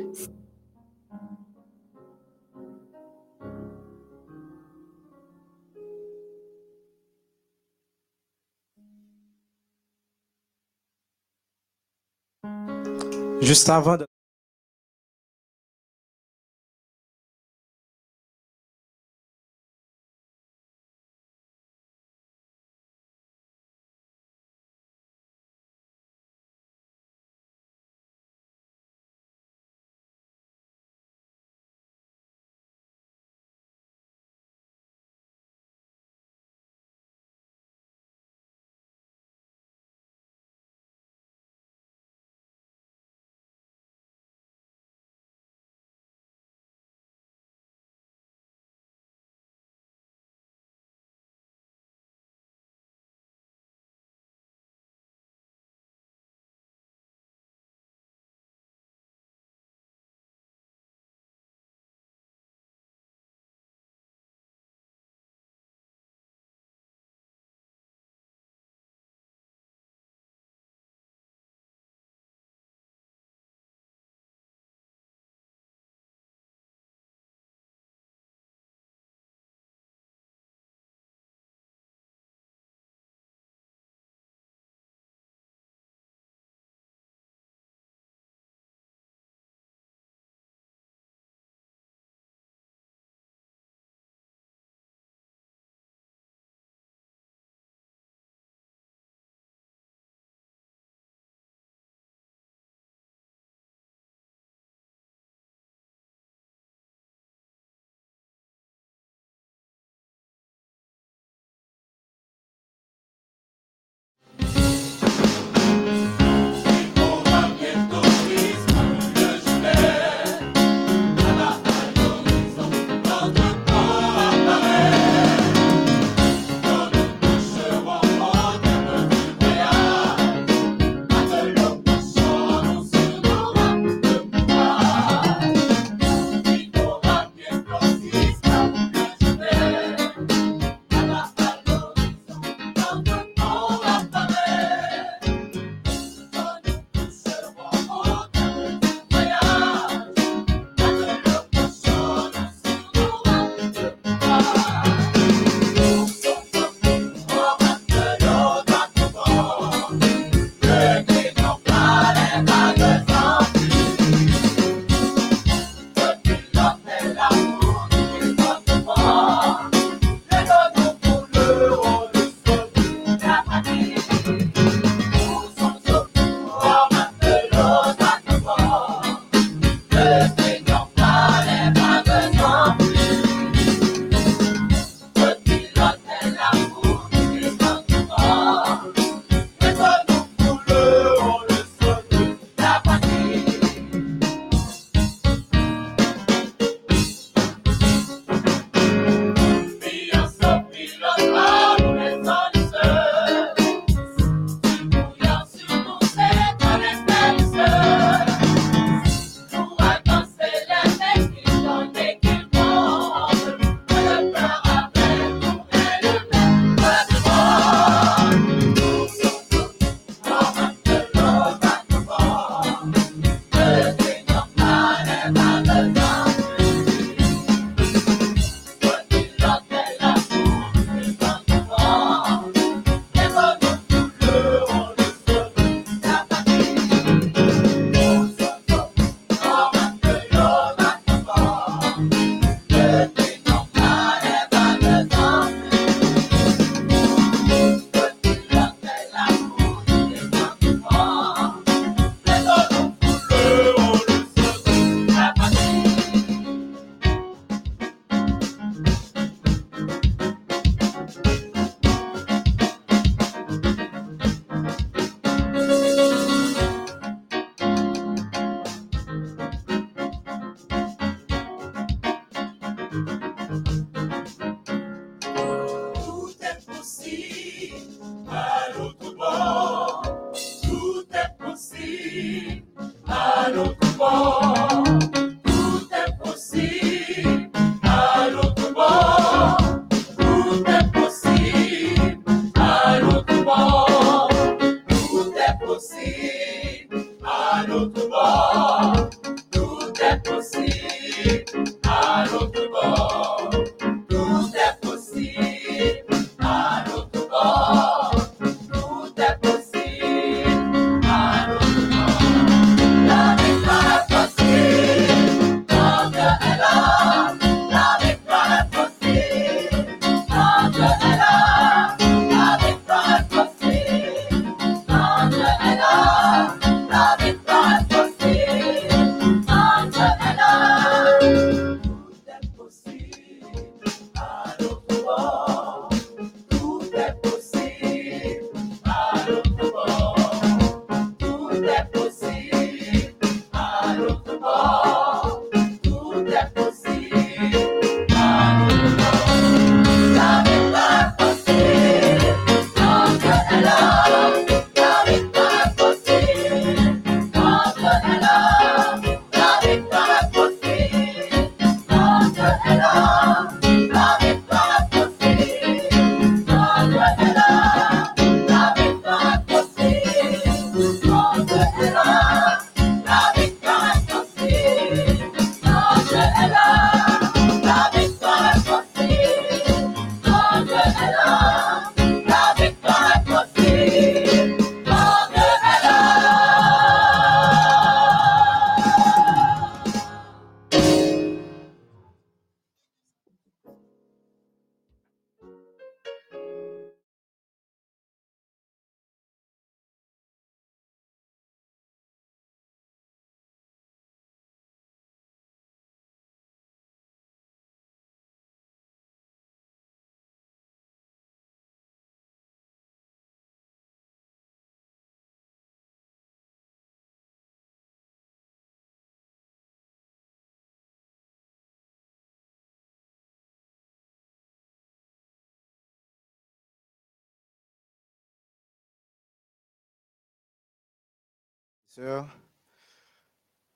[13.42, 13.98] Juste avant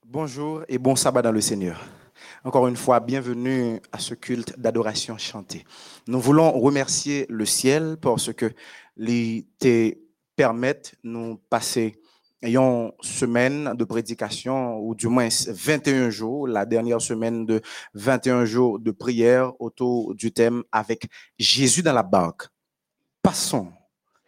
[0.06, 1.84] Bonjour et bon sabbat dans le Seigneur.
[2.44, 5.64] Encore une fois, bienvenue à ce culte d'adoration chantée.
[6.06, 8.50] Nous voulons remercier le ciel parce que
[8.96, 9.92] les te
[10.34, 12.00] permettent nous passer
[12.40, 17.60] une semaine de prédication ou du moins 21 jours, la dernière semaine de
[17.92, 21.06] 21 jours de prière autour du thème avec
[21.38, 22.48] Jésus dans la barque.
[23.22, 23.72] Passons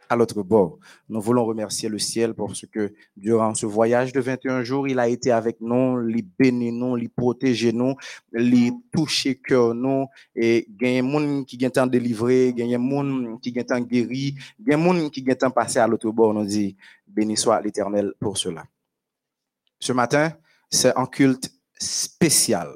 [0.08, 0.78] à l'autre bord.
[1.08, 5.08] Nous voulons remercier le ciel parce que durant ce voyage de 21 jours, il a
[5.08, 7.94] été avec nous, les bénit nous, les protéger nous,
[8.32, 14.34] les toucher cœur nous, et il y a des délivré, il y a des guéri,
[14.58, 16.32] il y a des gens passé à l'autre bord.
[16.34, 18.64] Nous dit, béni soit l'éternel pour cela.
[19.80, 20.32] Ce matin,
[20.70, 22.68] c'est un culte spécial,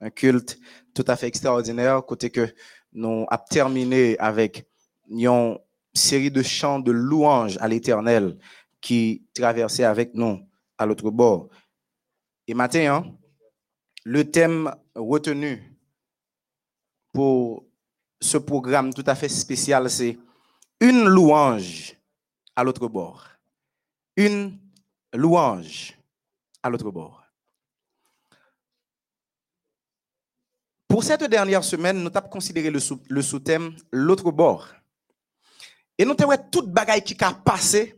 [0.00, 0.58] un culte
[0.94, 2.48] tout à fait extraordinaire, côté que
[2.92, 4.66] nous avons terminé avec
[5.10, 5.58] une
[5.94, 8.38] série de chants de louanges à l'Éternel
[8.80, 10.40] qui traversaient avec nous
[10.76, 11.48] à l'autre bord.
[12.46, 13.16] Et maintenant, hein,
[14.04, 15.76] le thème retenu
[17.12, 17.66] pour
[18.20, 20.18] ce programme tout à fait spécial, c'est
[20.80, 21.96] une louange
[22.56, 23.26] à l'autre bord.
[24.16, 24.58] Une
[25.14, 25.98] louange
[26.62, 27.22] à l'autre bord.
[30.88, 34.68] Pour cette dernière semaine, nous avons considéré le sous-thème l'autre bord.
[35.98, 37.94] Et nous avons toute bagaille qui a passé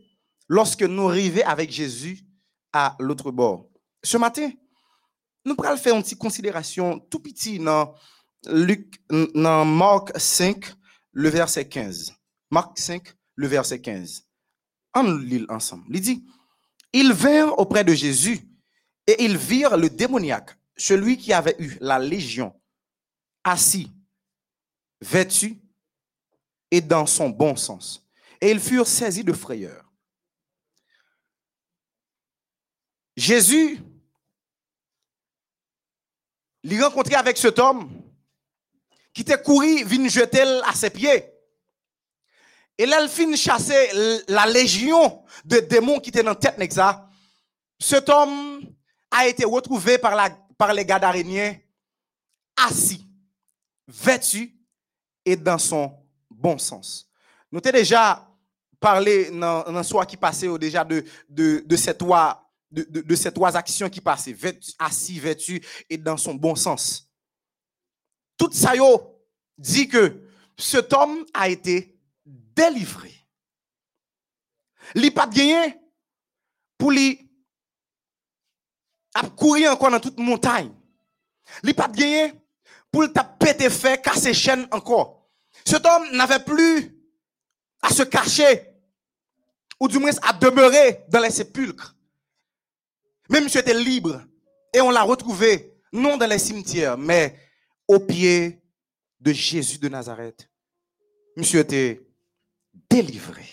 [0.49, 2.19] lorsque nous arrivons avec Jésus
[2.73, 3.69] à l'autre bord.
[4.03, 4.51] Ce matin,
[5.45, 7.93] nous allons faire une petite considération tout petit dans,
[8.47, 9.01] Luc,
[9.35, 10.73] dans Marc 5,
[11.11, 12.13] le verset 15.
[12.49, 13.03] Marc 5,
[13.35, 14.23] le verset 15.
[14.95, 15.85] On lit ensemble.
[15.89, 16.25] Il dit,
[16.93, 18.41] ils vinrent auprès de Jésus
[19.07, 22.53] et ils virent le démoniaque, celui qui avait eu la légion,
[23.43, 23.91] assis,
[25.01, 25.60] vêtu
[26.71, 28.03] et dans son bon sens.
[28.39, 29.85] Et ils furent saisis de frayeur.
[33.15, 33.77] Jésus
[36.63, 37.91] l'y rencontré avec cet homme
[39.13, 41.25] qui était couru, vient jeter à ses pieds.
[42.77, 43.39] Et là, il finit
[44.27, 46.73] la légion de démons qui étaient dans la tête.
[46.73, 47.07] ça.
[47.77, 48.61] Cet homme
[49.11, 51.57] a été retrouvé par, la, par les Gadaréniens
[52.55, 53.05] assis,
[53.87, 54.55] vêtu
[55.25, 56.00] et dans son
[56.41, 57.07] bon sens.
[57.51, 58.27] Nous avons déjà
[58.79, 64.35] parlé dans le soir qui passait déjà de, de, de ces trois actions qui passaient,
[64.79, 67.07] assis, vêtu et dans son bon sens.
[68.37, 69.19] Tout ça yo
[69.57, 73.13] dit que cet homme a été délivré.
[74.95, 75.79] Il pas de gagné
[76.77, 77.29] pour lui
[79.37, 80.71] courir encore dans toute montagne.
[81.63, 82.33] Il pas gagné
[82.91, 85.20] pour le péter fait, casser chaîne encore.
[85.65, 86.95] Cet homme n'avait plus
[87.81, 88.67] à se cacher
[89.79, 91.95] ou du moins à demeurer dans les sépulcres.
[93.29, 94.21] Mais monsieur était libre
[94.73, 97.37] et on l'a retrouvé non dans les cimetières, mais
[97.87, 98.61] au pied
[99.19, 100.49] de Jésus de Nazareth.
[101.35, 102.05] Monsieur était
[102.89, 103.45] délivré.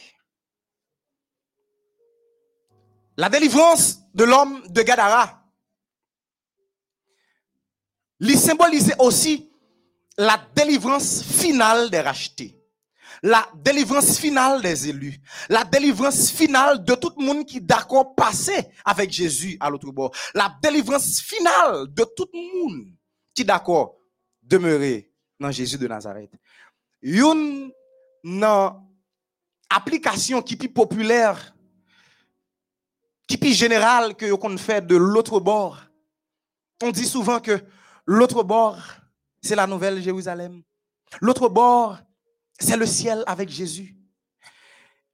[3.16, 5.42] La délivrance de l'homme de Gadara,
[8.20, 9.47] lui symbolisait aussi
[10.18, 12.56] la délivrance finale des rachetés.
[13.22, 15.20] La délivrance finale des élus.
[15.48, 20.12] La délivrance finale de tout le monde qui d'accord passé avec Jésus à l'autre bord.
[20.34, 22.88] La délivrance finale de tout le monde
[23.34, 23.96] qui d'accord
[24.42, 26.32] demeurer dans Jésus de Nazareth.
[27.00, 27.72] Une
[29.70, 31.54] application qui est populaire,
[33.26, 35.78] qui est générale que qu'on fait de l'autre bord.
[36.82, 37.60] On dit souvent que
[38.06, 38.78] l'autre bord,
[39.48, 40.62] c'est la nouvelle Jérusalem.
[41.22, 41.96] L'autre bord,
[42.60, 43.96] c'est le ciel avec Jésus.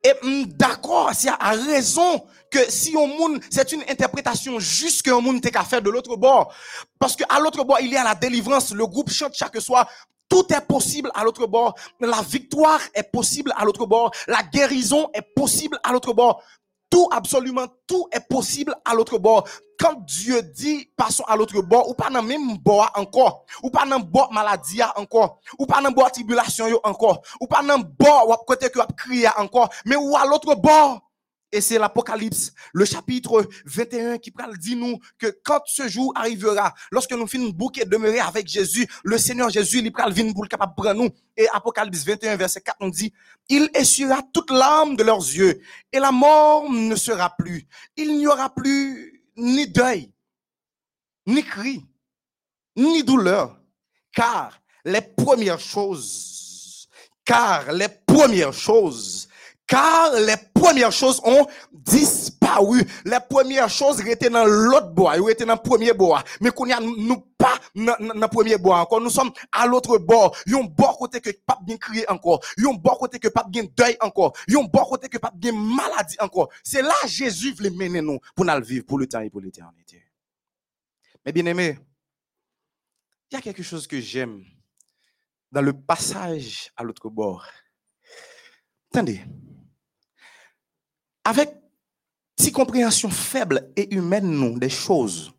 [0.02, 0.12] Et
[0.46, 5.62] d'accord, c'est à raison que si on monde, c'est une interprétation juste qu'un monde qu'à
[5.62, 6.52] faire de l'autre bord.
[6.98, 8.72] Parce que à l'autre bord, il y a la délivrance.
[8.72, 9.88] Le groupe chante chaque soir.
[10.28, 11.74] Tout est possible à l'autre bord.
[12.00, 14.10] La victoire est possible à l'autre bord.
[14.26, 16.42] La guérison est possible à l'autre bord.
[16.90, 19.46] Tout, absolument tout est possible à l'autre bord.
[19.78, 23.70] Quand Dieu dit passons à l'autre bord, ou pas dans le même bord encore, ou
[23.70, 27.62] pas dans le bord maladie encore, ou pas dans le bord tribulation encore, ou pas
[27.62, 31.00] dans le bord ou côté que crier encore, mais ou à l'autre bord.
[31.54, 37.12] Et c'est l'Apocalypse, le chapitre 21 qui dit nous que quand ce jour arrivera, lorsque
[37.12, 40.74] nous finissons bouquet demeurer avec Jésus, le Seigneur Jésus, il parle venir pour le capable
[40.74, 41.10] prendre nous.
[41.36, 43.12] Et Apocalypse 21 verset 4 on dit,
[43.48, 45.60] il essuiera toute l'âme de leurs yeux
[45.92, 47.68] et la mort ne sera plus.
[47.96, 50.10] Il n'y aura plus ni deuil,
[51.24, 51.86] ni cri,
[52.74, 53.60] ni douleur,
[54.12, 56.88] car les premières choses,
[57.24, 59.28] car les premières choses,
[59.66, 62.82] car les premières choses ont disparu.
[63.04, 66.22] Les premières choses étaient dans l'autre bois, ils étaient dans le premier bois.
[66.40, 69.00] Mais qu'on y a nous pas dans le premier bois encore.
[69.00, 70.36] Nous sommes à l'autre bord.
[70.46, 72.40] Yon bord côté que pas bien crier encore.
[72.56, 74.32] Yon bord côté que pas bien deuil encore.
[74.48, 76.50] Yon bord côté que pas bien maladie encore.
[76.62, 80.04] C'est là Jésus veut mener nous pour nous vivre pour le temps et pour l'éternité.
[81.24, 81.78] Mais bien aimé,
[83.30, 84.44] il y a quelque chose que j'aime
[85.50, 87.46] dans le passage à l'autre bord.
[88.92, 89.20] Attendez.
[91.24, 91.54] Avec
[92.38, 95.32] si compréhension faible et humaine nous des choses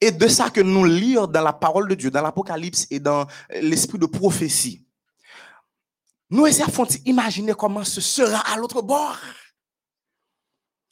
[0.00, 3.26] et de ça que nous lisons dans la parole de Dieu, dans l'Apocalypse et dans
[3.50, 4.84] l'esprit de prophétie,
[6.30, 9.18] nous essayons d'imaginer comment ce sera à l'autre bord.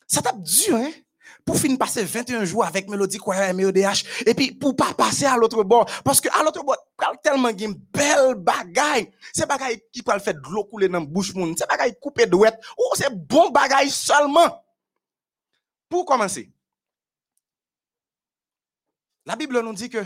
[0.06, 0.90] Ça tape dur, hein?
[1.45, 5.25] Pour finir passer 21 jours avec Mélodie Choir et MEODH, et puis pour pas passer
[5.25, 5.87] à l'autre bord.
[6.05, 6.77] Parce que à l'autre bord,
[7.23, 9.11] tellement une belle bagaille.
[9.33, 11.55] C'est bagaille qui peut faire de l'eau couler dans la bouche moun.
[11.57, 12.61] C'est bagaille coupé de ouette.
[12.79, 13.53] Ou c'est bon
[13.89, 14.65] seulement.
[15.89, 16.51] Pour commencer,
[19.27, 20.05] la Bible nous dit que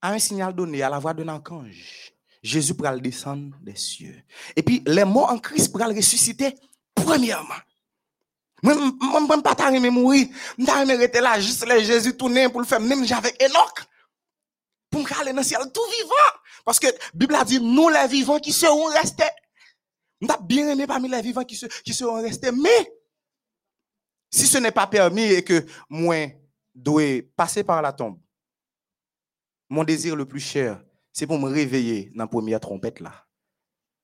[0.00, 4.22] à un signal donné, à la voix d'un archange, Jésus pourra descendre des cieux.
[4.54, 6.54] Et puis, les morts en Christ pourra ressusciter
[6.94, 7.54] premièrement.
[8.62, 10.28] Moi, je ne peux pas t'arriver mourir.
[10.58, 13.84] Je ne rester là, juste les Jésus tourner pour le faire, même avec Enoch.
[14.90, 16.40] Pour me aller dans le ciel tout vivant.
[16.64, 19.24] Parce que la Bible a dit, nous les vivants qui seront restés.
[20.20, 22.50] Je bien aimé parmi les vivants qui, se- qui seront restés.
[22.50, 22.92] Mais,
[24.30, 26.26] si ce n'est pas permis et que moi,
[26.74, 28.18] dois passer par la tombe,
[29.68, 33.24] mon désir le plus cher, c'est pour me réveiller dans la première trompette là.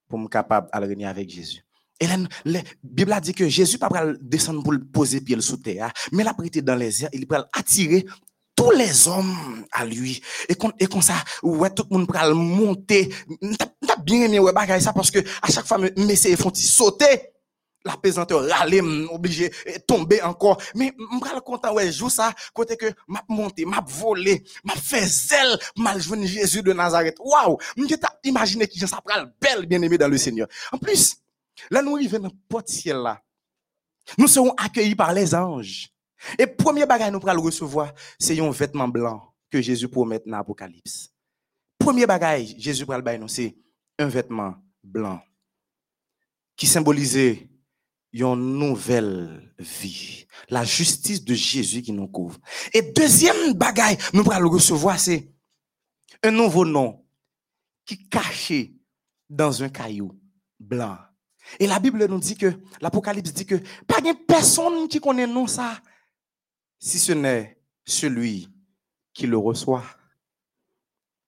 [0.08, 1.64] Pour me capable de réunir avec Jésus.
[2.00, 2.06] Et
[2.44, 6.22] la Bible a dit que Jésus pas pral descendre pour poser pied sous terre, mais
[6.22, 8.04] il a prêté dans les airs, il va attirer
[8.56, 10.20] tous les hommes à lui.
[10.48, 13.12] Et comme, et ça, ouais, tout le monde pral monter.
[13.58, 17.30] T'as bien aimé ouais, bagaille ça parce que à chaque fois, mes font sauter.
[17.86, 19.52] La pesanteur râler, obligé
[19.86, 20.58] tomber encore.
[20.74, 25.58] Mais suis content, ouais, joue ça, côté que m'a monté, m'a volé, m'a fait zèle,
[25.76, 27.18] m'a Jésus de Nazareth.
[27.20, 27.58] Waouh!
[27.76, 30.48] Je t'ai imaginé que ça pral belle bien aimé dans le Seigneur.
[30.72, 31.16] En plus,
[31.70, 33.20] là, nous arrivons dans le ciel là.
[34.18, 35.88] Nous serons accueillis par les anges.
[36.38, 41.10] Et premier bagage nous pral recevoir, c'est un vêtement blanc que Jésus promet dans l'Apocalypse.
[41.78, 43.56] Premier bagage, Jésus bay nous, c'est
[43.98, 45.20] un vêtement blanc
[46.56, 47.48] qui symbolisait
[48.12, 50.26] une nouvelle vie.
[50.48, 52.38] La justice de Jésus qui nous couvre.
[52.72, 55.32] Et deuxième bagaille, nous allons recevoir, c'est
[56.22, 57.04] un nouveau nom
[57.84, 58.74] qui est caché
[59.28, 60.18] dans un caillou
[60.58, 60.96] blanc.
[61.58, 63.56] Et la Bible nous dit que, l'Apocalypse dit que,
[63.86, 65.80] pas de personne qui connaît non ça,
[66.78, 68.48] si ce n'est celui
[69.12, 69.84] qui le reçoit.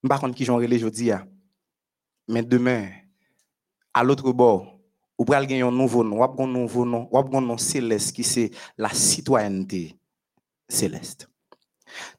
[0.08, 1.10] Par contre, qui j'en relais aujourd'hui,
[2.28, 2.88] mais demain,
[3.94, 4.78] à l'autre bord,
[5.18, 8.90] ou pral un nouveau nom, un nouveau nom, ou un nom céleste qui c'est la
[8.90, 9.96] citoyenneté
[10.68, 11.28] céleste.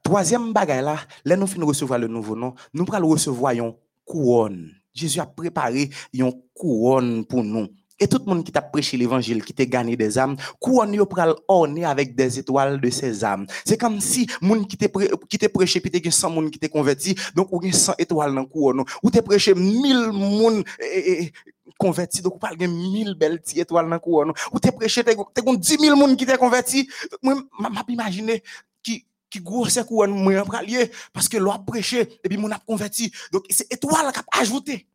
[0.01, 3.73] Troisième bagaille là, là nous fin recevoir le nouveau nom, nous pral recevoir une
[4.05, 4.71] couronne.
[4.93, 7.67] Jésus a préparé une couronne pour nous.
[7.99, 11.05] Et tout le monde qui t'a prêché l'évangile, qui t'a gagné des âmes, couronne yo
[11.05, 13.47] pral orné avec des étoiles de ses âmes.
[13.65, 14.87] C'est comme si monde qui t'a
[15.27, 18.45] qui t'a prêché puis t'es 100 monde qui t'est converti, donc ou 100 étoiles dans
[18.45, 18.83] couronne.
[19.01, 20.63] Ou t'es prêché 1000 monde
[21.77, 24.31] converti, donc ou parle 1000 belles étoiles dans couronne.
[24.51, 26.87] Ou t'es prêché t'es 10 000 monde qui t'est converti.
[27.23, 28.43] Moi m'a imaginer
[28.83, 32.59] qui qui gros c'est couronne moi pralier parce que l'a prêché et puis mon a
[32.59, 33.11] converti.
[33.31, 34.87] Donc c'est étoile qui a ajouté.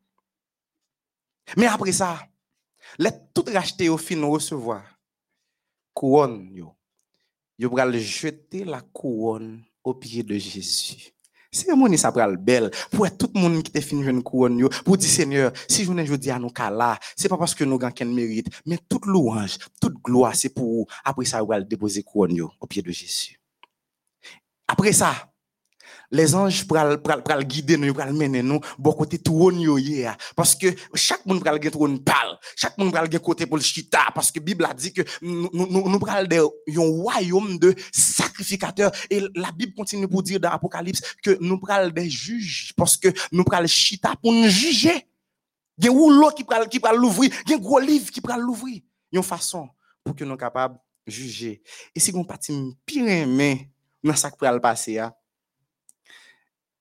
[1.56, 2.20] Mais après ça,
[2.98, 4.82] les tout racheté au fin recevoir
[5.94, 6.74] couronne yo.
[7.58, 11.12] Yo pral jeter la couronne au pied de Jésus.
[11.76, 14.96] Monde ça pral belle pour tout le monde qui te fini une couronne yo pour
[14.96, 17.92] dire Seigneur, si je ne dis à nous là, c'est pas parce que nous gagnons
[17.92, 20.86] qu'un mérite, mais toute louange, toute gloire c'est pour vous.
[21.04, 23.38] Après ça, va déposer couronne yo au pied de Jésus.
[24.66, 25.31] Après ça,
[26.12, 29.58] les anges pral pral pral guider nous pral mener nous bon côté trône
[30.36, 33.62] parce que chaque monde pral gen trône pal chaque monde pral gen côté pour le
[33.62, 34.00] chita.
[34.14, 38.92] Parce que bible a dit que nous nous de royaume de sacrificateurs.
[39.10, 42.72] Et la bible continue pour dire dans apocalypse que nous pral des juges.
[42.76, 45.06] Parce que nous pral chita pour nous juger.
[45.78, 47.30] Gen rouleau qui pral qui pral l'ouvrir.
[47.46, 48.80] Gen gros livre qui pral l'ouvrir.
[49.12, 49.68] Une façon
[50.04, 51.62] pour que nous capables juger.
[51.94, 53.70] Et si on parti pire mais
[54.02, 55.00] dans ça qui pral passer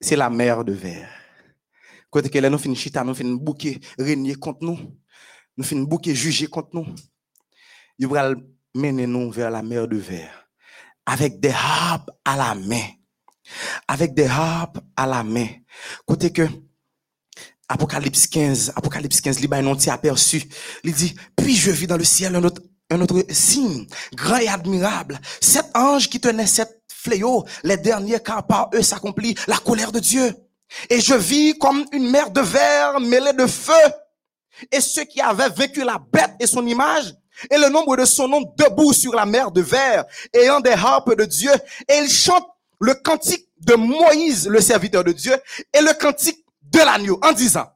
[0.01, 1.09] c'est la mer de verre.
[2.09, 4.77] Quand que nous finissons chita, nous finissons bouquet régner contre nous.
[5.55, 6.87] Nous finissons bouquet juger contre nous.
[7.97, 8.33] Il va
[8.75, 10.47] mener nous vers la mer de verre.
[11.05, 12.87] Avec des harpes à la main.
[13.87, 15.47] Avec des harpes à la main.
[16.05, 16.47] Côté que
[17.69, 20.43] Apocalypse 15, Apocalypse 15, il non aperçu.
[20.83, 24.49] Il dit, puis je vis dans le ciel un autre, un autre signe, grand et
[24.49, 25.19] admirable.
[25.39, 29.99] Cet ange qui tenait cette fléau, les derniers car par eux s'accomplit la colère de
[29.99, 30.35] Dieu.
[30.89, 33.73] Et je vis comme une mer de verre mêlée de feu.
[34.71, 37.13] Et ceux qui avaient vécu la bête et son image,
[37.49, 41.15] et le nombre de son nom debout sur la mer de verre, ayant des harpes
[41.15, 41.51] de Dieu,
[41.87, 42.47] et ils chantent
[42.79, 45.33] le cantique de Moïse, le serviteur de Dieu,
[45.73, 47.67] et le cantique de l'agneau, en disant,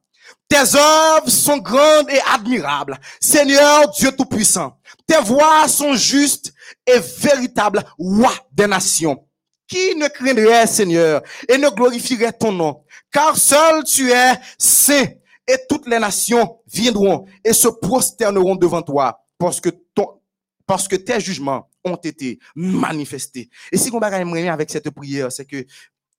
[0.55, 4.79] tes œuvres sont grandes et admirables, Seigneur Dieu Tout-Puissant.
[5.05, 6.53] Tes voix sont justes
[6.87, 9.27] et véritables, roi des nations.
[9.67, 12.83] Qui ne craindrait, Seigneur, et ne glorifierait ton nom?
[13.11, 15.05] Car seul tu es saint,
[15.47, 20.21] et toutes les nations viendront et se prosterneront devant toi, parce que ton,
[20.65, 23.49] parce que tes jugements ont été manifestés.
[23.71, 25.65] Et si on va avec cette prière, c'est que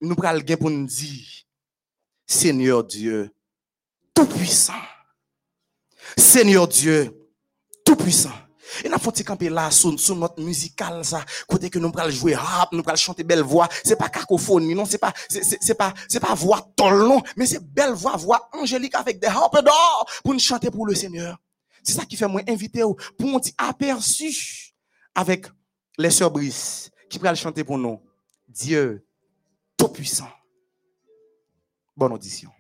[0.00, 1.26] nous prenons pour nous dire,
[2.26, 3.31] Seigneur Dieu,
[4.16, 4.72] tout-puissant.
[6.16, 7.14] Seigneur Dieu,
[7.84, 8.32] tout-puissant.
[8.84, 12.72] Et n'a faut camper là sur, notre musical ça, côté que nous allons jouer rap,
[12.72, 16.34] nous allons chanter belle voix, c'est pas cacophonie, non, c'est pas c'est pas c'est pas
[16.34, 20.70] voix ton mais c'est belle voix, voix angélique avec des harpes d'or pour nous chanter
[20.70, 21.38] pour le Seigneur.
[21.82, 22.82] C'est ça qui fait moi inviter
[23.16, 24.74] pour un petit aperçu
[25.14, 25.46] avec
[25.96, 28.02] les sœurs Brice qui le chanter pour nous.
[28.48, 29.06] Dieu
[29.76, 30.28] tout puissant.
[31.96, 32.50] Bonne audition.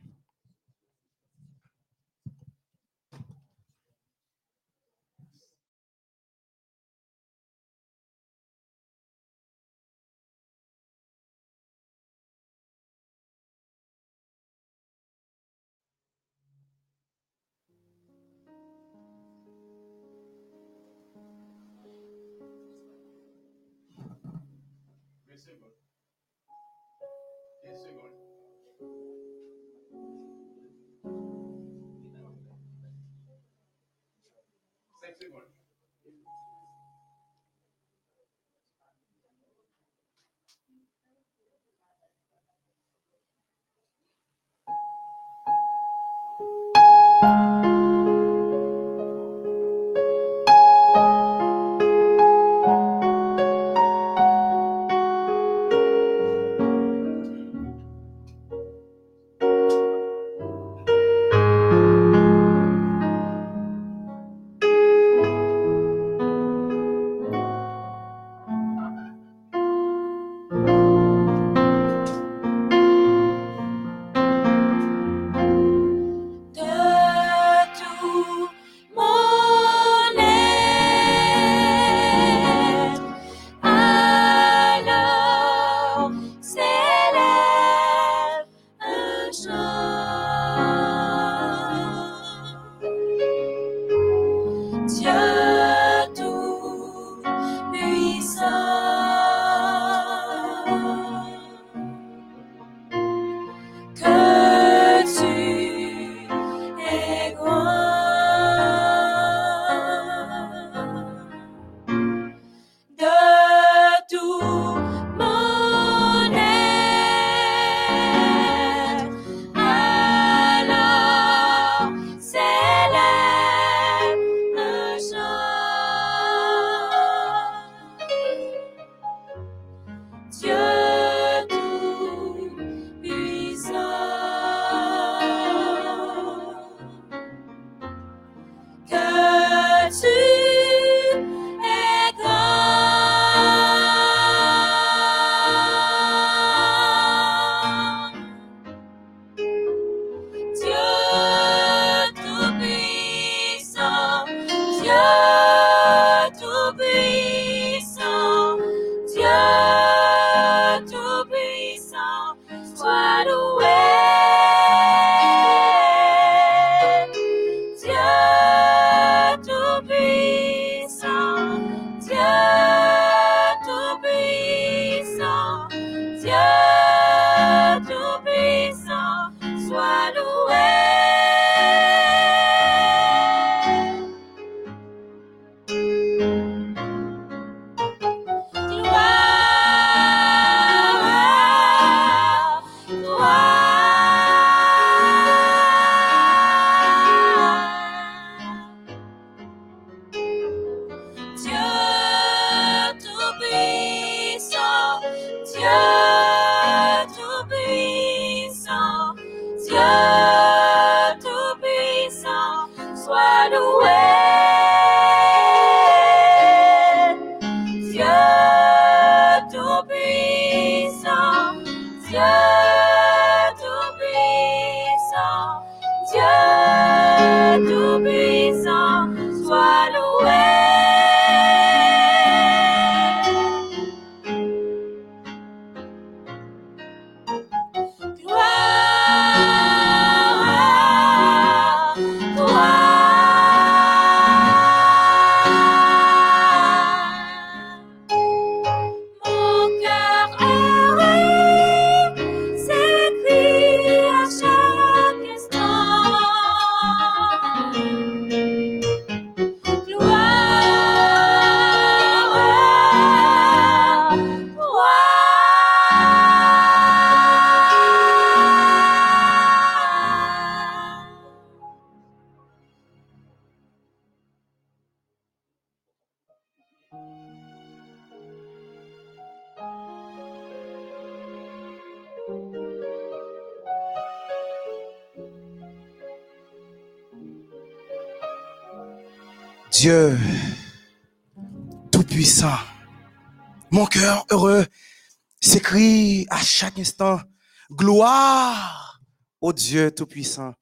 [299.56, 300.52] Dieu Tout-Puissant.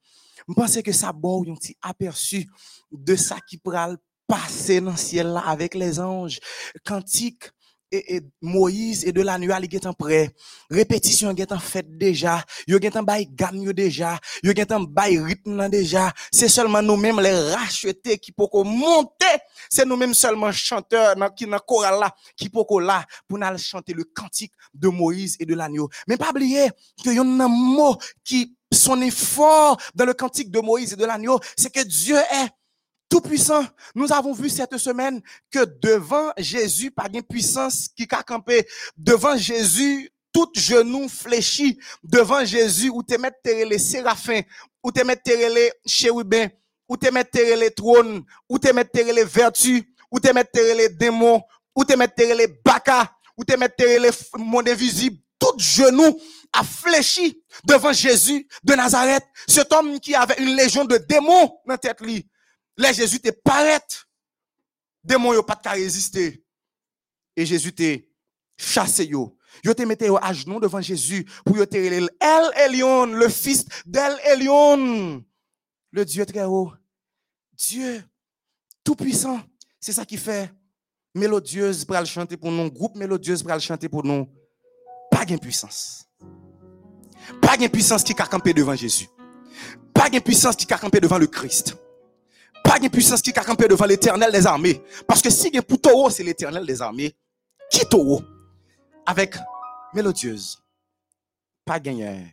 [0.47, 2.47] Je pense que ça bon un petit aperçu
[2.91, 6.39] de ça qui pral passer dans le ciel là avec les anges.
[6.85, 7.43] Cantique
[7.91, 10.33] et, Moïse et de la nuit, il est prêt.
[10.69, 12.43] Répétition est en fait déjà.
[12.67, 14.19] Yo est en bail yo déjà.
[14.43, 16.11] Yo est en bail rythme déjà.
[16.31, 19.25] C'est seulement nous-mêmes les rachetés qui pouvons monter.
[19.69, 24.05] C'est nous-mêmes seulement chanteurs qui dans chorale là qui pouvons là pour nous chanter le
[24.05, 25.89] cantique de Moïse et de l'agneau.
[26.07, 26.69] Mais pas oublier
[27.03, 31.05] que y a un mot qui sonne fort dans le cantique de Moïse et de
[31.05, 32.49] l'agneau, c'est que Dieu est
[33.09, 33.63] tout-puissant.
[33.93, 35.21] Nous avons vu cette semaine
[35.51, 38.67] que devant Jésus, pas de puissance qui a campé.
[38.97, 41.79] Devant Jésus, tout genou fléchi.
[42.03, 44.41] Devant Jésus, où te mettre les séraphins,
[44.83, 46.47] où te mettre les chérubins,
[46.89, 51.41] où te mettre les trônes, où te mettre les vertus, où te mettre les démons,
[51.75, 55.17] où te mettre les bacas, où te mettre les mondes invisibles.
[55.39, 56.19] Tout genou
[56.55, 59.23] a fléchi devant Jésus de Nazareth.
[59.47, 62.27] Cet homme qui avait une légion de démons dans tête lui.
[62.77, 63.85] Là, Jésus te paraît.
[65.03, 66.43] Démon yo pas de résister.
[67.35, 67.99] Et Jésus te
[68.57, 69.37] chassé yo.
[69.63, 72.09] Yo te mette yo à genoux devant Jésus pour yo te El
[72.57, 75.23] Elion, le fils d'El Elion.
[75.91, 76.73] Le Dieu très haut.
[77.53, 78.03] Dieu
[78.83, 79.41] tout puissant.
[79.79, 80.51] C'est ça qui fait
[81.13, 84.27] mélodieuse pour le chanter pour nous, groupe mélodieuse pour le chanter pour nous.
[85.11, 86.04] Pas de puissance.
[87.41, 89.07] Pas de puissance qui a campé devant Jésus.
[89.93, 91.75] Pas de puissance qui a campé devant le Christ
[92.65, 94.81] pas de puissance qui a campé devant l'éternel des armées.
[95.07, 97.15] Parce que si pour Toro, c'est l'éternel des armées.
[97.69, 98.23] Qui Toro?
[99.05, 99.35] Avec
[99.93, 100.57] mélodieuse.
[101.63, 102.25] Pas gagné.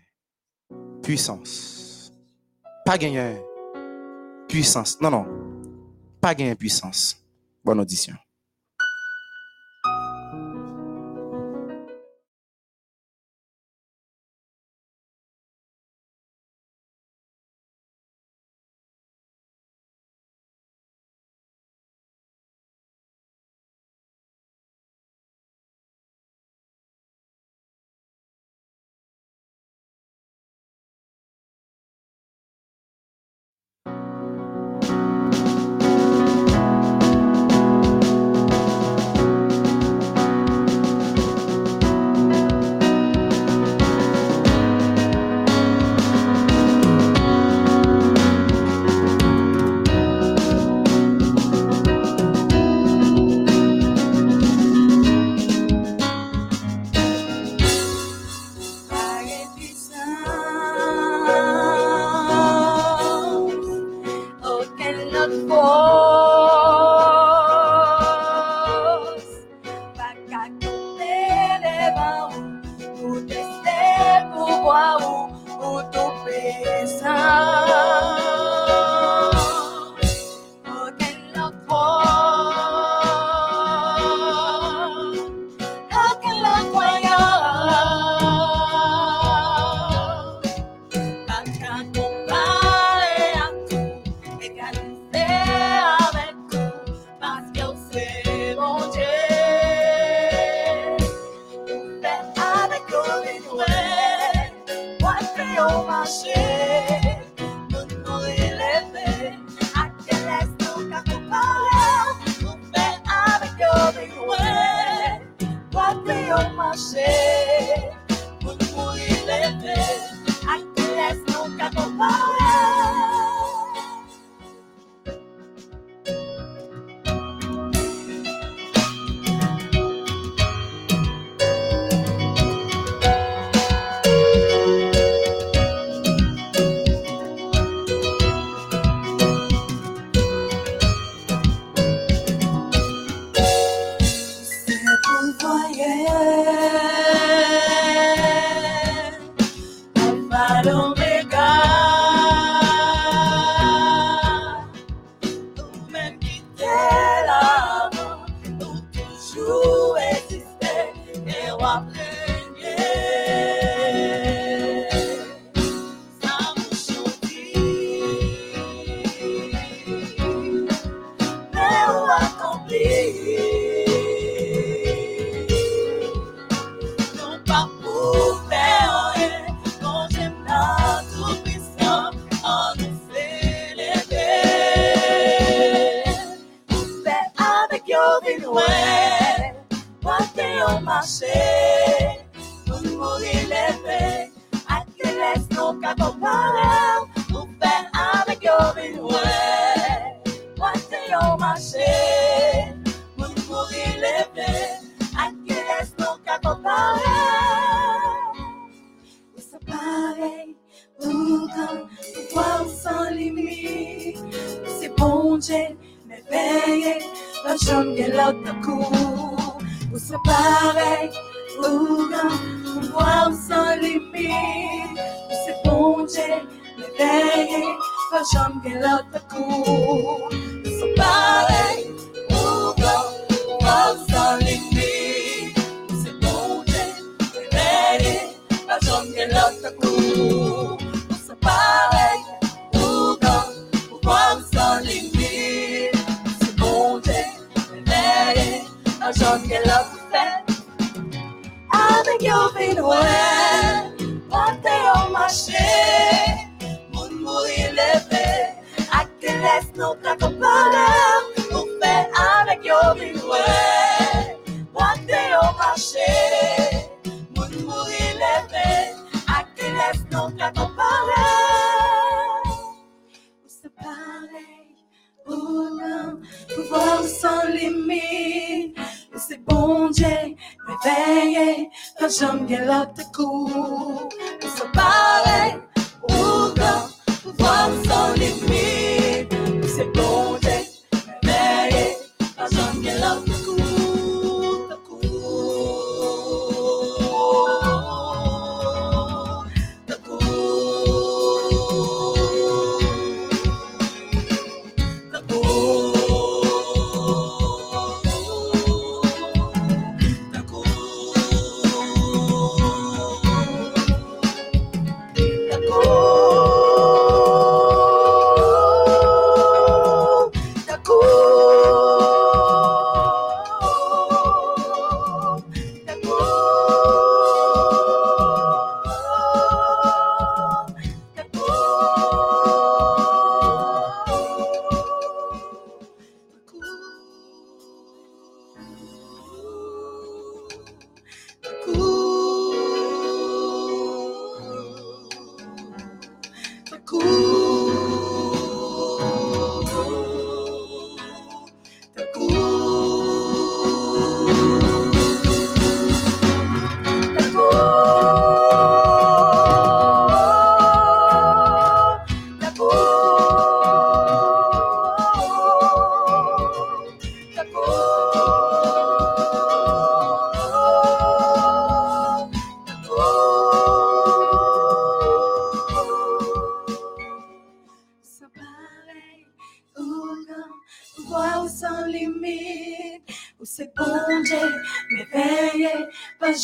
[1.02, 2.12] Puissance.
[2.84, 3.42] Pas gagné.
[4.48, 5.00] Puissance.
[5.00, 5.26] Non, non.
[6.20, 7.18] Pas gagné puissance.
[7.62, 8.14] Bonne audition.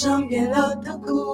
[0.01, 1.28] Pas jamais l'autre coup.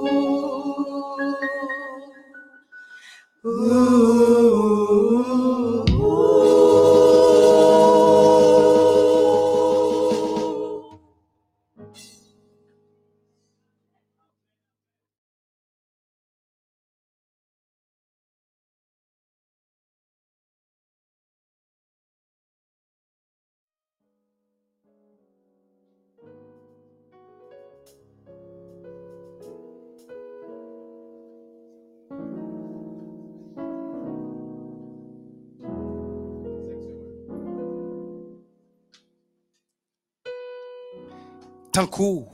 [41.75, 42.25] Tant coup,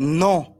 [0.00, 0.56] non,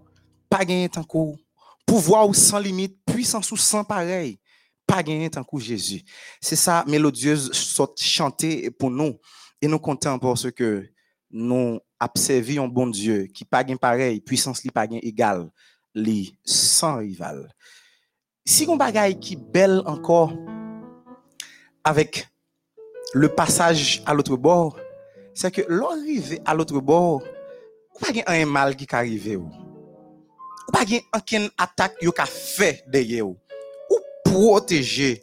[0.48, 1.36] pas gagné tant coup.
[1.84, 4.38] Pouvoir ou sans limite, puissance ou sans pareil,
[4.86, 6.02] pas gagné tant coup Jésus.
[6.40, 9.18] C'est ça, mélodieuse, sort chanter pour nous.
[9.60, 10.88] Et nous comptons parce que
[11.28, 15.50] nous observons un bon Dieu qui pas gain pareil, puissance li pas gain égal,
[15.92, 17.52] li sans rival.
[18.46, 20.32] Si on bagaille qui belle encore
[21.82, 22.28] avec
[23.12, 24.78] le passage à l'autre bord,
[25.34, 27.22] c'est que l'arrivée à l'autre bord,
[27.94, 29.50] ou pas un mal qui arrive ou.
[30.68, 30.84] Ou pas
[31.16, 33.36] aucune attaque yo ka fait derrière ou.
[33.90, 35.22] Ou protéger.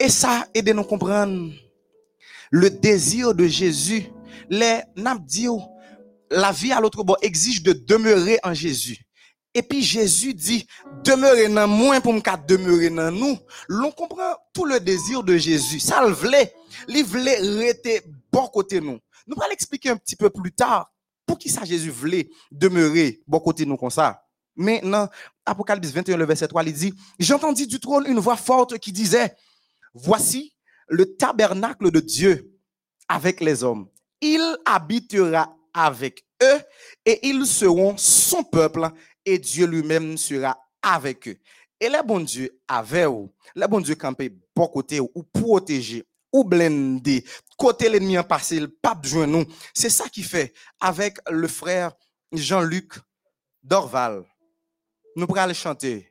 [0.00, 1.52] Et ça aide nous comprendre
[2.50, 4.06] le désir de Jésus.
[4.50, 5.62] Les n'a dit ou,
[6.30, 8.98] la vie à l'autre bord exige de demeurer en Jésus.
[9.54, 10.66] Et puis Jésus dit,
[11.04, 13.38] demeurez dans moi pour me demeurer dans nous.
[13.68, 15.78] L'on comprend tout le désir de Jésus.
[15.78, 16.52] Ça le voulait.
[16.88, 18.98] Il voulait rester bon côté nous.
[19.26, 20.90] Nous allons l'expliquer un petit peu plus tard.
[21.26, 24.22] Pour qui ça Jésus voulait demeurer bon côté nous comme ça.
[24.56, 25.08] Mais dans
[25.46, 29.34] Apocalypse 21, le verset 3, il dit, j'entendis du trône une voix forte qui disait,
[29.94, 30.54] voici
[30.88, 32.52] le tabernacle de Dieu
[33.08, 33.88] avec les hommes.
[34.20, 36.60] Il habitera avec eux
[37.04, 38.90] et ils seront son peuple
[39.24, 41.36] et Dieu lui-même sera avec eux.
[41.80, 46.04] Et le bon Dieu avec vous, le bon Dieu campé bon côté ou protéger
[46.34, 47.24] ou blindé.
[47.56, 49.44] Côté l'ennemi en passé, le pape joint nous.
[49.72, 51.92] C'est ça qui fait avec le frère
[52.32, 52.94] Jean-Luc
[53.62, 54.24] Dorval.
[55.16, 56.10] Nous pourrons le chanter.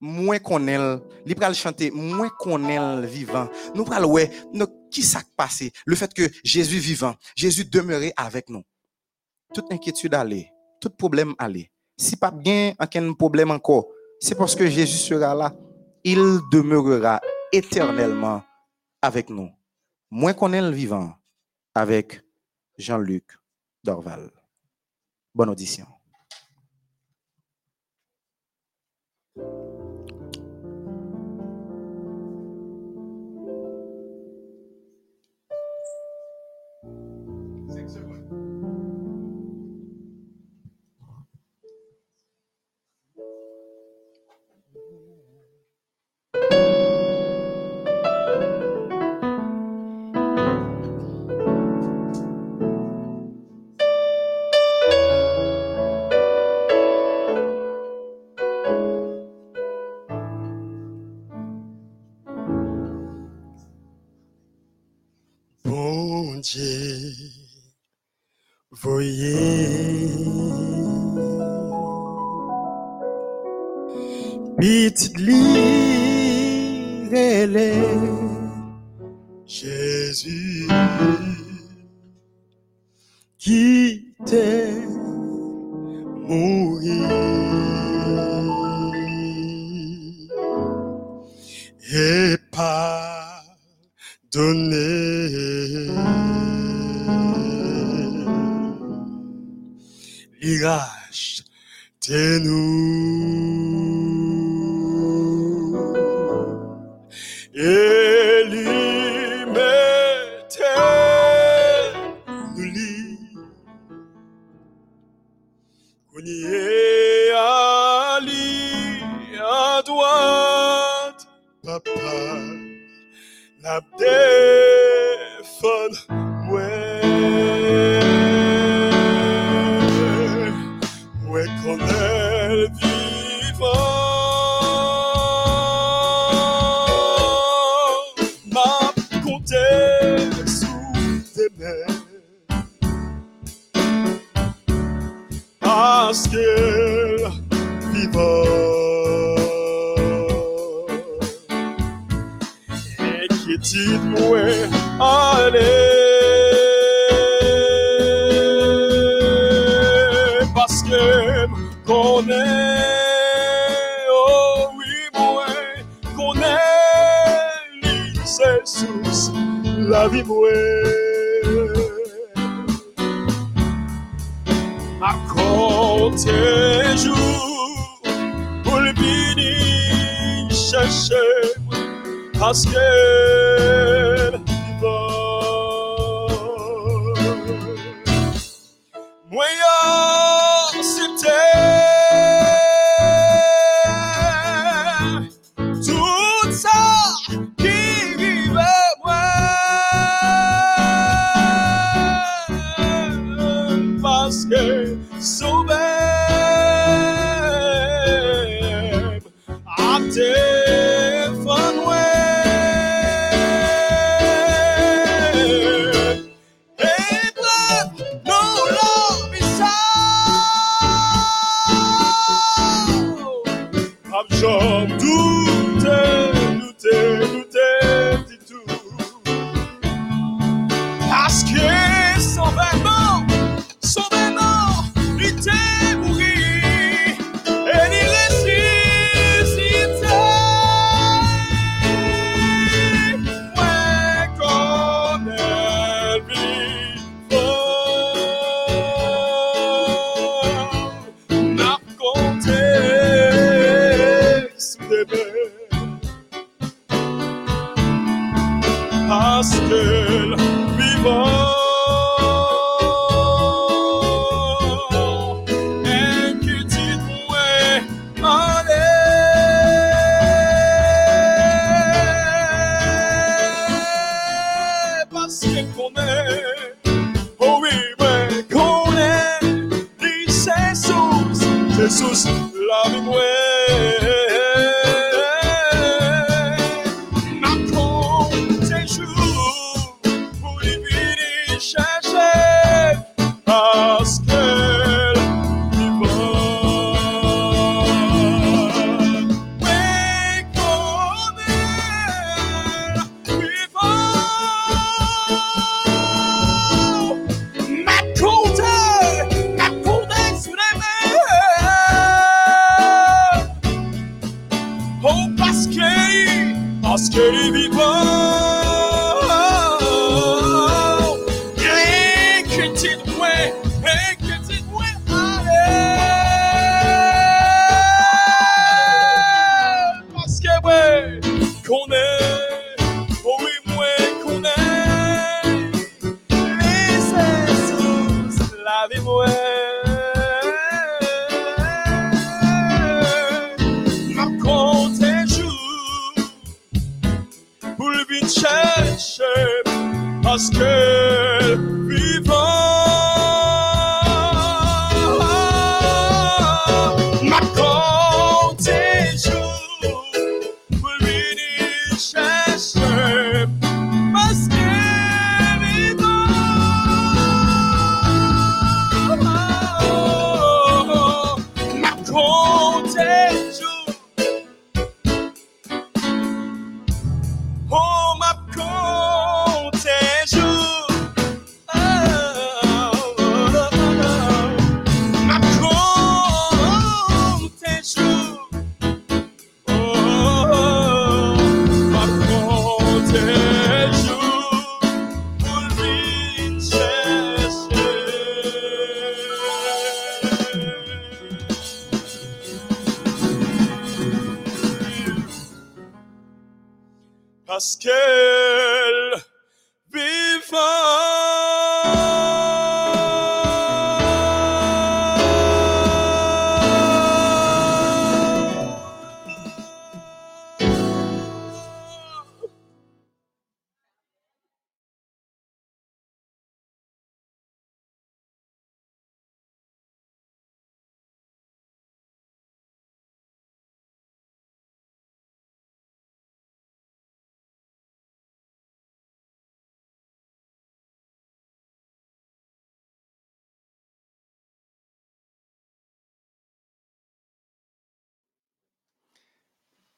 [0.00, 0.78] Moins qu'on est,
[1.24, 3.48] il pourra le chanter, moins qu'on est le vivant.
[3.74, 5.02] Nous pourrons ouais, nous, qui?
[5.86, 8.62] Le fait que Jésus vivant, Jésus demeurait avec nous.
[9.54, 11.70] Toute inquiétude allait, tout problème allait.
[11.96, 13.86] Si pas bien aucun problème encore,
[14.20, 15.54] c'est parce que Jésus sera là.
[16.04, 17.20] Il demeurera
[17.50, 18.42] éternellement
[19.04, 19.50] avec nous.
[20.10, 21.14] Moins qu'on est le vivant
[21.74, 22.22] avec
[22.78, 23.36] Jean-Luc
[23.82, 24.30] Dorval.
[25.34, 25.86] Bonne audition.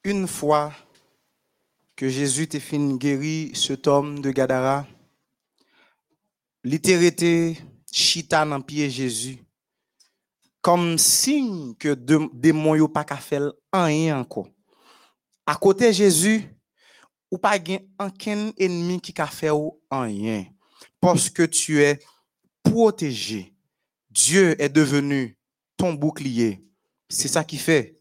[0.07, 0.73] Une fois
[1.97, 4.87] que Jésus t'est fini guéri cet homme de Gadara,
[6.63, 7.57] littéralement
[7.91, 9.39] chita dans pied Jésus,
[10.61, 14.25] comme signe que de- démon yo pas ka faire rien.
[15.45, 16.55] À côté Jésus,
[17.29, 17.59] ou pas
[17.99, 20.47] aucun ennemi qui faire ou rien
[21.01, 21.99] parce que tu es
[22.63, 23.57] protégé.
[24.09, 25.37] Dieu est devenu
[25.77, 26.65] ton bouclier.
[27.09, 27.97] C'est ça qui fait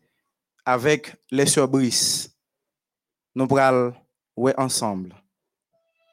[0.66, 2.36] avec les sœurs Brice.
[3.36, 3.48] Nous
[4.38, 5.16] ouais ensemble.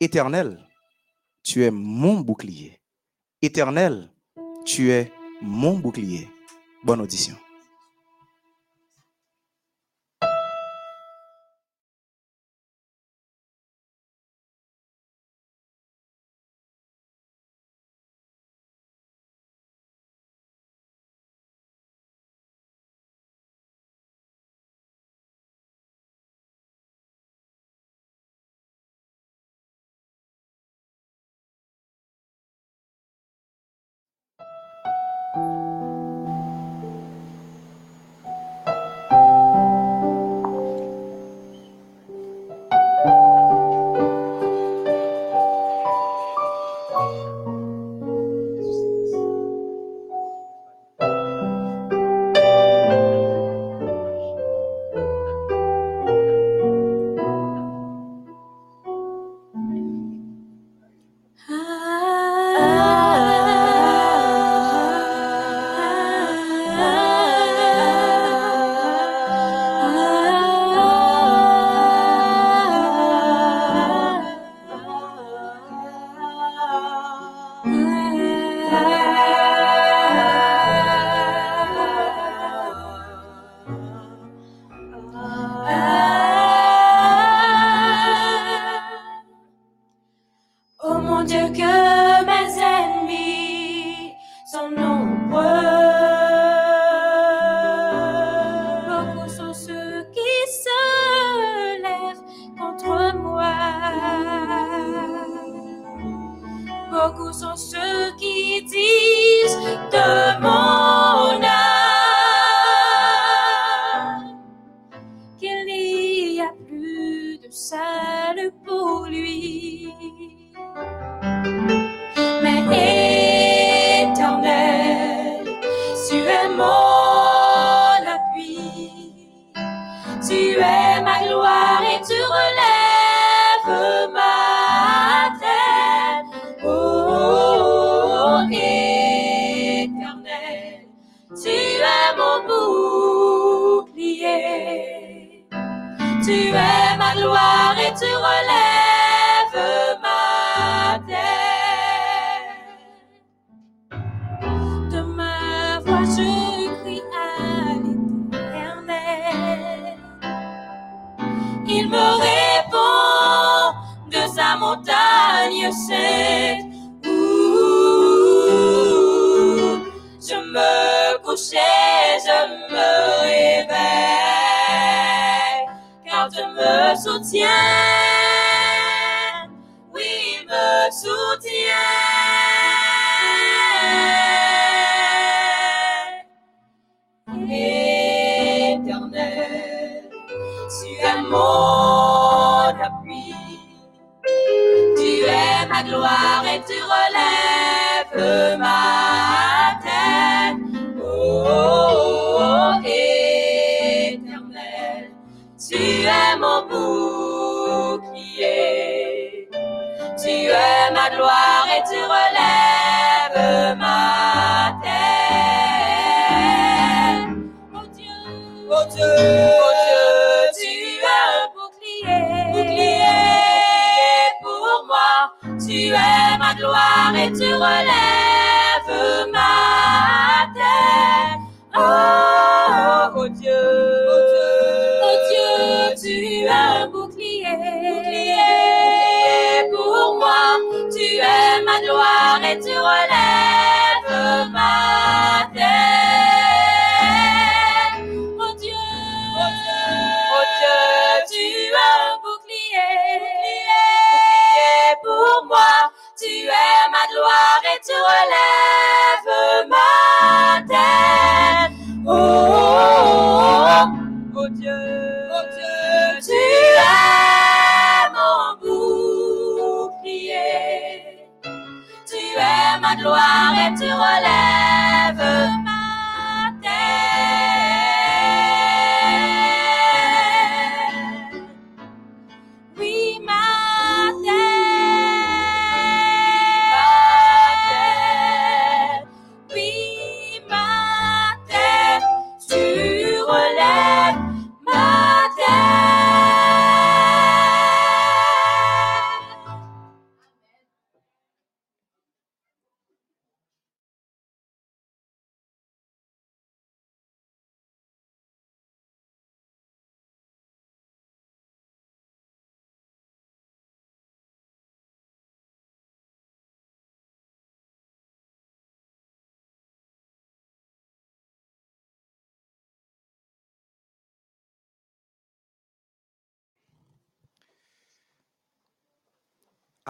[0.01, 0.59] Éternel,
[1.43, 2.81] tu es mon bouclier.
[3.41, 4.11] Éternel,
[4.65, 6.29] tu es mon bouclier.
[6.85, 7.37] Bonne audition.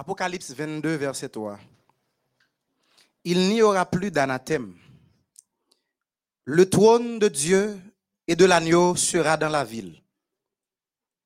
[0.02, 1.60] Apocalypse 22, verset 3.
[3.22, 4.76] Il n'y aura plus d'anathème.
[6.42, 7.80] Le trône de Dieu
[8.26, 10.02] et de l'agneau sera dans la ville.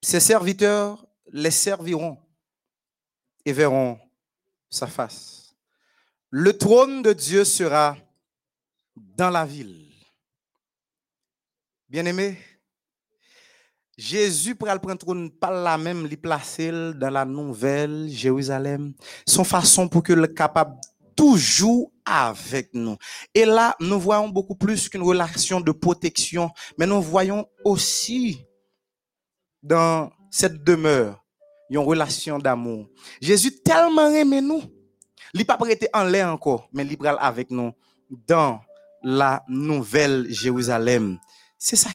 [0.02, 2.18] Ses serviteurs les serviront
[3.46, 3.98] et verront
[4.68, 5.56] sa face.
[6.28, 7.96] Le trône de Dieu sera
[8.94, 9.90] dans la ville.
[11.88, 12.38] Bien-aimé,
[13.96, 18.92] Jésus pral prendre trône par la même li placer dans la nouvelle Jérusalem.
[19.26, 20.76] Son façon pour que le capable
[21.16, 22.96] toujours avec nous.
[23.34, 28.44] Et là, nous voyons beaucoup plus qu'une relation de protection, mais nous voyons aussi
[29.62, 31.24] dans cette demeure
[31.70, 32.86] une relation d'amour.
[33.20, 34.62] Jésus tellement aimé nous,
[35.34, 37.72] il pas prêté en l'air encore, mais il avec nous
[38.10, 38.60] dans
[39.02, 41.18] la nouvelle Jérusalem.
[41.58, 41.90] C'est ça